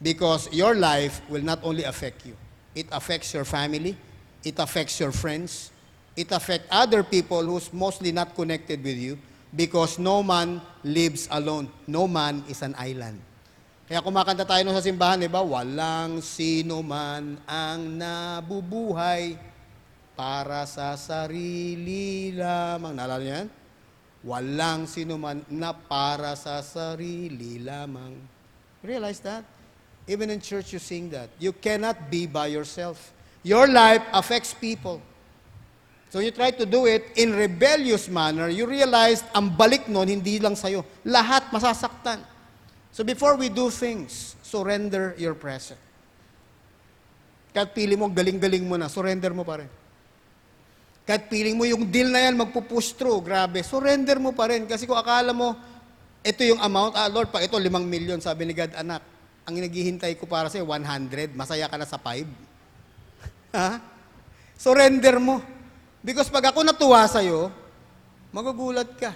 Because 0.00 0.48
your 0.48 0.72
life 0.72 1.20
will 1.28 1.44
not 1.44 1.60
only 1.60 1.84
affect 1.84 2.24
you, 2.24 2.40
it 2.72 2.88
affects 2.88 3.36
your 3.36 3.44
family, 3.44 3.92
it 4.48 4.56
affects 4.56 4.96
your 4.96 5.12
friends, 5.12 5.75
it 6.16 6.32
affects 6.32 6.66
other 6.72 7.04
people 7.04 7.44
who's 7.44 7.68
mostly 7.70 8.10
not 8.10 8.32
connected 8.34 8.80
with 8.80 8.96
you 8.96 9.20
because 9.52 10.00
no 10.00 10.24
man 10.24 10.64
lives 10.82 11.28
alone. 11.30 11.68
No 11.86 12.08
man 12.08 12.42
is 12.48 12.64
an 12.64 12.74
island. 12.80 13.20
Kaya 13.86 14.02
kumakanta 14.02 14.42
tayo 14.42 14.66
sa 14.74 14.82
simbahan, 14.82 15.22
di 15.22 15.30
ba? 15.30 15.44
Walang 15.44 16.18
sino 16.18 16.82
man 16.82 17.38
ang 17.46 17.94
nabubuhay 17.94 19.38
para 20.18 20.66
sa 20.66 20.98
sarili 20.98 22.34
lamang. 22.34 22.96
Naalala 22.96 23.22
niyo 23.22 23.34
yan? 23.36 23.48
Walang 24.26 24.90
sinuman 24.90 25.38
na 25.46 25.70
para 25.70 26.34
sa 26.34 26.58
sarili 26.66 27.62
lamang. 27.62 28.18
Realize 28.82 29.22
that? 29.22 29.46
Even 30.10 30.34
in 30.34 30.42
church, 30.42 30.74
you 30.74 30.82
sing 30.82 31.06
that. 31.14 31.30
You 31.38 31.54
cannot 31.54 32.10
be 32.10 32.26
by 32.26 32.50
yourself. 32.50 33.14
Your 33.46 33.70
life 33.70 34.02
affects 34.10 34.50
people. 34.50 34.98
So 36.10 36.22
you 36.22 36.30
try 36.30 36.54
to 36.54 36.64
do 36.64 36.86
it 36.86 37.10
in 37.18 37.34
rebellious 37.34 38.06
manner, 38.06 38.46
you 38.48 38.64
realize 38.64 39.26
ang 39.34 39.50
balik 39.50 39.90
nun, 39.90 40.06
hindi 40.06 40.38
lang 40.38 40.54
sa'yo. 40.54 40.86
Lahat 41.02 41.50
masasaktan. 41.50 42.22
So 42.94 43.02
before 43.02 43.34
we 43.34 43.50
do 43.50 43.68
things, 43.68 44.38
surrender 44.40 45.12
your 45.18 45.34
present. 45.34 45.78
Kahit 47.50 47.74
pili 47.74 47.98
mo, 47.98 48.06
galing-galing 48.08 48.64
mo 48.64 48.78
na, 48.78 48.86
surrender 48.86 49.34
mo 49.34 49.42
pa 49.42 49.64
rin. 49.64 49.70
Kahit 51.06 51.30
piling 51.30 51.54
mo 51.54 51.62
yung 51.62 51.86
deal 51.86 52.10
na 52.10 52.26
yan, 52.26 52.34
magpupush 52.34 52.98
through, 52.98 53.22
grabe, 53.22 53.62
surrender 53.62 54.18
mo 54.18 54.34
pa 54.34 54.50
rin. 54.50 54.66
Kasi 54.66 54.90
kung 54.90 54.98
akala 54.98 55.30
mo, 55.30 55.54
ito 56.26 56.42
yung 56.42 56.58
amount, 56.58 56.98
ah 56.98 57.06
Lord, 57.06 57.30
pag 57.30 57.46
ito, 57.46 57.54
limang 57.54 57.86
milyon, 57.86 58.18
sabi 58.18 58.42
ni 58.42 58.50
God, 58.50 58.74
anak, 58.74 59.06
ang 59.46 59.54
naghihintay 59.54 60.18
ko 60.18 60.26
para 60.26 60.50
sa'yo, 60.50 60.66
100, 60.66 61.38
masaya 61.38 61.70
ka 61.70 61.78
na 61.78 61.86
sa 61.86 61.94
5. 61.94 62.26
ha? 63.56 63.78
Surrender 64.58 65.22
mo. 65.22 65.38
Because 66.06 66.30
pag 66.30 66.54
ako 66.54 66.62
natuwa 66.62 67.02
sa'yo, 67.10 67.50
magugulat 68.30 68.94
ka. 68.94 69.10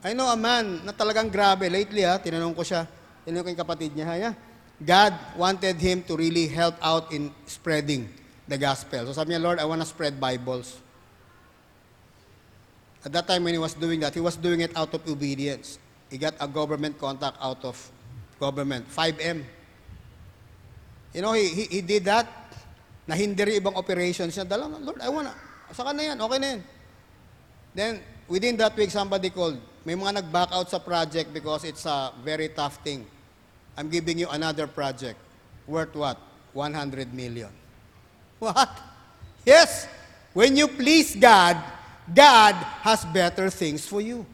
I 0.00 0.16
know 0.16 0.24
a 0.24 0.38
man 0.38 0.80
na 0.88 0.96
talagang 0.96 1.28
grabe. 1.28 1.68
Lately, 1.68 2.00
ha, 2.00 2.16
tinanong 2.16 2.56
ko 2.56 2.64
siya, 2.64 2.88
tinanong 3.28 3.44
ko 3.44 3.50
yung 3.52 3.60
kapatid 3.60 3.92
niya, 3.92 4.08
ha, 4.08 4.32
God 4.80 5.12
wanted 5.36 5.76
him 5.76 6.00
to 6.08 6.16
really 6.16 6.48
help 6.48 6.80
out 6.80 7.12
in 7.12 7.28
spreading 7.44 8.08
the 8.48 8.56
gospel. 8.56 9.04
So 9.04 9.12
sabi 9.12 9.36
niya, 9.36 9.44
Lord, 9.44 9.60
I 9.60 9.68
want 9.68 9.84
to 9.84 9.88
spread 9.88 10.16
Bibles. 10.16 10.80
At 13.04 13.12
that 13.12 13.28
time 13.28 13.44
when 13.44 13.52
he 13.52 13.60
was 13.60 13.76
doing 13.76 14.00
that, 14.00 14.16
he 14.16 14.24
was 14.24 14.40
doing 14.40 14.64
it 14.64 14.72
out 14.72 14.96
of 14.96 15.04
obedience. 15.04 15.76
He 16.08 16.16
got 16.16 16.40
a 16.40 16.48
government 16.48 16.96
contact 16.96 17.36
out 17.36 17.60
of 17.68 17.76
government, 18.40 18.88
5M. 18.88 19.44
You 21.12 21.20
know, 21.20 21.32
he, 21.36 21.48
he, 21.48 21.64
he 21.68 21.80
did 21.84 22.04
that. 22.08 22.28
Nahinder 23.08 23.44
yung 23.52 23.60
ibang 23.60 23.76
operations 23.76 24.32
niya. 24.36 24.48
Dala, 24.48 24.72
Lord, 24.72 25.00
I 25.04 25.08
wanna. 25.12 25.45
Saka 25.72 25.90
na 25.90 26.02
yan, 26.12 26.16
okay 26.20 26.38
na 26.38 26.48
yan. 26.54 26.60
Then, 27.76 27.92
within 28.28 28.56
that 28.58 28.76
week, 28.76 28.90
somebody 28.90 29.30
called. 29.30 29.58
May 29.86 29.94
mga 29.94 30.22
nag-back 30.22 30.50
out 30.50 30.66
sa 30.66 30.82
project 30.82 31.30
because 31.30 31.62
it's 31.62 31.86
a 31.86 32.10
very 32.26 32.50
tough 32.50 32.82
thing. 32.82 33.06
I'm 33.78 33.86
giving 33.86 34.18
you 34.18 34.26
another 34.30 34.66
project. 34.66 35.20
Worth 35.66 35.94
what? 35.94 36.18
100 36.54 37.14
million. 37.14 37.52
What? 38.42 38.72
Yes. 39.46 39.86
When 40.34 40.56
you 40.56 40.68
please 40.68 41.14
God, 41.14 41.56
God 42.12 42.54
has 42.82 43.04
better 43.08 43.48
things 43.48 43.86
for 43.86 44.00
you. 44.02 44.26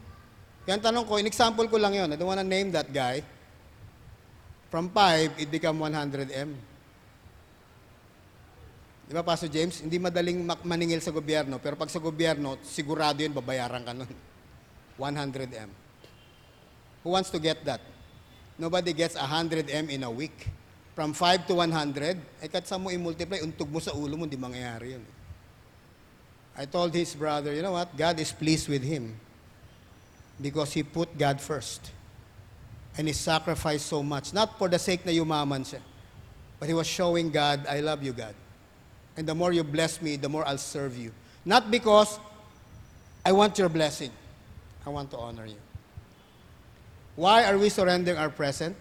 Ang 0.67 0.79
tanong 0.79 1.07
ko, 1.07 1.19
in-example 1.19 1.67
ko 1.67 1.75
lang 1.75 1.95
yon. 1.95 2.09
I 2.11 2.15
don't 2.15 2.27
wanna 2.27 2.43
name 2.43 2.71
that 2.71 2.91
guy. 2.91 3.21
From 4.71 4.89
5, 4.89 5.37
it 5.37 5.51
become 5.51 5.77
100M. 5.79 6.72
Di 9.03 9.11
ba, 9.11 9.23
Pastor 9.23 9.51
James? 9.51 9.83
Hindi 9.83 9.99
madaling 9.99 10.47
maningil 10.63 11.03
sa 11.03 11.11
gobyerno, 11.11 11.59
pero 11.59 11.75
pag 11.75 11.91
sa 11.91 11.99
gobyerno, 11.99 12.55
sigurado 12.63 13.19
yun, 13.19 13.35
babayaran 13.35 13.83
ka 13.83 13.91
nun. 13.91 14.09
100M. 14.99 15.69
Who 17.03 17.09
wants 17.11 17.29
to 17.31 17.39
get 17.39 17.65
that? 17.65 17.81
Nobody 18.57 18.93
gets 18.93 19.15
100M 19.15 19.89
in 19.89 20.03
a 20.03 20.11
week. 20.11 20.47
From 20.95 21.11
5 21.11 21.49
to 21.49 21.53
100, 21.57 22.21
eh 22.37 22.47
kahit 22.47 22.69
saan 22.69 22.85
mo 22.85 22.93
i-multiply, 22.93 23.41
untog 23.41 23.65
mo 23.65 23.81
sa 23.81 23.97
ulo 23.97 24.13
mo, 24.13 24.29
hindi 24.29 24.37
mangyayari 24.37 24.93
yun. 24.93 25.03
I 26.53 26.69
told 26.69 26.93
his 26.93 27.17
brother, 27.17 27.49
you 27.49 27.65
know 27.65 27.73
what? 27.73 27.89
God 27.97 28.21
is 28.21 28.29
pleased 28.29 28.69
with 28.69 28.85
him 28.85 29.17
because 30.37 30.69
he 30.71 30.85
put 30.85 31.09
God 31.17 31.41
first. 31.41 31.89
And 32.93 33.09
he 33.09 33.13
sacrificed 33.17 33.89
so 33.89 34.05
much. 34.05 34.37
Not 34.37 34.61
for 34.61 34.69
the 34.69 34.77
sake 34.77 35.01
na 35.01 35.11
yumaman 35.11 35.65
siya. 35.65 35.81
But 36.61 36.69
he 36.69 36.77
was 36.77 36.85
showing 36.85 37.33
God, 37.33 37.65
I 37.65 37.81
love 37.81 38.05
you, 38.05 38.13
God. 38.13 38.37
And 39.15 39.27
the 39.27 39.35
more 39.35 39.53
you 39.53 39.63
bless 39.63 40.01
me, 40.01 40.15
the 40.15 40.29
more 40.29 40.47
I'll 40.47 40.57
serve 40.57 40.97
you. 40.97 41.11
Not 41.45 41.69
because 41.69 42.19
I 43.25 43.31
want 43.31 43.57
your 43.57 43.69
blessing. 43.69 44.11
I 44.85 44.89
want 44.89 45.11
to 45.11 45.17
honor 45.17 45.45
you. 45.45 45.59
Why 47.15 47.45
are 47.45 47.57
we 47.57 47.69
surrendering 47.69 48.17
our 48.17 48.29
present? 48.29 48.75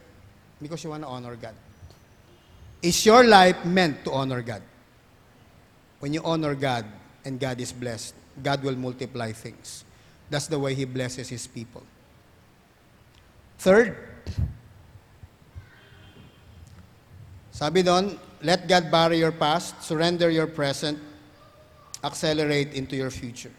Because 0.61 0.83
you 0.85 0.91
want 0.91 1.03
to 1.03 1.09
honor 1.09 1.37
God. 1.37 1.55
Is 2.80 3.05
your 3.05 3.24
life 3.24 3.64
meant 3.64 4.05
to 4.05 4.12
honor 4.12 4.43
God? 4.43 4.62
When 6.01 6.12
you 6.12 6.22
honor 6.24 6.55
God 6.55 6.85
and 7.24 7.39
God 7.39 7.61
is 7.61 7.72
blessed, 7.72 8.14
God 8.43 8.62
will 8.62 8.74
multiply 8.74 9.33
things. 9.33 9.85
That's 10.30 10.47
the 10.47 10.59
way 10.59 10.74
He 10.74 10.85
blesses 10.85 11.28
His 11.28 11.47
people. 11.47 11.83
Third, 13.59 13.95
sabi 17.53 17.85
doon, 17.85 18.18
let 18.43 18.66
God 18.66 18.90
bury 18.90 19.18
your 19.18 19.32
past, 19.32 19.82
surrender 19.82 20.28
your 20.28 20.47
present, 20.47 20.99
accelerate 22.03 22.74
into 22.74 22.97
your 22.97 23.11
future. 23.11 23.55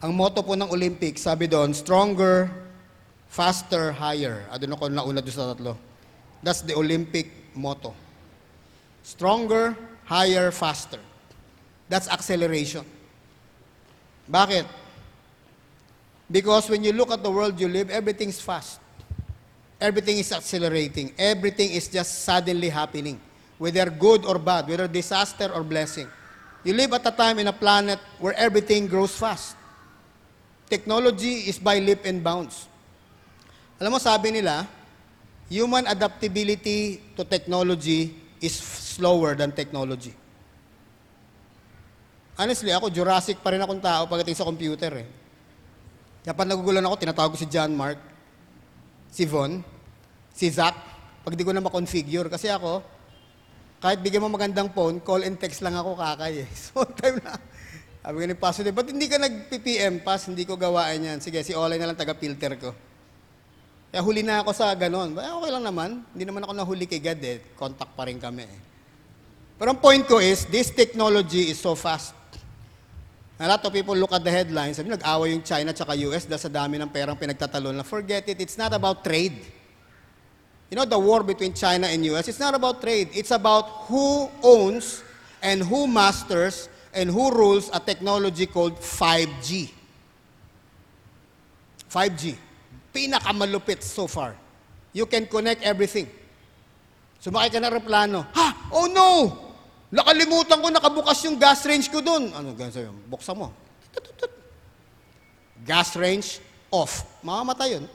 Ang 0.00 0.16
motto 0.16 0.42
po 0.42 0.56
ng 0.56 0.68
Olympics, 0.68 1.22
sabi 1.24 1.46
doon, 1.46 1.72
stronger, 1.72 2.48
faster, 3.28 3.92
higher. 3.92 4.44
I 4.52 4.56
don't 4.56 4.72
know 4.72 4.80
nauna 4.80 5.20
doon 5.20 5.32
sa 5.32 5.52
tatlo. 5.52 5.76
That's 6.42 6.60
the 6.60 6.76
Olympic 6.76 7.56
motto. 7.56 7.94
Stronger, 9.04 9.76
higher, 10.04 10.50
faster. 10.50 11.00
That's 11.88 12.08
acceleration. 12.08 12.84
Bakit? 14.28 14.64
Because 16.30 16.68
when 16.68 16.84
you 16.84 16.92
look 16.92 17.12
at 17.12 17.22
the 17.22 17.30
world 17.30 17.60
you 17.60 17.68
live, 17.68 17.88
everything's 17.92 18.40
fast. 18.40 18.80
Everything 19.80 20.16
is 20.16 20.32
accelerating. 20.32 21.12
Everything 21.18 21.72
is 21.72 21.88
just 21.88 22.24
suddenly 22.24 22.72
happening. 22.72 23.20
Whether 23.58 23.90
good 23.90 24.26
or 24.26 24.38
bad, 24.38 24.66
whether 24.66 24.90
disaster 24.90 25.50
or 25.54 25.62
blessing. 25.62 26.10
You 26.64 26.72
live 26.72 26.96
at 26.96 27.06
a 27.06 27.14
time 27.14 27.38
in 27.38 27.46
a 27.46 27.52
planet 27.52 28.00
where 28.18 28.34
everything 28.34 28.88
grows 28.88 29.14
fast. 29.14 29.54
Technology 30.66 31.46
is 31.46 31.60
by 31.60 31.78
leap 31.78 32.08
and 32.08 32.24
bounds. 32.24 32.66
Alam 33.78 33.94
mo, 33.94 34.00
sabi 34.00 34.32
nila, 34.32 34.64
human 35.52 35.84
adaptability 35.84 37.04
to 37.14 37.22
technology 37.22 38.16
is 38.40 38.56
slower 38.56 39.36
than 39.36 39.52
technology. 39.52 40.16
Honestly, 42.34 42.74
ako, 42.74 42.90
Jurassic 42.90 43.38
pa 43.44 43.54
rin 43.54 43.62
akong 43.62 43.78
tao 43.78 44.10
pagdating 44.10 44.34
sa 44.34 44.48
computer 44.48 44.90
eh. 45.04 45.08
Kapag 46.24 46.48
nagugulan 46.48 46.82
ako, 46.82 46.96
tinatawag 46.96 47.30
ko 47.36 47.38
si 47.38 47.46
John 47.46 47.76
Mark, 47.76 48.00
si 49.12 49.28
Von, 49.28 49.60
si 50.32 50.48
Zach, 50.48 50.74
pag 51.22 51.36
di 51.36 51.44
ko 51.44 51.52
na 51.52 51.62
makonfigure. 51.62 52.32
Kasi 52.32 52.48
ako, 52.48 52.80
kahit 53.84 54.00
bigyan 54.00 54.24
mo 54.24 54.32
magandang 54.32 54.72
phone, 54.72 54.96
call 55.04 55.20
and 55.28 55.36
text 55.36 55.60
lang 55.60 55.76
ako 55.76 55.92
kakay 55.92 56.40
eh. 56.40 56.48
So, 56.72 56.88
time 56.88 57.20
na. 57.20 57.36
Sabi 58.00 58.16
ko 58.16 58.24
ni 58.24 58.36
Pastor, 58.36 58.64
ba't 58.72 58.88
hindi 58.88 59.04
ka 59.12 59.20
nag-PPM, 59.20 60.00
Pas? 60.00 60.24
Hindi 60.24 60.48
ko 60.48 60.56
gawain 60.56 61.04
yan. 61.04 61.20
Sige, 61.20 61.44
si 61.44 61.52
Olay 61.52 61.76
na 61.76 61.92
lang 61.92 61.98
taga-filter 62.00 62.56
ko. 62.56 62.72
Kaya 63.92 64.00
huli 64.00 64.24
na 64.24 64.40
ako 64.40 64.56
sa 64.56 64.72
ganon. 64.72 65.12
Ba, 65.12 65.36
okay 65.36 65.52
lang 65.52 65.68
naman. 65.68 66.00
Hindi 66.16 66.24
naman 66.24 66.48
ako 66.48 66.52
nahuli 66.56 66.88
kay 66.88 67.04
God 67.04 67.20
eh. 67.28 67.44
Contact 67.60 67.92
pa 67.92 68.08
rin 68.08 68.16
kami 68.16 68.48
eh. 68.48 68.60
Pero 69.60 69.76
ang 69.76 69.80
point 69.80 70.00
ko 70.08 70.16
is, 70.16 70.48
this 70.48 70.72
technology 70.72 71.52
is 71.52 71.60
so 71.60 71.76
fast. 71.76 72.16
A 73.36 73.44
lot 73.44 73.60
of 73.60 73.68
people 73.68 73.92
look 73.92 74.16
at 74.16 74.24
the 74.24 74.32
headlines, 74.32 74.80
sabi 74.80 74.96
nag-away 74.96 75.36
yung 75.36 75.44
China 75.44 75.76
at 75.76 75.98
US 76.08 76.24
dahil 76.24 76.40
sa 76.40 76.48
dami 76.48 76.80
ng 76.80 76.88
perang 76.88 77.20
pinagtatalon 77.20 77.76
na 77.76 77.84
forget 77.84 78.24
it, 78.32 78.40
it's 78.40 78.56
not 78.56 78.72
about 78.72 79.04
trade. 79.04 79.63
You 80.74 80.82
know, 80.82 80.90
the 80.90 80.98
war 80.98 81.22
between 81.22 81.54
China 81.54 81.86
and 81.86 82.02
US, 82.10 82.26
it's 82.26 82.42
not 82.42 82.50
about 82.50 82.82
trade. 82.82 83.06
It's 83.14 83.30
about 83.30 83.86
who 83.86 84.26
owns 84.42 85.06
and 85.38 85.62
who 85.62 85.86
masters 85.86 86.68
and 86.90 87.06
who 87.08 87.30
rules 87.30 87.70
a 87.72 87.78
technology 87.78 88.50
called 88.50 88.82
5G. 88.82 89.70
5G. 91.86 92.34
Pinakamalupit 92.92 93.86
so 93.86 94.10
far. 94.10 94.34
You 94.90 95.06
can 95.06 95.30
connect 95.30 95.62
everything. 95.62 96.10
Sumakay 97.22 97.54
ka 97.54 97.62
na 97.62 97.70
aeroplano. 97.70 98.26
Ha? 98.34 98.74
Oh 98.74 98.90
no! 98.90 99.08
Nakalimutan 99.94 100.58
ko, 100.58 100.74
nakabukas 100.74 101.22
yung 101.22 101.38
gas 101.38 101.62
range 101.70 101.86
ko 101.86 102.02
doon. 102.02 102.34
Ano, 102.34 102.50
ganun 102.50 102.74
sa'yo? 102.74 102.90
Buksan 103.06 103.38
mo. 103.38 103.54
Gas 105.62 105.94
range 105.94 106.42
off. 106.74 107.06
Mamamatay 107.22 107.78
yun. 107.78 107.86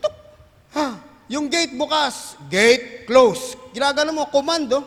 Ha? 0.71 1.09
Yung 1.30 1.45
gate 1.45 1.77
bukas. 1.77 2.36
Gate 2.49 3.05
close. 3.05 3.53
Ginagano 3.71 4.11
mo, 4.11 4.25
komando. 4.34 4.82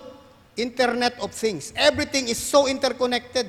Internet 0.59 1.16
of 1.22 1.32
Things. 1.32 1.72
Everything 1.72 2.28
is 2.28 2.36
so 2.36 2.68
interconnected. 2.68 3.49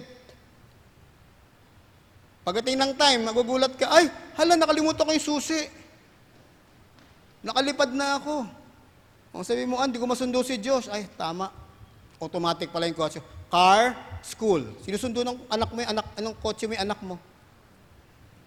Pagdating 2.47 2.79
ng 2.79 2.93
time, 2.95 3.27
magugulat 3.27 3.75
ka, 3.75 3.91
ay, 3.91 4.07
hala, 4.35 4.55
nakalimutan 4.55 5.03
ko 5.03 5.11
yung 5.11 5.27
susi. 5.35 5.59
Nakalipad 7.43 7.91
na 7.91 8.19
ako. 8.19 8.47
Kung 9.35 9.43
sabi 9.43 9.67
mo, 9.67 9.81
hindi 9.81 9.99
ko 9.99 10.07
masundo 10.07 10.39
si 10.45 10.55
Diyos. 10.61 10.87
Ay, 10.87 11.09
tama. 11.17 11.51
Automatic 12.21 12.71
pala 12.71 12.87
yung 12.87 12.95
kotse. 12.95 13.19
Car, 13.51 13.97
school. 14.23 14.63
Sinusundo 14.85 15.27
ng 15.27 15.49
anak 15.51 15.69
mo 15.73 15.81
yung 15.83 15.91
anak, 15.97 16.05
anong 16.15 16.35
kotse 16.39 16.69
mo 16.69 16.77
yung 16.77 16.85
anak 16.87 16.99
mo? 17.03 17.15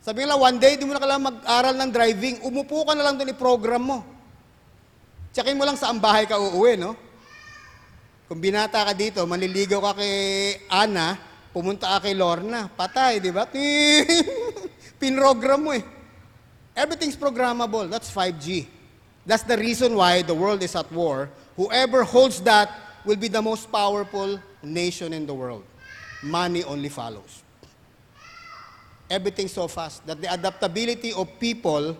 Sabi 0.00 0.22
nila, 0.22 0.38
one 0.38 0.56
day, 0.56 0.78
di 0.78 0.86
mo 0.86 0.94
na 0.94 1.02
kailangan 1.02 1.28
mag-aral 1.34 1.74
ng 1.76 1.90
driving. 1.90 2.36
Umupo 2.46 2.86
ka 2.86 2.94
na 2.94 3.04
lang 3.04 3.18
doon 3.18 3.34
i-program 3.34 3.82
mo. 3.82 3.98
Tsakin 5.36 5.52
mo 5.52 5.68
lang 5.68 5.76
sa 5.76 5.92
bahay 5.92 6.24
ka 6.24 6.40
uuwi, 6.40 6.80
no? 6.80 6.96
Kung 8.24 8.40
binata 8.40 8.80
ka 8.80 8.96
dito, 8.96 9.20
manliligaw 9.28 9.84
ka 9.92 10.00
kay 10.00 10.16
Ana, 10.72 11.20
pumunta 11.52 11.92
ka 11.92 12.08
kay 12.08 12.16
Lorna, 12.16 12.72
patay, 12.72 13.20
di 13.20 13.28
ba? 13.28 13.44
Pinrogram 15.00 15.60
mo 15.60 15.76
eh. 15.76 15.84
Everything's 16.72 17.20
programmable. 17.20 17.84
That's 17.84 18.08
5G. 18.08 18.64
That's 19.28 19.44
the 19.44 19.60
reason 19.60 19.92
why 20.00 20.24
the 20.24 20.32
world 20.32 20.64
is 20.64 20.72
at 20.72 20.88
war. 20.88 21.28
Whoever 21.60 22.00
holds 22.00 22.40
that 22.48 22.72
will 23.04 23.20
be 23.20 23.28
the 23.28 23.44
most 23.44 23.68
powerful 23.68 24.40
nation 24.64 25.12
in 25.12 25.28
the 25.28 25.36
world. 25.36 25.68
Money 26.24 26.64
only 26.64 26.88
follows. 26.88 27.44
Everything 29.12 29.52
so 29.52 29.68
fast 29.68 30.00
that 30.08 30.16
the 30.16 30.32
adaptability 30.32 31.12
of 31.12 31.28
people 31.36 31.92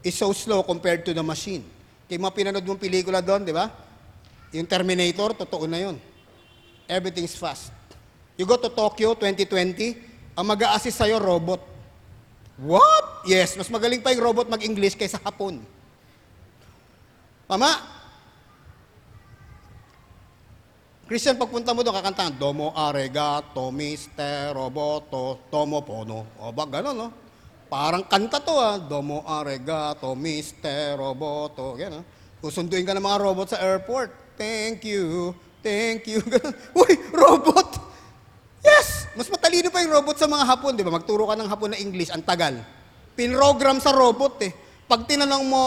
is 0.00 0.16
so 0.16 0.32
slow 0.32 0.64
compared 0.64 1.04
to 1.04 1.12
the 1.12 1.20
machine. 1.20 1.68
Kaya 2.10 2.18
mga 2.18 2.34
pinanood 2.34 2.66
mong 2.66 2.82
pelikula 2.82 3.22
doon, 3.22 3.46
di 3.46 3.54
ba? 3.54 3.70
Yung 4.50 4.66
Terminator, 4.66 5.30
totoo 5.30 5.70
na 5.70 5.78
yun. 5.78 5.94
Everything's 6.90 7.38
fast. 7.38 7.70
You 8.34 8.50
go 8.50 8.58
to 8.58 8.66
Tokyo 8.66 9.14
2020, 9.14 10.34
ang 10.34 10.42
mag 10.42 10.58
assist 10.74 10.98
sa'yo, 10.98 11.22
robot. 11.22 11.62
What? 12.58 13.22
Yes, 13.30 13.54
mas 13.54 13.70
magaling 13.70 14.02
pa 14.02 14.10
yung 14.10 14.26
robot 14.26 14.50
mag-English 14.50 14.98
kaysa 14.98 15.22
Hapon. 15.22 15.62
Tama? 17.46 17.78
Christian, 21.06 21.38
pagpunta 21.38 21.70
mo 21.70 21.86
doon, 21.86 21.94
kakantahan, 21.94 22.34
Domo 22.34 22.74
aregato, 22.74 23.70
mister, 23.70 24.50
roboto, 24.50 25.46
tomo 25.46 25.86
pono. 25.86 26.26
O 26.42 26.50
ba, 26.50 26.66
gano'n, 26.66 26.96
no? 27.06 27.29
Parang 27.70 28.02
kanta 28.02 28.42
to, 28.42 28.58
ah. 28.58 28.82
Domo 28.82 29.22
aregato, 29.22 30.18
mister, 30.18 30.98
roboto. 30.98 31.78
Gano'n. 31.78 32.02
Kusunduin 32.42 32.82
ka 32.82 32.98
ng 32.98 33.04
mga 33.06 33.22
robot 33.22 33.46
sa 33.54 33.62
airport. 33.62 34.10
Thank 34.34 34.88
you, 34.88 35.36
thank 35.62 36.08
you. 36.08 36.18
Uy, 36.80 36.92
robot! 37.14 37.78
Yes! 38.64 39.06
Mas 39.14 39.28
matalino 39.28 39.68
pa 39.68 39.84
yung 39.84 39.92
robot 39.92 40.16
sa 40.16 40.24
mga 40.26 40.48
hapon, 40.48 40.74
di 40.74 40.82
ba? 40.82 40.90
Magturo 40.90 41.28
ka 41.28 41.36
ng 41.36 41.46
hapon 41.46 41.76
na 41.76 41.78
English, 41.78 42.10
ang 42.10 42.24
tagal. 42.24 42.58
Pinrogram 43.14 43.78
sa 43.78 43.92
robot 43.92 44.40
eh. 44.42 44.52
Pag 44.88 45.04
tinanong 45.04 45.44
mo, 45.44 45.64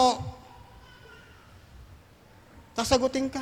sasagutin 2.74 3.30
ka. 3.30 3.40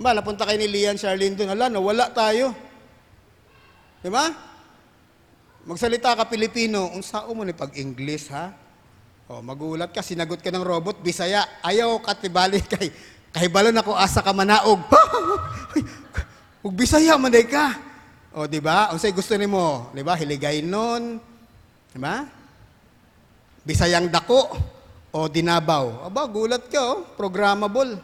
Ba, 0.00 0.16
napunta 0.16 0.46
kayo 0.48 0.56
ni 0.56 0.70
Lian 0.70 0.96
Charlene 0.96 1.36
doon. 1.36 1.52
Hala, 1.52 1.68
nawala 1.68 2.08
tayo. 2.14 2.56
Di 4.00 4.08
ba? 4.08 4.49
Magsalita 5.68 6.16
ka 6.16 6.24
Pilipino, 6.24 6.88
unsao 6.96 7.36
mo 7.36 7.44
ni 7.44 7.52
pag-English, 7.52 8.32
ha? 8.32 8.56
O, 9.28 9.44
magulat 9.44 9.92
ka, 9.92 10.00
sinagot 10.00 10.40
ka 10.40 10.48
ng 10.48 10.64
robot, 10.64 10.98
Bisaya. 11.04 11.46
Ayaw 11.60 12.00
ka 12.00 12.16
tibali 12.16 12.58
kay, 12.72 12.90
kay 13.30 13.46
balon 13.46 13.76
ako 13.76 13.92
asa 13.94 14.24
ka 14.24 14.32
manaog. 14.34 14.80
Ug 16.66 16.72
Bisaya 16.74 17.14
man 17.20 17.30
day 17.30 17.44
ka. 17.44 17.78
O, 18.34 18.48
di 18.48 18.58
ba? 18.58 18.90
Unsay 18.90 19.12
gusto 19.12 19.36
nimo? 19.38 19.92
Di 19.94 20.02
ba? 20.02 20.18
Hiligay 20.18 20.64
nun. 20.66 21.22
Di 21.92 21.98
ba? 22.00 22.26
Bisayang 23.62 24.10
dako 24.10 24.58
o 25.14 25.28
dinabaw. 25.30 26.10
Aba, 26.10 26.26
gulat 26.26 26.66
ka, 26.66 26.80
oh. 26.80 27.06
Programmable. 27.14 28.00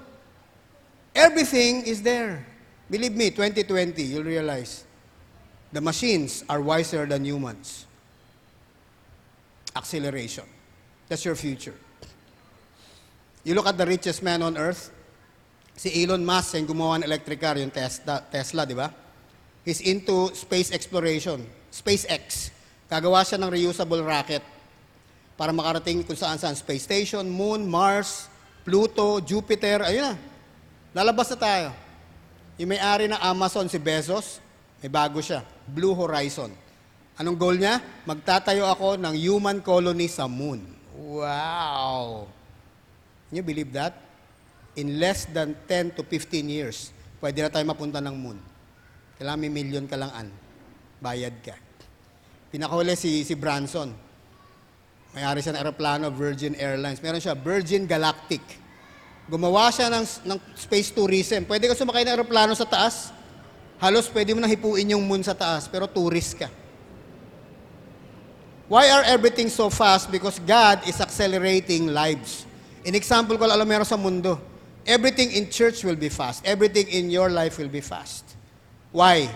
Everything 1.17 1.89
is 1.89 2.05
there. 2.05 2.45
Believe 2.87 3.19
me, 3.19 3.35
2020, 3.35 3.99
you'll 4.15 4.23
realize 4.23 4.86
the 5.73 5.81
machines 5.81 6.45
are 6.49 6.61
wiser 6.61 7.07
than 7.07 7.25
humans. 7.25 7.87
Acceleration. 9.75 10.45
That's 11.09 11.25
your 11.25 11.37
future. 11.37 11.75
You 13.45 13.55
look 13.55 13.67
at 13.67 13.79
the 13.79 13.87
richest 13.87 14.23
man 14.23 14.43
on 14.43 14.57
earth, 14.59 14.91
si 15.77 16.03
Elon 16.03 16.25
Musk 16.25 16.59
yung 16.59 16.67
gumawa 16.67 16.99
ng 16.99 17.07
electric 17.07 17.39
car, 17.39 17.55
yung 17.55 17.71
Tesla, 17.71 18.25
Tesla 18.27 18.67
di 18.67 18.75
ba? 18.75 18.91
He's 19.63 19.83
into 19.83 20.35
space 20.35 20.73
exploration, 20.73 21.47
SpaceX. 21.71 22.51
Gagawa 22.87 23.27
siya 23.27 23.39
ng 23.39 23.51
reusable 23.51 24.03
rocket 24.03 24.43
para 25.35 25.51
makarating 25.51 26.07
kung 26.07 26.17
saan 26.17 26.39
saan. 26.39 26.55
Space 26.55 26.87
Station, 26.87 27.27
Moon, 27.27 27.67
Mars, 27.67 28.31
Pluto, 28.63 29.19
Jupiter, 29.23 29.83
ayun 29.83 30.11
na. 30.11 30.15
Lalabas 30.97 31.29
na 31.35 31.39
tayo. 31.39 31.69
Yung 32.57 32.73
may-ari 32.73 33.05
ng 33.11 33.21
Amazon, 33.21 33.69
si 33.69 33.77
Bezos, 33.77 34.41
may 34.87 34.95
bago 34.95 35.19
siya, 35.19 35.43
Blue 35.67 35.99
Horizon. 35.99 36.55
Anong 37.19 37.35
goal 37.35 37.59
niya? 37.59 37.83
Magtatayo 38.07 38.71
ako 38.71 38.95
ng 38.95 39.19
human 39.19 39.59
colony 39.59 40.07
sa 40.07 40.31
moon. 40.31 40.63
Wow! 40.95 42.31
Can 43.27 43.43
you 43.43 43.43
believe 43.43 43.75
that? 43.75 43.99
In 44.79 45.03
less 45.03 45.27
than 45.27 45.59
10 45.67 45.99
to 45.99 46.07
15 46.07 46.47
years, 46.47 46.95
pwede 47.19 47.43
na 47.43 47.51
tayo 47.51 47.67
mapunta 47.67 47.99
ng 47.99 48.15
moon. 48.15 48.39
Kailangan 49.19 49.43
may 49.43 49.51
million 49.51 49.91
ka 49.91 49.99
lang 49.99 50.15
an. 50.15 50.31
Bayad 51.03 51.35
ka. 51.43 51.59
Pinakahuli 52.55 52.95
si, 52.95 53.27
si 53.27 53.35
Branson. 53.35 53.91
May-ari 55.19 55.43
siya 55.43 55.59
ng 55.59 55.67
aeroplano, 55.67 56.15
Virgin 56.15 56.55
Airlines. 56.55 57.03
Meron 57.03 57.19
siya, 57.19 57.35
Virgin 57.35 57.91
Galactic. 57.91 58.45
Gumawa 59.27 59.67
siya 59.75 59.91
ng, 59.91 60.07
ng 60.31 60.39
space 60.55 60.95
tourism. 60.95 61.43
Pwede 61.43 61.67
ka 61.67 61.75
sumakay 61.75 62.07
ng 62.07 62.15
aeroplano 62.15 62.55
sa 62.55 62.71
taas. 62.71 63.16
Halos 63.77 64.09
pwede 64.09 64.33
mo 64.33 64.41
na 64.41 64.49
hipuin 64.49 64.97
yung 64.97 65.05
moon 65.05 65.21
sa 65.21 65.37
taas, 65.37 65.69
pero 65.69 65.85
tourist 65.85 66.41
ka. 66.41 66.49
Why 68.67 68.91
are 68.91 69.05
everything 69.07 69.47
so 69.47 69.71
fast? 69.71 70.11
Because 70.11 70.43
God 70.43 70.83
is 70.89 70.99
accelerating 70.99 71.93
lives. 71.95 72.47
In 72.83 72.95
example 72.99 73.39
ko, 73.39 73.47
alam 73.47 73.67
meron 73.69 73.87
sa 73.87 73.95
mundo. 73.95 74.41
Everything 74.87 75.35
in 75.35 75.51
church 75.51 75.83
will 75.83 75.99
be 75.99 76.11
fast. 76.11 76.43
Everything 76.47 76.87
in 76.91 77.11
your 77.11 77.31
life 77.31 77.59
will 77.59 77.71
be 77.71 77.83
fast. 77.83 78.27
Why? 78.91 79.31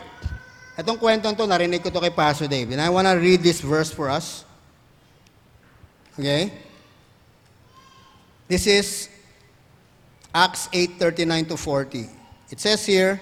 Itong 0.79 0.99
kwentong 0.99 1.37
to, 1.37 1.47
narinig 1.47 1.83
ko 1.83 1.91
to 1.91 2.01
kay 2.01 2.15
Pastor 2.15 2.47
Dave. 2.47 2.71
And 2.71 2.81
I 2.81 2.89
want 2.89 3.07
to 3.07 3.19
read 3.19 3.43
this 3.43 3.61
verse 3.61 3.91
for 3.93 4.09
us. 4.09 4.47
Okay? 6.19 6.51
This 8.51 8.67
is 8.67 9.11
Acts 10.35 10.67
8:39 10.73 11.55
to 11.55 11.57
40. 11.59 12.07
It 12.51 12.59
says 12.59 12.83
here, 12.87 13.21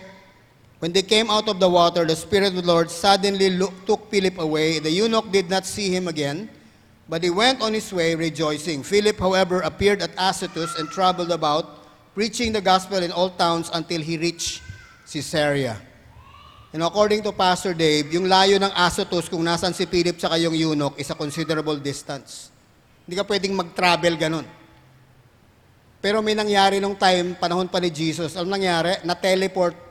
when 0.79 0.93
they 0.93 1.03
came 1.03 1.31
out 1.31 1.49
of 1.49 1.59
the 1.59 1.69
water, 1.69 2.05
the 2.05 2.15
Spirit 2.15 2.55
of 2.55 2.63
the 2.63 2.67
Lord 2.67 2.91
suddenly 2.91 3.51
took 3.87 4.11
Philip 4.11 4.39
away. 4.39 4.79
The 4.79 4.91
eunuch 4.91 5.33
did 5.33 5.51
not 5.51 5.67
see 5.67 5.91
him 5.91 6.07
again, 6.07 6.49
but 7.09 7.23
he 7.23 7.31
went 7.31 7.63
on 7.63 7.75
his 7.75 7.93
way 7.93 8.15
rejoicing. 8.15 8.83
Philip, 8.83 9.19
however, 9.19 9.61
appeared 9.63 10.03
at 10.03 10.15
Azotus 10.17 10.79
and 10.79 10.89
traveled 10.91 11.33
about, 11.33 11.83
preaching 12.15 12.53
the 12.53 12.61
gospel 12.61 12.99
in 12.99 13.11
all 13.11 13.31
towns 13.31 13.71
until 13.75 14.01
he 14.01 14.19
reached 14.19 14.63
Caesarea. 15.11 15.81
And 16.73 16.83
according 16.83 17.23
to 17.25 17.33
Pastor 17.33 17.73
Dave, 17.73 18.13
yung 18.13 18.29
layo 18.29 18.61
ng 18.61 18.71
Azotus 18.77 19.27
kung 19.27 19.41
nasan 19.41 19.73
si 19.73 19.89
Philip 19.89 20.21
sa 20.21 20.29
kayong 20.29 20.53
eunuch 20.53 21.01
is 21.01 21.09
a 21.09 21.17
considerable 21.17 21.81
distance. 21.81 22.53
Hindi 23.09 23.17
ka 23.17 23.25
pwedeng 23.25 23.57
mag-travel 23.57 24.21
ganun. 24.21 24.47
Pero 25.99 26.21
may 26.21 26.37
nangyari 26.37 26.77
nung 26.77 26.95
time, 26.95 27.35
panahon 27.41 27.67
pa 27.73 27.81
ni 27.81 27.89
Jesus. 27.89 28.37
Ano 28.37 28.53
nangyari? 28.53 29.01
Na-teleport 29.03 29.88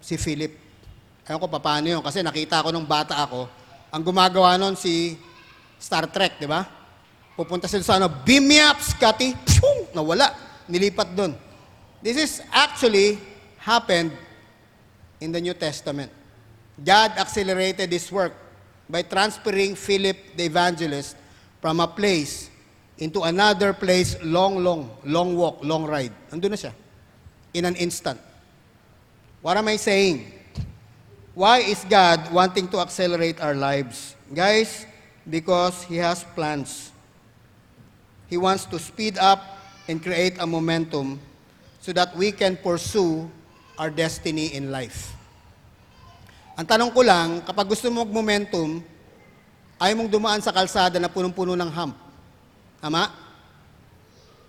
si 0.00 0.16
Philip. 0.16 0.52
Ewan 1.26 1.40
ko 1.42 1.48
pa 1.50 1.60
paano 1.60 1.86
yun. 1.90 2.02
Kasi 2.02 2.22
nakita 2.22 2.62
ko 2.62 2.70
nung 2.70 2.86
bata 2.86 3.18
ako, 3.18 3.50
ang 3.90 4.02
gumagawa 4.02 4.54
nun 4.54 4.78
si 4.78 5.18
Star 5.76 6.06
Trek, 6.08 6.38
di 6.40 6.46
ba? 6.48 6.64
Pupunta 7.36 7.68
sila 7.68 7.84
sa 7.84 8.00
ano, 8.00 8.08
beam 8.08 8.48
me 8.48 8.62
up, 8.62 8.80
Scotty. 8.80 9.36
Pshung! 9.44 9.92
Nawala. 9.92 10.32
Nilipat 10.66 11.12
doon. 11.12 11.36
This 12.00 12.16
is 12.16 12.32
actually 12.48 13.20
happened 13.60 14.14
in 15.20 15.32
the 15.32 15.40
New 15.40 15.54
Testament. 15.54 16.08
God 16.76 17.16
accelerated 17.16 17.88
this 17.88 18.12
work 18.12 18.32
by 18.88 19.02
transferring 19.02 19.74
Philip 19.74 20.36
the 20.36 20.44
evangelist 20.46 21.16
from 21.60 21.80
a 21.80 21.88
place 21.88 22.48
into 22.98 23.22
another 23.22 23.72
place, 23.72 24.16
long, 24.22 24.62
long, 24.62 24.88
long 25.04 25.36
walk, 25.36 25.60
long 25.60 25.84
ride. 25.84 26.12
Andun 26.32 26.56
na 26.56 26.58
siya. 26.60 26.72
In 27.52 27.64
an 27.64 27.76
instant. 27.76 28.20
What 29.46 29.54
am 29.54 29.70
I 29.70 29.78
saying? 29.78 30.26
Why 31.30 31.62
is 31.62 31.86
God 31.86 32.34
wanting 32.34 32.66
to 32.74 32.82
accelerate 32.82 33.38
our 33.38 33.54
lives? 33.54 34.18
Guys, 34.34 34.82
because 35.22 35.86
He 35.86 36.02
has 36.02 36.26
plans. 36.34 36.90
He 38.26 38.42
wants 38.42 38.66
to 38.66 38.82
speed 38.82 39.22
up 39.22 39.38
and 39.86 40.02
create 40.02 40.42
a 40.42 40.46
momentum 40.50 41.22
so 41.78 41.94
that 41.94 42.10
we 42.18 42.34
can 42.34 42.58
pursue 42.58 43.30
our 43.78 43.86
destiny 43.86 44.50
in 44.50 44.74
life. 44.74 45.14
Ang 46.58 46.66
tanong 46.66 46.90
ko 46.90 47.06
lang, 47.06 47.38
kapag 47.46 47.70
gusto 47.70 47.86
mo 47.86 48.02
mag-momentum, 48.02 48.82
ayaw 49.78 49.94
mong 49.94 50.10
dumaan 50.10 50.42
sa 50.42 50.50
kalsada 50.50 50.98
na 50.98 51.06
punong-puno 51.06 51.54
ng 51.54 51.70
hump. 51.70 51.94
Tama? 52.82 53.14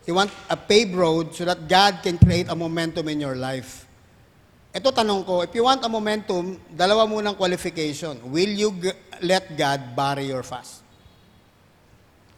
You 0.10 0.18
want 0.18 0.34
a 0.50 0.58
paved 0.58 0.98
road 0.98 1.38
so 1.38 1.46
that 1.46 1.70
God 1.70 2.02
can 2.02 2.18
create 2.18 2.50
a 2.50 2.58
momentum 2.58 3.06
in 3.14 3.22
your 3.22 3.38
life. 3.38 3.86
Ito 4.76 4.92
tanong 4.94 5.22
ko, 5.24 5.42
if 5.42 5.52
you 5.56 5.64
want 5.64 5.82
a 5.82 5.90
momentum, 5.90 6.60
dalawa 6.70 7.08
munang 7.08 7.36
qualification. 7.40 8.20
Will 8.30 8.52
you 8.52 8.70
let 9.22 9.50
God 9.58 9.98
bury 9.98 10.30
your 10.30 10.46
fast. 10.46 10.86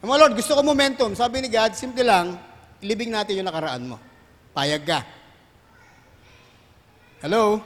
Mga 0.00 0.16
Lord, 0.16 0.34
gusto 0.36 0.56
ko 0.56 0.64
momentum. 0.64 1.12
Sabi 1.12 1.44
ni 1.44 1.52
God, 1.52 1.76
simple 1.76 2.00
lang, 2.00 2.40
ilibing 2.80 3.12
natin 3.12 3.36
yung 3.40 3.48
nakaraan 3.48 3.84
mo. 3.84 3.96
Payag 4.56 4.82
ka. 4.88 5.00
Hello? 7.20 7.60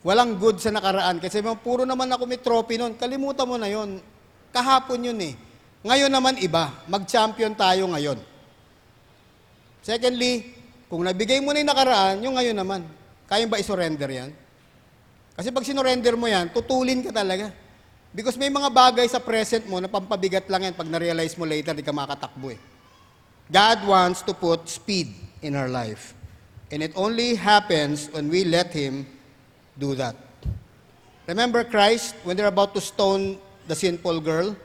Walang 0.00 0.40
good 0.40 0.56
sa 0.64 0.72
nakaraan. 0.72 1.20
Kasi 1.20 1.44
puro 1.60 1.84
naman 1.84 2.08
ako 2.08 2.24
may 2.24 2.40
trophy 2.40 2.80
noon. 2.80 2.96
Kalimutan 2.96 3.44
mo 3.44 3.60
na 3.60 3.68
yon. 3.68 4.00
Kahapon 4.48 5.12
yun 5.12 5.20
eh. 5.20 5.36
Ngayon 5.84 6.08
naman 6.08 6.40
iba. 6.40 6.72
Mag-champion 6.88 7.52
tayo 7.52 7.84
ngayon. 7.92 8.16
Secondly, 9.84 10.56
kung 10.88 11.04
nabigay 11.04 11.44
mo 11.44 11.52
na 11.52 11.60
yung 11.60 11.70
nakaraan, 11.70 12.16
yung 12.24 12.34
ngayon 12.40 12.56
naman. 12.56 12.80
Kaya 13.28 13.44
ba 13.44 13.60
isurrender 13.60 14.08
yan? 14.08 14.32
Kasi 15.36 15.52
pag 15.52 15.62
sinurrender 15.62 16.16
mo 16.16 16.26
yan, 16.26 16.50
tutulin 16.50 17.04
ka 17.04 17.12
talaga. 17.12 17.52
Because 18.10 18.40
may 18.40 18.48
mga 18.48 18.72
bagay 18.72 19.06
sa 19.06 19.20
present 19.20 19.68
mo 19.68 19.78
na 19.78 19.86
pampabigat 19.86 20.48
lang 20.48 20.66
yan 20.66 20.74
pag 20.74 20.88
na-realize 20.88 21.36
mo 21.36 21.44
later, 21.44 21.76
di 21.76 21.84
ka 21.84 21.92
makatakbo 21.92 22.56
eh. 22.56 22.60
God 23.52 23.84
wants 23.84 24.24
to 24.24 24.32
put 24.32 24.64
speed 24.66 25.12
in 25.44 25.54
our 25.54 25.68
life. 25.68 26.16
And 26.72 26.82
it 26.82 26.92
only 26.96 27.36
happens 27.36 28.08
when 28.10 28.32
we 28.32 28.44
let 28.44 28.72
Him 28.72 29.06
do 29.76 29.94
that. 29.94 30.16
Remember 31.28 31.62
Christ, 31.64 32.16
when 32.24 32.36
they're 32.36 32.48
about 32.48 32.72
to 32.74 32.80
stone 32.80 33.36
the 33.68 33.76
sinful 33.76 34.20
girl? 34.24 34.56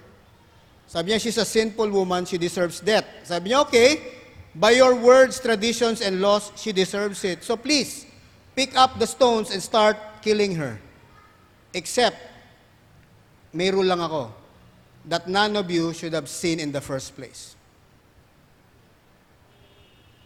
Sabi 0.87 1.11
niya, 1.11 1.19
she's 1.19 1.37
a 1.37 1.45
sinful 1.45 1.91
woman, 1.91 2.23
she 2.23 2.39
deserves 2.39 2.79
death. 2.79 3.05
Sabi 3.23 3.51
niya, 3.51 3.67
okay, 3.67 3.99
by 4.55 4.71
your 4.71 4.95
words, 4.95 5.39
traditions, 5.39 5.99
and 5.99 6.21
laws, 6.23 6.51
she 6.55 6.71
deserves 6.71 7.23
it. 7.23 7.43
So 7.43 7.55
please, 7.55 8.07
pick 8.55 8.77
up 8.77 8.97
the 8.97 9.09
stones 9.09 9.49
and 9.49 9.61
start 9.61 9.97
killing 10.21 10.55
her. 10.55 10.77
Except, 11.73 12.17
may 13.53 13.69
rule 13.69 13.85
lang 13.85 14.01
ako, 14.01 14.29
that 15.09 15.27
none 15.27 15.57
of 15.57 15.69
you 15.69 15.91
should 15.93 16.13
have 16.13 16.29
sinned 16.29 16.61
in 16.61 16.71
the 16.71 16.81
first 16.81 17.17
place. 17.17 17.57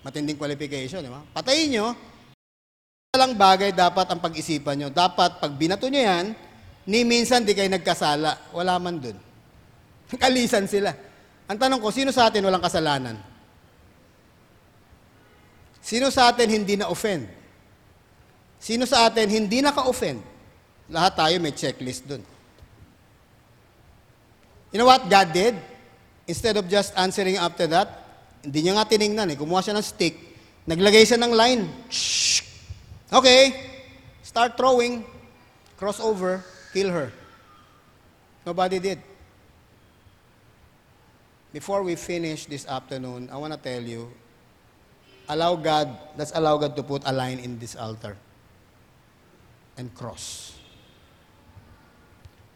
Matinding 0.03 0.37
qualification, 0.37 1.03
di 1.03 1.11
ba? 1.11 1.23
Patayin 1.33 1.71
nyo, 1.71 1.95
lang 3.17 3.33
bagay 3.33 3.73
dapat 3.73 4.05
ang 4.07 4.21
pag-isipan 4.21 4.77
nyo. 4.77 4.89
Dapat, 4.93 5.41
pag 5.41 5.51
binato 5.57 5.89
nyo 5.89 5.99
yan, 5.99 6.25
ni 6.87 7.01
minsan 7.03 7.43
di 7.43 7.57
kayo 7.57 7.67
nagkasala. 7.67 8.53
Wala 8.53 8.77
man 8.77 9.01
dun. 9.01 9.17
Kalisan 10.23 10.69
sila. 10.69 10.93
Ang 11.47 11.57
tanong 11.57 11.79
ko, 11.81 11.89
sino 11.89 12.13
sa 12.13 12.29
atin 12.29 12.45
walang 12.45 12.63
kasalanan? 12.63 13.17
Sino 15.79 16.11
sa 16.11 16.31
atin 16.31 16.51
hindi 16.51 16.75
na-offend? 16.75 17.36
Sino 18.57 18.89
sa 18.89 19.05
atin 19.07 19.29
hindi 19.29 19.61
naka-offend? 19.61 20.21
Lahat 20.89 21.13
tayo 21.13 21.35
may 21.37 21.53
checklist 21.53 22.07
dun. 22.07 22.23
You 24.71 24.81
know 24.81 24.89
what 24.89 25.07
God 25.07 25.31
did? 25.31 25.55
Instead 26.27 26.59
of 26.59 26.67
just 26.67 26.91
answering 26.99 27.39
after 27.39 27.67
that, 27.71 28.03
hindi 28.43 28.67
niya 28.67 28.75
nga 28.75 28.87
tiningnan 28.87 29.31
eh. 29.31 29.37
Kumuha 29.39 29.63
siya 29.63 29.75
ng 29.77 29.85
stick, 29.85 30.15
naglagay 30.67 31.07
siya 31.07 31.19
ng 31.19 31.31
line. 31.31 31.63
Okay, 33.07 33.55
start 34.19 34.59
throwing, 34.59 35.07
cross 35.79 36.03
over, 36.03 36.43
kill 36.75 36.91
her. 36.91 37.11
Nobody 38.43 38.79
did. 38.79 38.99
Before 41.55 41.83
we 41.83 41.95
finish 41.95 42.43
this 42.45 42.67
afternoon, 42.67 43.31
I 43.31 43.39
want 43.39 43.55
to 43.55 43.59
tell 43.59 43.79
you, 43.79 44.11
allow 45.31 45.55
God, 45.55 45.87
let's 46.19 46.35
allow 46.35 46.59
God 46.59 46.75
to 46.75 46.83
put 46.83 47.07
a 47.07 47.13
line 47.15 47.39
in 47.39 47.59
this 47.59 47.75
altar 47.75 48.19
and 49.77 49.93
cross. 49.93 50.57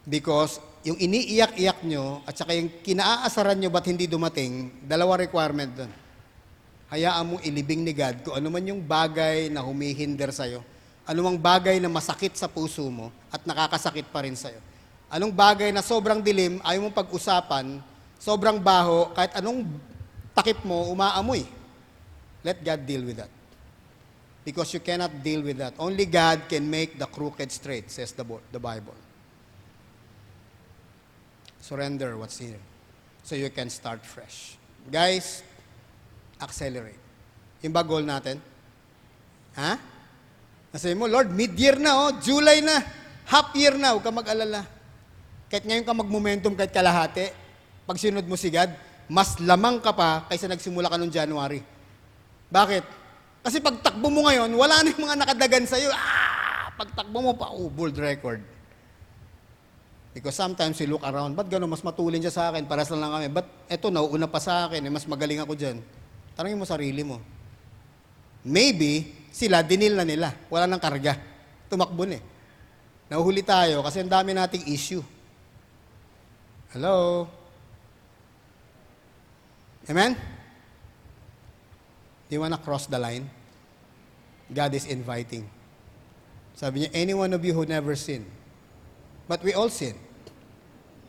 Because 0.01 0.57
yung 0.82 0.97
iniiyak-iyak 0.97 1.86
nyo 1.86 2.26
at 2.26 2.34
saka 2.34 2.57
yung 2.57 2.69
kinaasaran 2.82 3.57
nyo 3.61 3.69
ba't 3.69 3.86
hindi 3.86 4.09
dumating, 4.09 4.82
dalawa 4.82 5.22
requirement 5.22 5.69
doon. 5.69 5.91
Hayaan 6.91 7.24
mo 7.24 7.36
ilibing 7.39 7.86
ni 7.86 7.93
God 7.95 8.26
kung 8.26 8.36
ano 8.36 8.51
man 8.51 8.65
yung 8.67 8.82
bagay 8.84 9.47
na 9.47 9.63
humihinder 9.63 10.34
sa'yo, 10.34 10.59
anumang 11.07 11.39
bagay 11.39 11.80
na 11.80 11.88
masakit 11.88 12.36
sa 12.36 12.51
puso 12.51 12.84
mo 12.89 13.13
at 13.32 13.45
nakakasakit 13.45 14.09
pa 14.11 14.26
rin 14.26 14.36
sa'yo. 14.36 14.59
Anong 15.07 15.32
bagay 15.32 15.69
na 15.72 15.86
sobrang 15.86 16.19
dilim, 16.19 16.59
ayaw 16.63 16.88
mong 16.88 16.97
pag-usapan, 16.97 17.80
sobrang 18.19 18.59
baho, 18.59 19.11
kahit 19.15 19.38
anong 19.39 19.67
takip 20.36 20.59
mo, 20.63 20.88
umaamoy. 20.91 21.43
Let 22.41 22.63
God 22.63 22.82
deal 22.84 23.03
with 23.05 23.22
that. 23.22 23.40
Because 24.41 24.73
you 24.73 24.81
cannot 24.81 25.21
deal 25.21 25.41
with 25.41 25.57
that. 25.61 25.73
Only 25.77 26.05
God 26.05 26.49
can 26.49 26.65
make 26.69 26.97
the 26.97 27.05
crooked 27.05 27.51
straight, 27.51 27.91
says 27.91 28.11
the, 28.11 28.25
the 28.51 28.59
Bible. 28.59 28.95
Surrender 31.61 32.17
what's 32.17 32.39
here 32.41 32.57
so 33.21 33.37
you 33.37 33.49
can 33.53 33.69
start 33.69 34.01
fresh. 34.01 34.57
Guys, 34.89 35.45
accelerate. 36.41 36.97
Yung 37.61 37.69
ba 37.69 37.85
goal 37.85 38.01
natin? 38.01 38.41
Ha? 39.53 39.77
Nasabi 40.73 40.97
mo, 40.97 41.05
Lord, 41.05 41.29
mid-year 41.29 41.77
na, 41.77 42.09
oh, 42.09 42.11
July 42.17 42.65
na, 42.65 42.81
half 43.29 43.53
year 43.53 43.77
na, 43.77 43.93
huwag 43.93 44.01
ka 44.01 44.09
mag-alala. 44.09 44.65
Kahit 45.51 45.67
ngayon 45.69 45.85
ka 45.85 45.93
mag-momentum 45.93 46.57
kahit 46.57 46.73
kalahati, 46.73 47.29
pag 47.85 47.99
sinunod 47.99 48.25
mo 48.25 48.39
si 48.39 48.49
God, 48.49 48.73
mas 49.11 49.35
lamang 49.43 49.83
ka 49.83 49.91
pa 49.91 50.25
kaysa 50.31 50.47
nagsimula 50.47 50.87
ka 50.87 50.95
noong 50.95 51.11
January. 51.11 51.59
Bakit? 52.47 53.00
Kasi 53.41 53.57
pag 53.57 53.81
takbo 53.81 54.07
mo 54.13 54.29
ngayon, 54.29 54.53
wala 54.53 54.85
na 54.85 54.93
yung 54.93 55.03
mga 55.09 55.17
nakadagan 55.25 55.65
sa'yo. 55.65 55.89
Ah! 55.89 56.69
Pag 56.77 56.93
takbo 56.93 57.19
mo 57.25 57.33
pa, 57.33 57.49
oh, 57.49 57.69
bold 57.69 57.97
record. 57.97 58.41
Because 60.13 60.35
sometimes 60.37 60.77
we 60.77 60.85
look 60.85 61.01
around, 61.01 61.33
ba't 61.33 61.47
gano'n, 61.47 61.71
mas 61.71 61.81
matulin 61.81 62.21
siya 62.21 62.33
sa 62.35 62.43
akin, 62.51 62.67
paras 62.67 62.91
lang 62.91 63.09
kami. 63.09 63.31
Ba't 63.31 63.47
eto, 63.71 63.89
nauuna 63.89 64.27
pa 64.29 64.43
sa 64.43 64.67
akin, 64.67 64.83
eh, 64.83 64.91
mas 64.91 65.07
magaling 65.07 65.41
ako 65.41 65.55
dyan. 65.55 65.79
Tanongin 66.35 66.59
mo 66.59 66.67
sarili 66.67 67.01
mo. 67.01 67.17
Maybe, 68.43 69.25
sila, 69.31 69.63
dinil 69.63 69.95
na 69.95 70.05
nila. 70.05 70.35
Wala 70.51 70.67
nang 70.67 70.83
karga. 70.83 71.15
Tumakbo 71.71 72.03
na 72.05 72.19
eh. 72.19 72.23
Nahuhuli 73.11 73.43
tayo 73.43 73.83
kasi 73.83 74.03
ang 74.03 74.11
dami 74.11 74.31
nating 74.35 74.67
issue. 74.71 75.03
Hello? 76.71 77.27
Amen? 79.87 80.15
Do 82.32 82.39
you 82.39 82.47
wanna 82.47 82.63
cross 82.63 82.88
the 82.88 82.95
line? 82.95 83.27
God 84.47 84.71
is 84.71 84.88
inviting. 84.88 85.51
Sabi 86.55 86.88
niya, 86.88 86.89
any 86.95 87.11
one 87.11 87.36
of 87.36 87.43
you 87.43 87.51
who 87.51 87.67
never 87.67 87.91
sinned, 87.91 88.23
But 89.27 89.43
we 89.43 89.51
all 89.51 89.67
sin. 89.67 89.99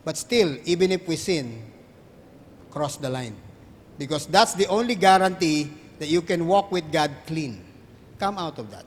But 0.02 0.18
still, 0.18 0.58
even 0.66 0.90
if 0.90 1.06
we 1.06 1.14
sin, 1.14 1.62
cross 2.74 2.98
the 2.98 3.06
line. 3.06 3.38
Because 3.98 4.26
that's 4.26 4.54
the 4.54 4.66
only 4.66 4.98
guarantee 4.98 5.70
that 6.02 6.10
you 6.10 6.22
can 6.22 6.42
walk 6.46 6.74
with 6.74 6.90
God 6.90 7.14
clean. 7.26 7.62
Come 8.18 8.38
out 8.38 8.58
of 8.58 8.70
that. 8.74 8.86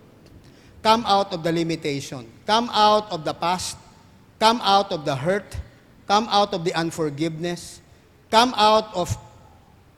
Come 0.83 1.07
out 1.07 1.31
of 1.31 1.39
the 1.39 1.51
limitation. 1.51 2.27
Come 2.45 2.67
out 2.71 3.11
of 3.11 3.23
the 3.23 3.33
past. 3.33 3.79
Come 4.39 4.59
out 4.59 4.91
of 4.91 5.03
the 5.07 5.15
hurt. 5.15 5.55
Come 6.07 6.27
out 6.27 6.53
of 6.53 6.67
the 6.67 6.75
unforgiveness. 6.75 7.79
Come 8.31 8.51
out 8.59 8.91
of 8.91 9.15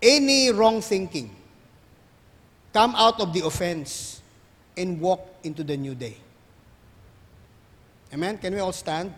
any 0.01 0.53
wrong 0.53 0.81
thinking. 0.81 1.36
Come 2.73 2.95
out 2.95 3.19
of 3.19 3.33
the 3.33 3.45
offense 3.45 4.21
and 4.75 4.99
walk 5.01 5.21
into 5.43 5.63
the 5.63 5.75
new 5.75 5.95
day. 5.95 6.17
Amen? 8.13 8.37
Can 8.37 8.53
we 8.53 8.59
all 8.59 8.71
stand? 8.71 9.13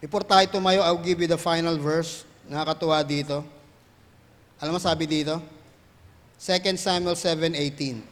Before 0.00 0.20
tayo 0.20 0.46
tumayo, 0.50 0.82
I'll 0.82 1.00
give 1.00 1.20
you 1.20 1.26
the 1.26 1.38
final 1.38 1.78
verse. 1.78 2.24
Nakakatuwa 2.50 3.00
dito. 3.06 3.44
Alam 4.60 4.76
mo 4.76 4.80
sabi 4.80 5.06
dito? 5.08 5.40
2 6.36 6.76
Samuel 6.76 7.16
7:18. 7.16 8.04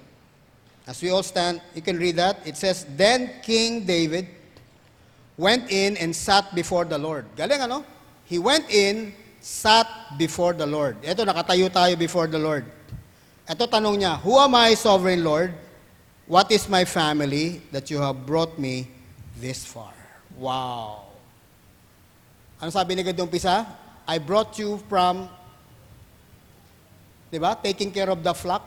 As 0.87 1.01
we 1.03 1.11
all 1.11 1.23
stand, 1.23 1.61
you 1.75 1.83
can 1.83 1.99
read 1.99 2.17
that. 2.17 2.41
It 2.47 2.57
says, 2.57 2.87
Then 2.97 3.31
King 3.43 3.87
David 3.87 4.27
went 5.37 5.71
in 5.71 5.97
and 5.97 6.15
sat 6.15 6.55
before 6.55 6.85
the 6.85 6.99
Lord. 6.99 7.27
Galing 7.37 7.61
ano? 7.61 7.85
He 8.27 8.39
went 8.39 8.67
in, 8.71 9.15
sat 9.43 10.15
before 10.15 10.55
the 10.55 10.65
Lord. 10.65 11.03
Ito, 11.03 11.27
nakatayo 11.27 11.67
tayo 11.67 11.99
before 11.99 12.31
the 12.31 12.39
Lord. 12.39 12.63
Ito 13.43 13.67
tanong 13.67 13.99
niya, 13.99 14.23
Who 14.23 14.39
am 14.39 14.55
I, 14.55 14.79
sovereign 14.79 15.27
Lord? 15.27 15.51
What 16.31 16.55
is 16.55 16.71
my 16.71 16.87
family 16.87 17.61
that 17.75 17.91
you 17.91 17.99
have 17.99 18.23
brought 18.23 18.55
me 18.55 18.87
this 19.43 19.67
far? 19.67 19.93
Wow. 20.39 21.11
Ano 22.63 22.71
sabi 22.71 22.95
ni 22.95 23.03
God 23.03 23.19
nung 23.19 23.27
umpisa? 23.27 23.67
I 24.07 24.23
brought 24.23 24.55
you 24.63 24.79
from, 24.87 25.27
di 27.35 27.43
ba, 27.43 27.59
taking 27.59 27.91
care 27.91 28.09
of 28.09 28.23
the 28.23 28.33
flock 28.33 28.63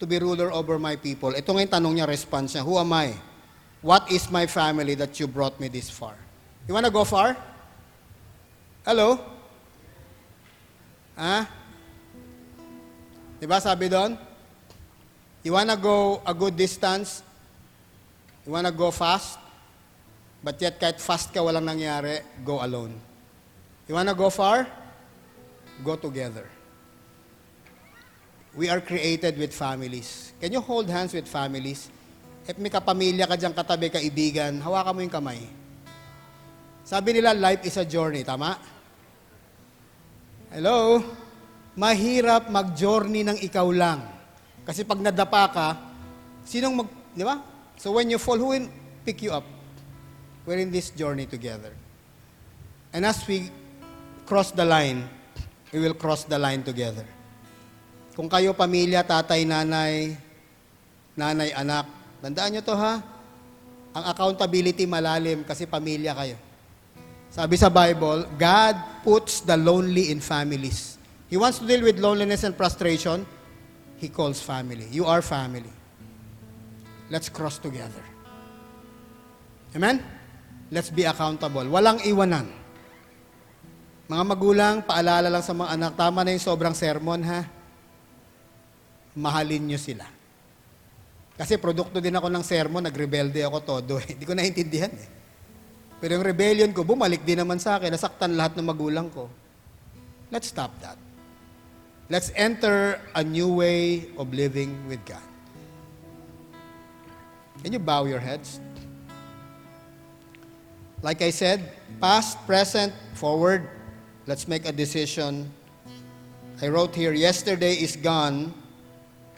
to 0.00 0.08
be 0.08 0.16
ruler 0.16 0.48
over 0.48 0.80
my 0.80 0.96
people. 0.96 1.36
Ito 1.36 1.52
nga 1.52 1.60
yung 1.60 1.74
tanong 1.76 1.92
niya, 2.00 2.08
response 2.08 2.56
niya, 2.56 2.64
Who 2.64 2.80
am 2.80 2.88
I? 2.96 3.12
What 3.84 4.08
is 4.08 4.32
my 4.32 4.48
family 4.48 4.96
that 4.96 5.20
you 5.20 5.28
brought 5.28 5.60
me 5.60 5.68
this 5.68 5.92
far? 5.92 6.16
You 6.64 6.72
wanna 6.72 6.88
go 6.88 7.04
far? 7.04 7.36
Hello? 8.88 9.33
Ha? 11.14 11.46
Di 13.38 13.46
ba 13.46 13.62
sabi 13.62 13.86
doon? 13.86 14.18
You 15.44 15.54
wanna 15.54 15.76
go 15.76 16.24
a 16.24 16.32
good 16.32 16.56
distance? 16.56 17.22
You 18.48 18.52
wanna 18.52 18.72
go 18.72 18.90
fast? 18.90 19.38
But 20.44 20.60
yet, 20.60 20.76
kahit 20.76 21.00
fast 21.00 21.32
ka, 21.32 21.40
walang 21.40 21.64
nangyari, 21.64 22.20
go 22.44 22.60
alone. 22.60 22.92
You 23.88 23.96
wanna 23.96 24.12
go 24.12 24.28
far? 24.28 24.68
Go 25.84 25.96
together. 25.96 26.48
We 28.54 28.68
are 28.70 28.80
created 28.80 29.36
with 29.36 29.52
families. 29.52 30.32
Can 30.40 30.52
you 30.52 30.60
hold 30.60 30.88
hands 30.88 31.12
with 31.12 31.26
families? 31.26 31.90
If 32.44 32.60
may 32.60 32.68
kapamilya 32.68 33.24
ka 33.24 33.36
dyan, 33.40 33.56
katabi, 33.56 33.88
kaibigan, 33.88 34.60
hawakan 34.60 34.92
mo 34.92 35.00
yung 35.00 35.12
kamay. 35.12 35.40
Sabi 36.84 37.16
nila, 37.16 37.32
life 37.32 37.64
is 37.64 37.80
a 37.80 37.84
journey. 37.88 38.20
Tama? 38.20 38.60
Hello? 40.54 41.02
Mahirap 41.74 42.46
mag-journey 42.46 43.26
ng 43.26 43.42
ikaw 43.42 43.66
lang. 43.74 44.06
Kasi 44.62 44.86
pag 44.86 45.02
nadapa 45.02 45.50
ka, 45.50 45.68
sinong 46.46 46.78
mag... 46.78 46.88
Di 47.10 47.26
ba? 47.26 47.42
So 47.74 47.98
when 47.98 48.06
you 48.06 48.22
fall, 48.22 48.38
who 48.38 48.54
will 48.54 48.70
pick 49.02 49.18
you 49.18 49.34
up? 49.34 49.42
We're 50.46 50.62
in 50.62 50.70
this 50.70 50.94
journey 50.94 51.26
together. 51.26 51.74
And 52.94 53.02
as 53.02 53.26
we 53.26 53.50
cross 54.30 54.54
the 54.54 54.62
line, 54.62 55.02
we 55.74 55.82
will 55.82 55.98
cross 55.98 56.22
the 56.22 56.38
line 56.38 56.62
together. 56.62 57.02
Kung 58.14 58.30
kayo 58.30 58.54
pamilya, 58.54 59.02
tatay, 59.02 59.42
nanay, 59.42 60.14
nanay, 61.18 61.50
anak, 61.50 61.90
tandaan 62.22 62.54
nyo 62.54 62.62
to 62.62 62.78
ha, 62.78 63.02
ang 63.90 64.04
accountability 64.06 64.86
malalim 64.86 65.42
kasi 65.42 65.66
pamilya 65.66 66.14
kayo. 66.14 66.38
Sabi 67.34 67.58
sa 67.58 67.66
Bible, 67.66 68.30
God 68.38 69.02
puts 69.02 69.42
the 69.42 69.58
lonely 69.58 70.14
in 70.14 70.22
families. 70.22 71.02
He 71.26 71.34
wants 71.34 71.58
to 71.58 71.66
deal 71.66 71.82
with 71.82 71.98
loneliness 71.98 72.46
and 72.46 72.54
frustration. 72.54 73.26
He 73.98 74.06
calls 74.06 74.38
family. 74.38 74.86
You 74.94 75.10
are 75.10 75.18
family. 75.18 75.74
Let's 77.10 77.26
cross 77.26 77.58
together. 77.58 78.06
Amen? 79.74 79.98
Let's 80.70 80.94
be 80.94 81.10
accountable. 81.10 81.66
Walang 81.66 82.06
iwanan. 82.06 82.46
Mga 84.06 84.24
magulang, 84.30 84.74
paalala 84.86 85.26
lang 85.26 85.42
sa 85.42 85.58
mga 85.58 85.74
anak, 85.74 85.92
tama 85.98 86.22
na 86.22 86.38
yung 86.38 86.46
sobrang 86.46 86.76
sermon 86.78 87.18
ha. 87.26 87.50
Mahalin 89.18 89.74
nyo 89.74 89.78
sila. 89.82 90.06
Kasi 91.34 91.58
produkto 91.58 91.98
din 91.98 92.14
ako 92.14 92.30
ng 92.30 92.44
sermon, 92.46 92.86
nagrebelde 92.86 93.42
ako 93.42 93.58
todo. 93.66 93.98
Hindi 94.06 94.22
ko 94.22 94.38
naintindihan 94.38 94.94
eh. 94.94 95.23
Pero 96.02 96.18
yung 96.18 96.26
rebellion 96.26 96.70
ko, 96.74 96.82
bumalik 96.82 97.22
din 97.22 97.40
naman 97.40 97.58
sa 97.58 97.78
akin. 97.78 97.92
Nasaktan 97.94 98.34
lahat 98.34 98.58
ng 98.58 98.66
magulang 98.66 99.08
ko. 99.10 99.30
Let's 100.30 100.50
stop 100.50 100.74
that. 100.82 100.98
Let's 102.10 102.30
enter 102.36 103.00
a 103.14 103.24
new 103.24 103.48
way 103.48 104.12
of 104.18 104.34
living 104.34 104.76
with 104.88 105.00
God. 105.08 105.24
Can 107.64 107.72
you 107.72 107.80
bow 107.80 108.04
your 108.04 108.20
heads? 108.20 108.60
Like 111.00 111.22
I 111.22 111.30
said, 111.30 111.72
past, 112.00 112.36
present, 112.46 112.92
forward, 113.14 113.68
let's 114.26 114.48
make 114.48 114.68
a 114.68 114.72
decision. 114.72 115.52
I 116.60 116.68
wrote 116.68 116.94
here, 116.94 117.12
yesterday 117.12 117.72
is 117.74 117.96
gone, 117.96 118.52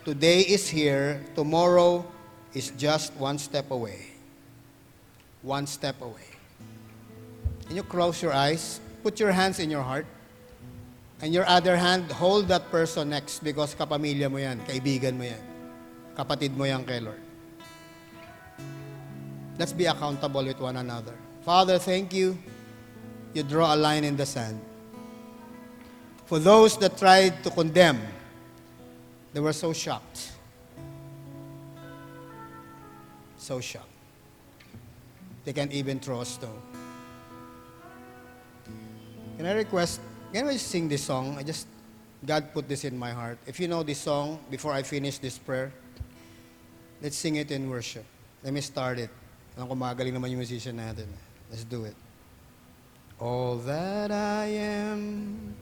today 0.05 0.41
is 0.41 0.69
here, 0.69 1.23
tomorrow 1.35 2.05
is 2.55 2.71
just 2.79 3.15
one 3.15 3.39
step 3.39 3.71
away. 3.71 4.15
One 5.43 5.67
step 5.67 6.01
away. 6.03 6.35
Can 7.67 7.77
you 7.77 7.83
close 7.83 8.23
your 8.23 8.33
eyes? 8.33 8.81
Put 9.03 9.19
your 9.19 9.33
hands 9.33 9.59
in 9.59 9.71
your 9.71 9.83
heart. 9.83 10.07
And 11.21 11.33
your 11.33 11.47
other 11.47 11.77
hand, 11.77 12.13
hold 12.13 12.49
that 12.49 12.71
person 12.71 13.11
next 13.11 13.43
because 13.43 13.75
kapamilya 13.75 14.31
mo 14.31 14.37
yan, 14.37 14.61
kaibigan 14.69 15.17
mo 15.17 15.25
yan. 15.25 15.43
Kapatid 16.15 16.55
mo 16.55 16.65
yan 16.65 16.85
kay 16.85 17.01
Lord. 17.01 17.21
Let's 19.59 19.73
be 19.73 19.87
accountable 19.87 20.45
with 20.45 20.61
one 20.61 20.77
another. 20.77 21.15
Father, 21.41 21.79
thank 21.79 22.13
you. 22.13 22.37
You 23.33 23.43
draw 23.43 23.75
a 23.75 23.79
line 23.79 24.05
in 24.05 24.17
the 24.17 24.27
sand. 24.27 24.61
For 26.27 26.39
those 26.39 26.77
that 26.79 26.99
tried 26.99 27.43
to 27.45 27.51
condemn, 27.51 28.01
they 29.33 29.41
were 29.41 29.53
so 29.53 29.73
shocked. 29.73 30.33
So 33.39 33.61
shocked. 33.61 33.89
They 35.45 35.53
can't 35.53 35.73
even 35.73 36.01
throw 36.01 36.21
a 36.21 36.27
stone. 36.27 36.76
Can 39.37 39.47
I 39.47 39.53
request, 39.53 40.01
can 40.33 40.47
we 40.47 40.57
sing 40.57 40.89
this 40.89 41.05
song? 41.05 41.37
I 41.39 41.43
just, 41.43 41.67
God 42.25 42.53
put 42.55 42.69
this 42.69 42.85
in 42.85 42.99
my 42.99 43.11
heart. 43.13 43.39
If 43.47 43.61
you 43.61 43.69
know 43.69 43.83
this 43.83 43.99
song, 43.99 44.41
before 44.51 44.73
I 44.73 44.83
finish 44.83 45.19
this 45.19 45.39
prayer, 45.39 45.73
let's 47.03 47.17
sing 47.17 47.37
it 47.37 47.51
in 47.51 47.69
worship. 47.69 48.05
Let 48.43 48.53
me 48.53 48.61
start 48.61 48.99
it. 48.99 49.11
Alam 49.57 49.69
ko 49.69 49.75
magaling 49.75 50.13
naman 50.13 50.31
yung 50.33 50.41
musician 50.41 50.77
natin. 50.77 51.07
Let's 51.51 51.65
do 51.65 51.85
it. 51.85 51.95
All 53.21 53.57
that 53.65 54.11
I 54.11 54.45
am, 54.47 55.55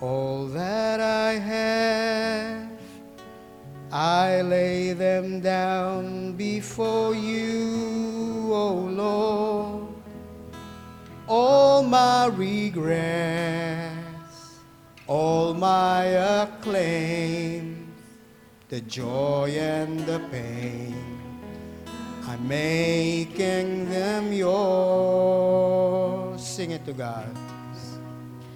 all 0.00 0.46
that 0.46 1.00
I 1.00 1.32
have, 1.38 2.70
I 3.90 4.42
lay 4.42 4.92
them 4.92 5.40
down 5.40 6.32
before 6.34 7.14
you, 7.14 8.50
O 8.52 8.74
Lord. 8.92 9.87
All 11.28 11.82
my 11.82 12.26
regrets, 12.26 13.92
all 15.06 15.52
my 15.52 16.04
acclaim, 16.04 17.92
the 18.70 18.80
joy 18.80 19.54
and 19.58 20.00
the 20.06 20.20
pain. 20.30 20.96
I'm 22.26 22.48
making 22.48 23.90
them 23.90 24.32
yours. 24.32 25.28
Sing 26.42 26.70
it 26.70 26.86
to 26.86 26.94
God. 26.94 27.36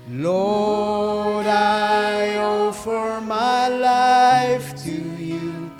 Lord, 0.08 1.46
I 1.46 2.36
offer 2.36 3.20
my 3.20 3.68
life 3.68 4.74
to 4.84 4.92
you. 4.92 5.70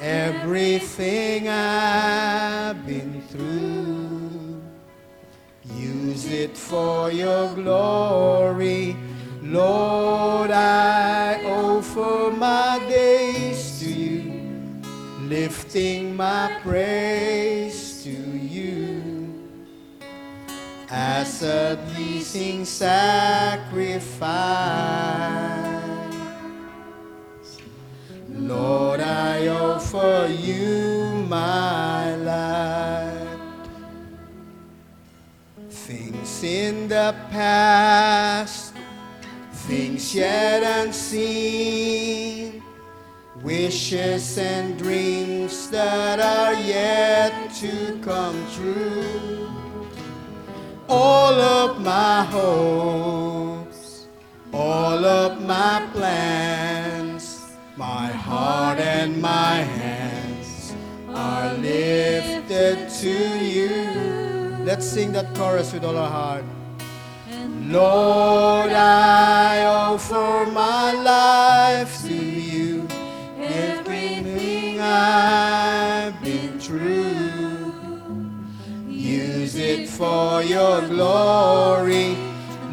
Everything 0.00 1.48
I've 1.48 2.86
been 2.86 3.11
Use 6.22 6.32
it 6.32 6.56
for 6.56 7.10
your 7.10 7.52
glory. 7.54 8.96
Lord, 9.42 10.52
I 10.52 11.42
offer 11.44 12.30
my 12.36 12.80
days 12.88 13.80
to 13.80 13.90
you 13.92 14.40
lifting 15.28 16.14
my 16.14 16.60
praise 16.62 18.04
to 18.04 18.10
you 18.10 19.48
as 20.90 21.42
a 21.42 21.78
pleasing 21.92 22.64
sacrifice. 22.64 24.22
Lord, 28.28 29.00
I 29.00 29.48
offer 29.48 30.28
you 30.30 31.26
my 31.28 32.14
life. 32.16 33.01
Things 36.22 36.44
in 36.44 36.86
the 36.86 37.16
past, 37.32 38.74
things 39.66 40.14
yet 40.14 40.62
unseen 40.62 42.62
wishes 43.42 44.38
and 44.38 44.78
dreams 44.78 45.68
that 45.70 46.20
are 46.20 46.54
yet 46.54 47.52
to 47.54 47.98
come 48.04 48.36
true. 48.54 49.50
All 50.88 51.34
of 51.34 51.80
my 51.80 52.22
hopes, 52.22 54.06
all 54.52 55.04
of 55.04 55.44
my 55.44 55.84
plans, 55.92 57.40
my 57.76 58.06
heart 58.06 58.78
and 58.78 59.20
my 59.20 59.56
hands 59.56 60.72
are 61.08 61.52
lifted 61.54 62.88
to 63.00 63.44
you. 63.44 63.51
Let's 64.82 64.94
sing 64.94 65.12
that 65.12 65.32
chorus 65.36 65.72
with 65.72 65.84
all 65.84 65.96
our 65.96 66.10
heart. 66.10 66.44
Lord, 67.70 68.72
I 68.72 69.64
offer 69.64 70.50
my 70.50 70.92
life 70.92 72.02
to 72.02 72.12
you. 72.12 72.88
Everything 73.38 74.80
I've 74.80 76.20
been 76.20 76.58
through, 76.58 77.72
use 78.88 79.54
it 79.54 79.88
for 79.88 80.42
your 80.42 80.80
glory. 80.88 82.16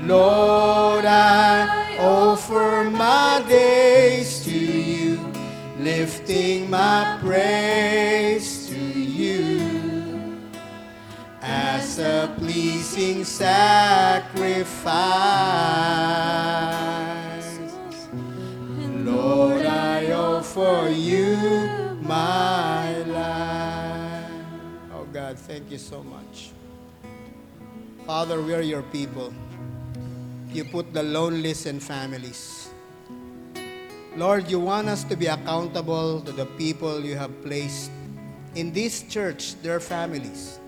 Lord, 0.01 1.05
I 1.05 1.95
offer 1.99 2.89
my 2.89 3.45
days 3.47 4.43
to 4.45 4.57
you, 4.57 5.31
lifting 5.77 6.71
my 6.71 7.19
praise 7.21 8.48
a 11.99 12.33
pleasing 12.37 13.23
sacrifice. 13.23 14.79
Lord, 19.05 19.65
I 19.65 20.11
offer 20.11 20.89
you 20.89 21.35
my 22.01 22.97
life. 23.03 24.31
Oh 24.93 25.05
God, 25.11 25.37
thank 25.37 25.69
you 25.71 25.77
so 25.77 26.03
much. 26.03 26.51
Father, 28.05 28.41
we 28.41 28.53
are 28.55 28.61
your 28.61 28.83
people. 28.83 29.33
You 30.51 30.63
put 30.65 30.93
the 30.93 31.03
loneliest 31.03 31.67
in 31.67 31.79
families. 31.79 32.69
Lord, 34.15 34.49
you 34.49 34.59
want 34.59 34.89
us 34.89 35.03
to 35.05 35.15
be 35.15 35.27
accountable 35.27 36.21
to 36.21 36.31
the 36.31 36.45
people 36.57 37.05
you 37.05 37.15
have 37.15 37.31
placed. 37.43 37.91
In 38.55 38.73
this 38.73 39.03
church, 39.03 39.55
their 39.61 39.79
families. 39.79 40.58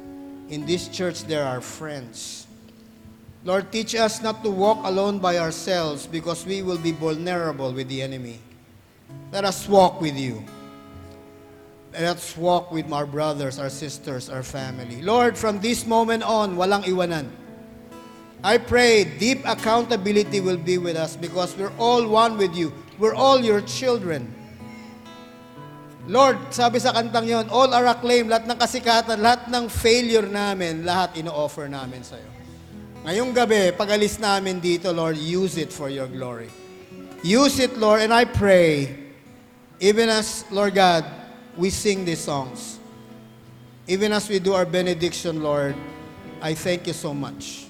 In 0.51 0.65
this 0.67 0.89
church, 0.89 1.23
there 1.23 1.47
are 1.47 1.61
friends. 1.61 2.45
Lord, 3.45 3.71
teach 3.71 3.95
us 3.95 4.21
not 4.21 4.43
to 4.43 4.51
walk 4.51 4.83
alone 4.83 5.17
by 5.17 5.39
ourselves 5.39 6.05
because 6.05 6.45
we 6.45 6.61
will 6.61 6.77
be 6.77 6.91
vulnerable 6.91 7.71
with 7.71 7.87
the 7.87 8.01
enemy. 8.01 8.39
Let 9.31 9.45
us 9.45 9.67
walk 9.67 10.01
with 10.01 10.19
you. 10.19 10.43
Let's 11.93 12.35
walk 12.35 12.69
with 12.69 12.91
our 12.91 13.05
brothers, 13.05 13.59
our 13.59 13.69
sisters, 13.69 14.29
our 14.29 14.43
family. 14.43 15.01
Lord, 15.01 15.37
from 15.37 15.61
this 15.61 15.87
moment 15.87 16.21
on, 16.23 16.57
walang 16.59 16.83
iwanan. 16.83 17.31
I 18.43 18.57
pray 18.57 19.05
deep 19.05 19.47
accountability 19.47 20.41
will 20.41 20.59
be 20.59 20.77
with 20.77 20.97
us 20.97 21.15
because 21.15 21.55
we're 21.55 21.71
all 21.79 22.05
one 22.05 22.37
with 22.37 22.53
you. 22.55 22.73
We're 22.99 23.15
all 23.15 23.39
your 23.39 23.61
children. 23.61 24.27
Lord, 26.09 26.49
sabi 26.49 26.81
sa 26.81 26.89
kantang 26.93 27.29
yon, 27.29 27.45
all 27.53 27.69
our 27.73 27.85
acclaim, 27.93 28.25
lahat 28.25 28.49
ng 28.49 28.57
kasikatan, 28.57 29.21
lahat 29.21 29.45
ng 29.53 29.69
failure 29.69 30.25
namin, 30.25 30.81
lahat 30.81 31.13
ino-offer 31.21 31.69
namin 31.69 32.01
sa'yo. 32.01 32.25
Ngayong 33.05 33.33
gabi, 33.33 33.73
pag-alis 33.73 34.17
namin 34.17 34.57
dito, 34.57 34.89
Lord, 34.89 35.17
use 35.17 35.57
it 35.61 35.69
for 35.69 35.89
your 35.89 36.09
glory. 36.09 36.49
Use 37.21 37.61
it, 37.61 37.77
Lord, 37.77 38.01
and 38.01 38.13
I 38.13 38.25
pray, 38.25 38.97
even 39.77 40.09
as, 40.09 40.45
Lord 40.49 40.73
God, 40.73 41.05
we 41.57 41.69
sing 41.69 42.05
these 42.05 42.21
songs, 42.21 42.81
even 43.85 44.13
as 44.13 44.29
we 44.29 44.39
do 44.39 44.53
our 44.53 44.65
benediction, 44.65 45.41
Lord, 45.41 45.75
I 46.41 46.53
thank 46.53 46.87
you 46.87 46.93
so 46.93 47.13
much. 47.13 47.65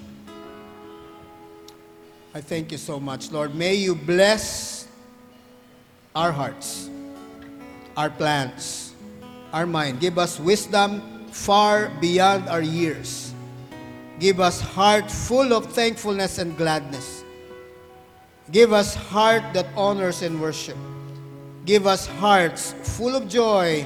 I 2.34 2.40
thank 2.40 2.72
you 2.72 2.80
so 2.80 2.99
much, 2.99 3.32
Lord. 3.32 3.56
May 3.56 3.76
you 3.76 3.95
bless 3.95 4.88
our 6.16 6.32
hearts, 6.32 6.88
our 7.97 8.09
plans, 8.09 8.93
our 9.53 9.65
mind. 9.65 9.99
Give 9.99 10.18
us 10.18 10.39
wisdom 10.39 11.27
far 11.31 11.89
beyond 11.99 12.47
our 12.49 12.61
years. 12.61 13.34
Give 14.19 14.39
us 14.39 14.61
heart 14.61 15.09
full 15.09 15.53
of 15.53 15.65
thankfulness 15.73 16.38
and 16.38 16.55
gladness. 16.55 17.23
Give 18.51 18.73
us 18.73 18.93
heart 18.93 19.43
that 19.53 19.68
honors 19.76 20.22
and 20.22 20.39
worship. 20.39 20.77
Give 21.65 21.88
us 21.88 22.05
hearts 22.05 22.73
full 22.84 23.15
of 23.15 23.27
joy 23.27 23.85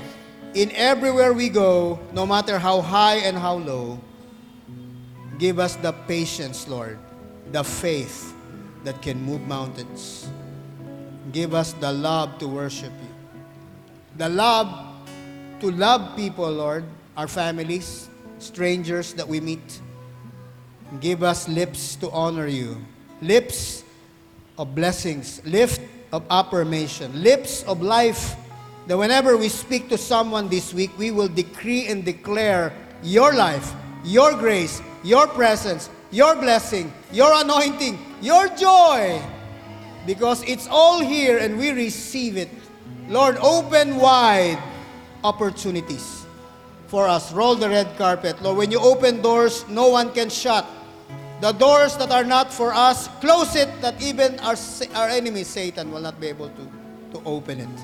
in 0.54 0.72
everywhere 0.72 1.34
we 1.34 1.50
go, 1.50 2.00
no 2.14 2.26
matter 2.26 2.58
how 2.58 2.82
high 2.82 3.18
and 3.18 3.38
how 3.38 3.56
low. 3.56 4.00
Give 5.38 5.60
us 5.60 5.76
the 5.76 5.92
patience, 6.08 6.68
Lord, 6.68 6.98
the 7.52 7.64
faith 7.64 8.34
that 8.86 9.02
can 9.02 9.22
move 9.22 9.42
mountains. 9.42 10.30
Give 11.32 11.54
us 11.54 11.74
the 11.74 11.92
love 11.92 12.40
to 12.40 12.48
worship 12.48 12.92
you. 13.04 13.05
The 14.18 14.30
love 14.30 14.70
to 15.60 15.72
love 15.72 16.16
people, 16.16 16.50
Lord, 16.50 16.86
our 17.18 17.28
families, 17.28 18.10
strangers 18.40 19.14
that 19.14 19.28
we 19.28 19.40
meet. 19.40 19.82
Give 21.02 21.24
us 21.24 21.50
lips 21.50 21.96
to 21.98 22.10
honor 22.12 22.48
you, 22.48 22.78
lips 23.22 23.84
of 24.58 24.76
blessings, 24.76 25.44
lips 25.46 25.80
of 26.14 26.24
affirmation, 26.30 27.24
lips 27.24 27.64
of 27.64 27.82
life. 27.82 28.36
That 28.88 28.98
whenever 28.98 29.36
we 29.36 29.50
speak 29.50 29.90
to 29.90 29.98
someone 29.98 30.48
this 30.48 30.74
week, 30.74 30.96
we 30.98 31.12
will 31.12 31.28
decree 31.28 31.88
and 31.88 32.06
declare 32.06 32.72
your 33.02 33.34
life, 33.34 33.74
your 34.04 34.34
grace, 34.38 34.82
your 35.04 35.28
presence, 35.28 35.90
your 36.12 36.36
blessing, 36.36 36.94
your 37.12 37.34
anointing, 37.42 37.98
your 38.22 38.48
joy. 38.50 39.20
Because 40.06 40.44
it's 40.44 40.68
all 40.68 41.00
here 41.00 41.40
and 41.40 41.58
we 41.58 41.72
receive 41.72 42.38
it. 42.38 42.50
Lord, 43.08 43.38
open 43.38 43.98
wide 43.98 44.62
opportunities 45.24 46.26
for 46.88 47.08
us. 47.08 47.32
Roll 47.34 47.56
the 47.56 47.70
red 47.70 47.98
carpet. 47.98 48.42
Lord, 48.42 48.58
when 48.58 48.72
you 48.72 48.80
open 48.80 49.22
doors, 49.22 49.68
no 49.68 49.90
one 49.90 50.12
can 50.14 50.30
shut. 50.30 50.66
The 51.42 51.52
doors 51.52 51.98
that 51.98 52.12
are 52.12 52.24
not 52.24 52.52
for 52.52 52.74
us, 52.74 53.08
close 53.20 53.56
it 53.56 53.70
that 53.82 54.02
even 54.02 54.40
our, 54.40 54.56
our 54.96 55.10
enemy, 55.10 55.44
Satan, 55.44 55.92
will 55.92 56.02
not 56.02 56.20
be 56.20 56.28
able 56.28 56.50
to, 56.50 56.72
to 57.12 57.22
open 57.26 57.60
it. 57.60 57.76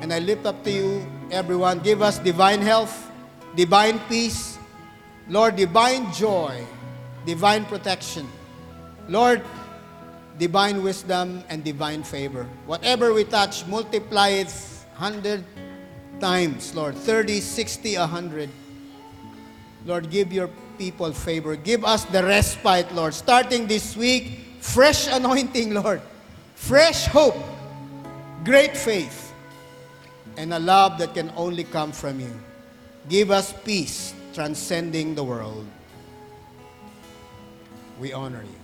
And 0.00 0.12
I 0.12 0.20
lift 0.20 0.46
up 0.46 0.62
to 0.64 0.70
you, 0.70 1.06
everyone. 1.30 1.80
Give 1.80 2.00
us 2.00 2.18
divine 2.18 2.62
health, 2.62 3.10
divine 3.56 3.98
peace, 4.08 4.58
Lord, 5.28 5.56
divine 5.56 6.12
joy, 6.12 6.64
divine 7.26 7.64
protection. 7.64 8.28
Lord, 9.08 9.42
divine 10.38 10.82
wisdom 10.82 11.44
and 11.48 11.62
divine 11.62 12.02
favor. 12.02 12.46
Whatever 12.66 13.12
we 13.12 13.24
touch, 13.24 13.66
multiply 13.66 14.28
it 14.28 14.50
100 14.96 15.44
times, 16.20 16.74
Lord. 16.74 16.94
30, 16.94 17.40
60, 17.40 17.98
100. 17.98 18.50
Lord, 19.86 20.10
give 20.10 20.32
your 20.32 20.48
people 20.78 21.12
favor. 21.12 21.56
Give 21.56 21.84
us 21.84 22.04
the 22.06 22.22
respite, 22.24 22.92
Lord. 22.94 23.14
Starting 23.14 23.66
this 23.66 23.96
week, 23.96 24.40
fresh 24.60 25.06
anointing, 25.10 25.74
Lord. 25.74 26.00
Fresh 26.54 27.06
hope, 27.06 27.36
great 28.44 28.76
faith, 28.76 29.32
and 30.36 30.54
a 30.54 30.58
love 30.58 30.98
that 30.98 31.14
can 31.14 31.30
only 31.36 31.64
come 31.64 31.92
from 31.92 32.20
you. 32.20 32.32
Give 33.08 33.30
us 33.30 33.52
peace 33.64 34.14
transcending 34.32 35.14
the 35.14 35.22
world. 35.22 35.66
We 38.00 38.12
honor 38.12 38.42
you 38.42 38.63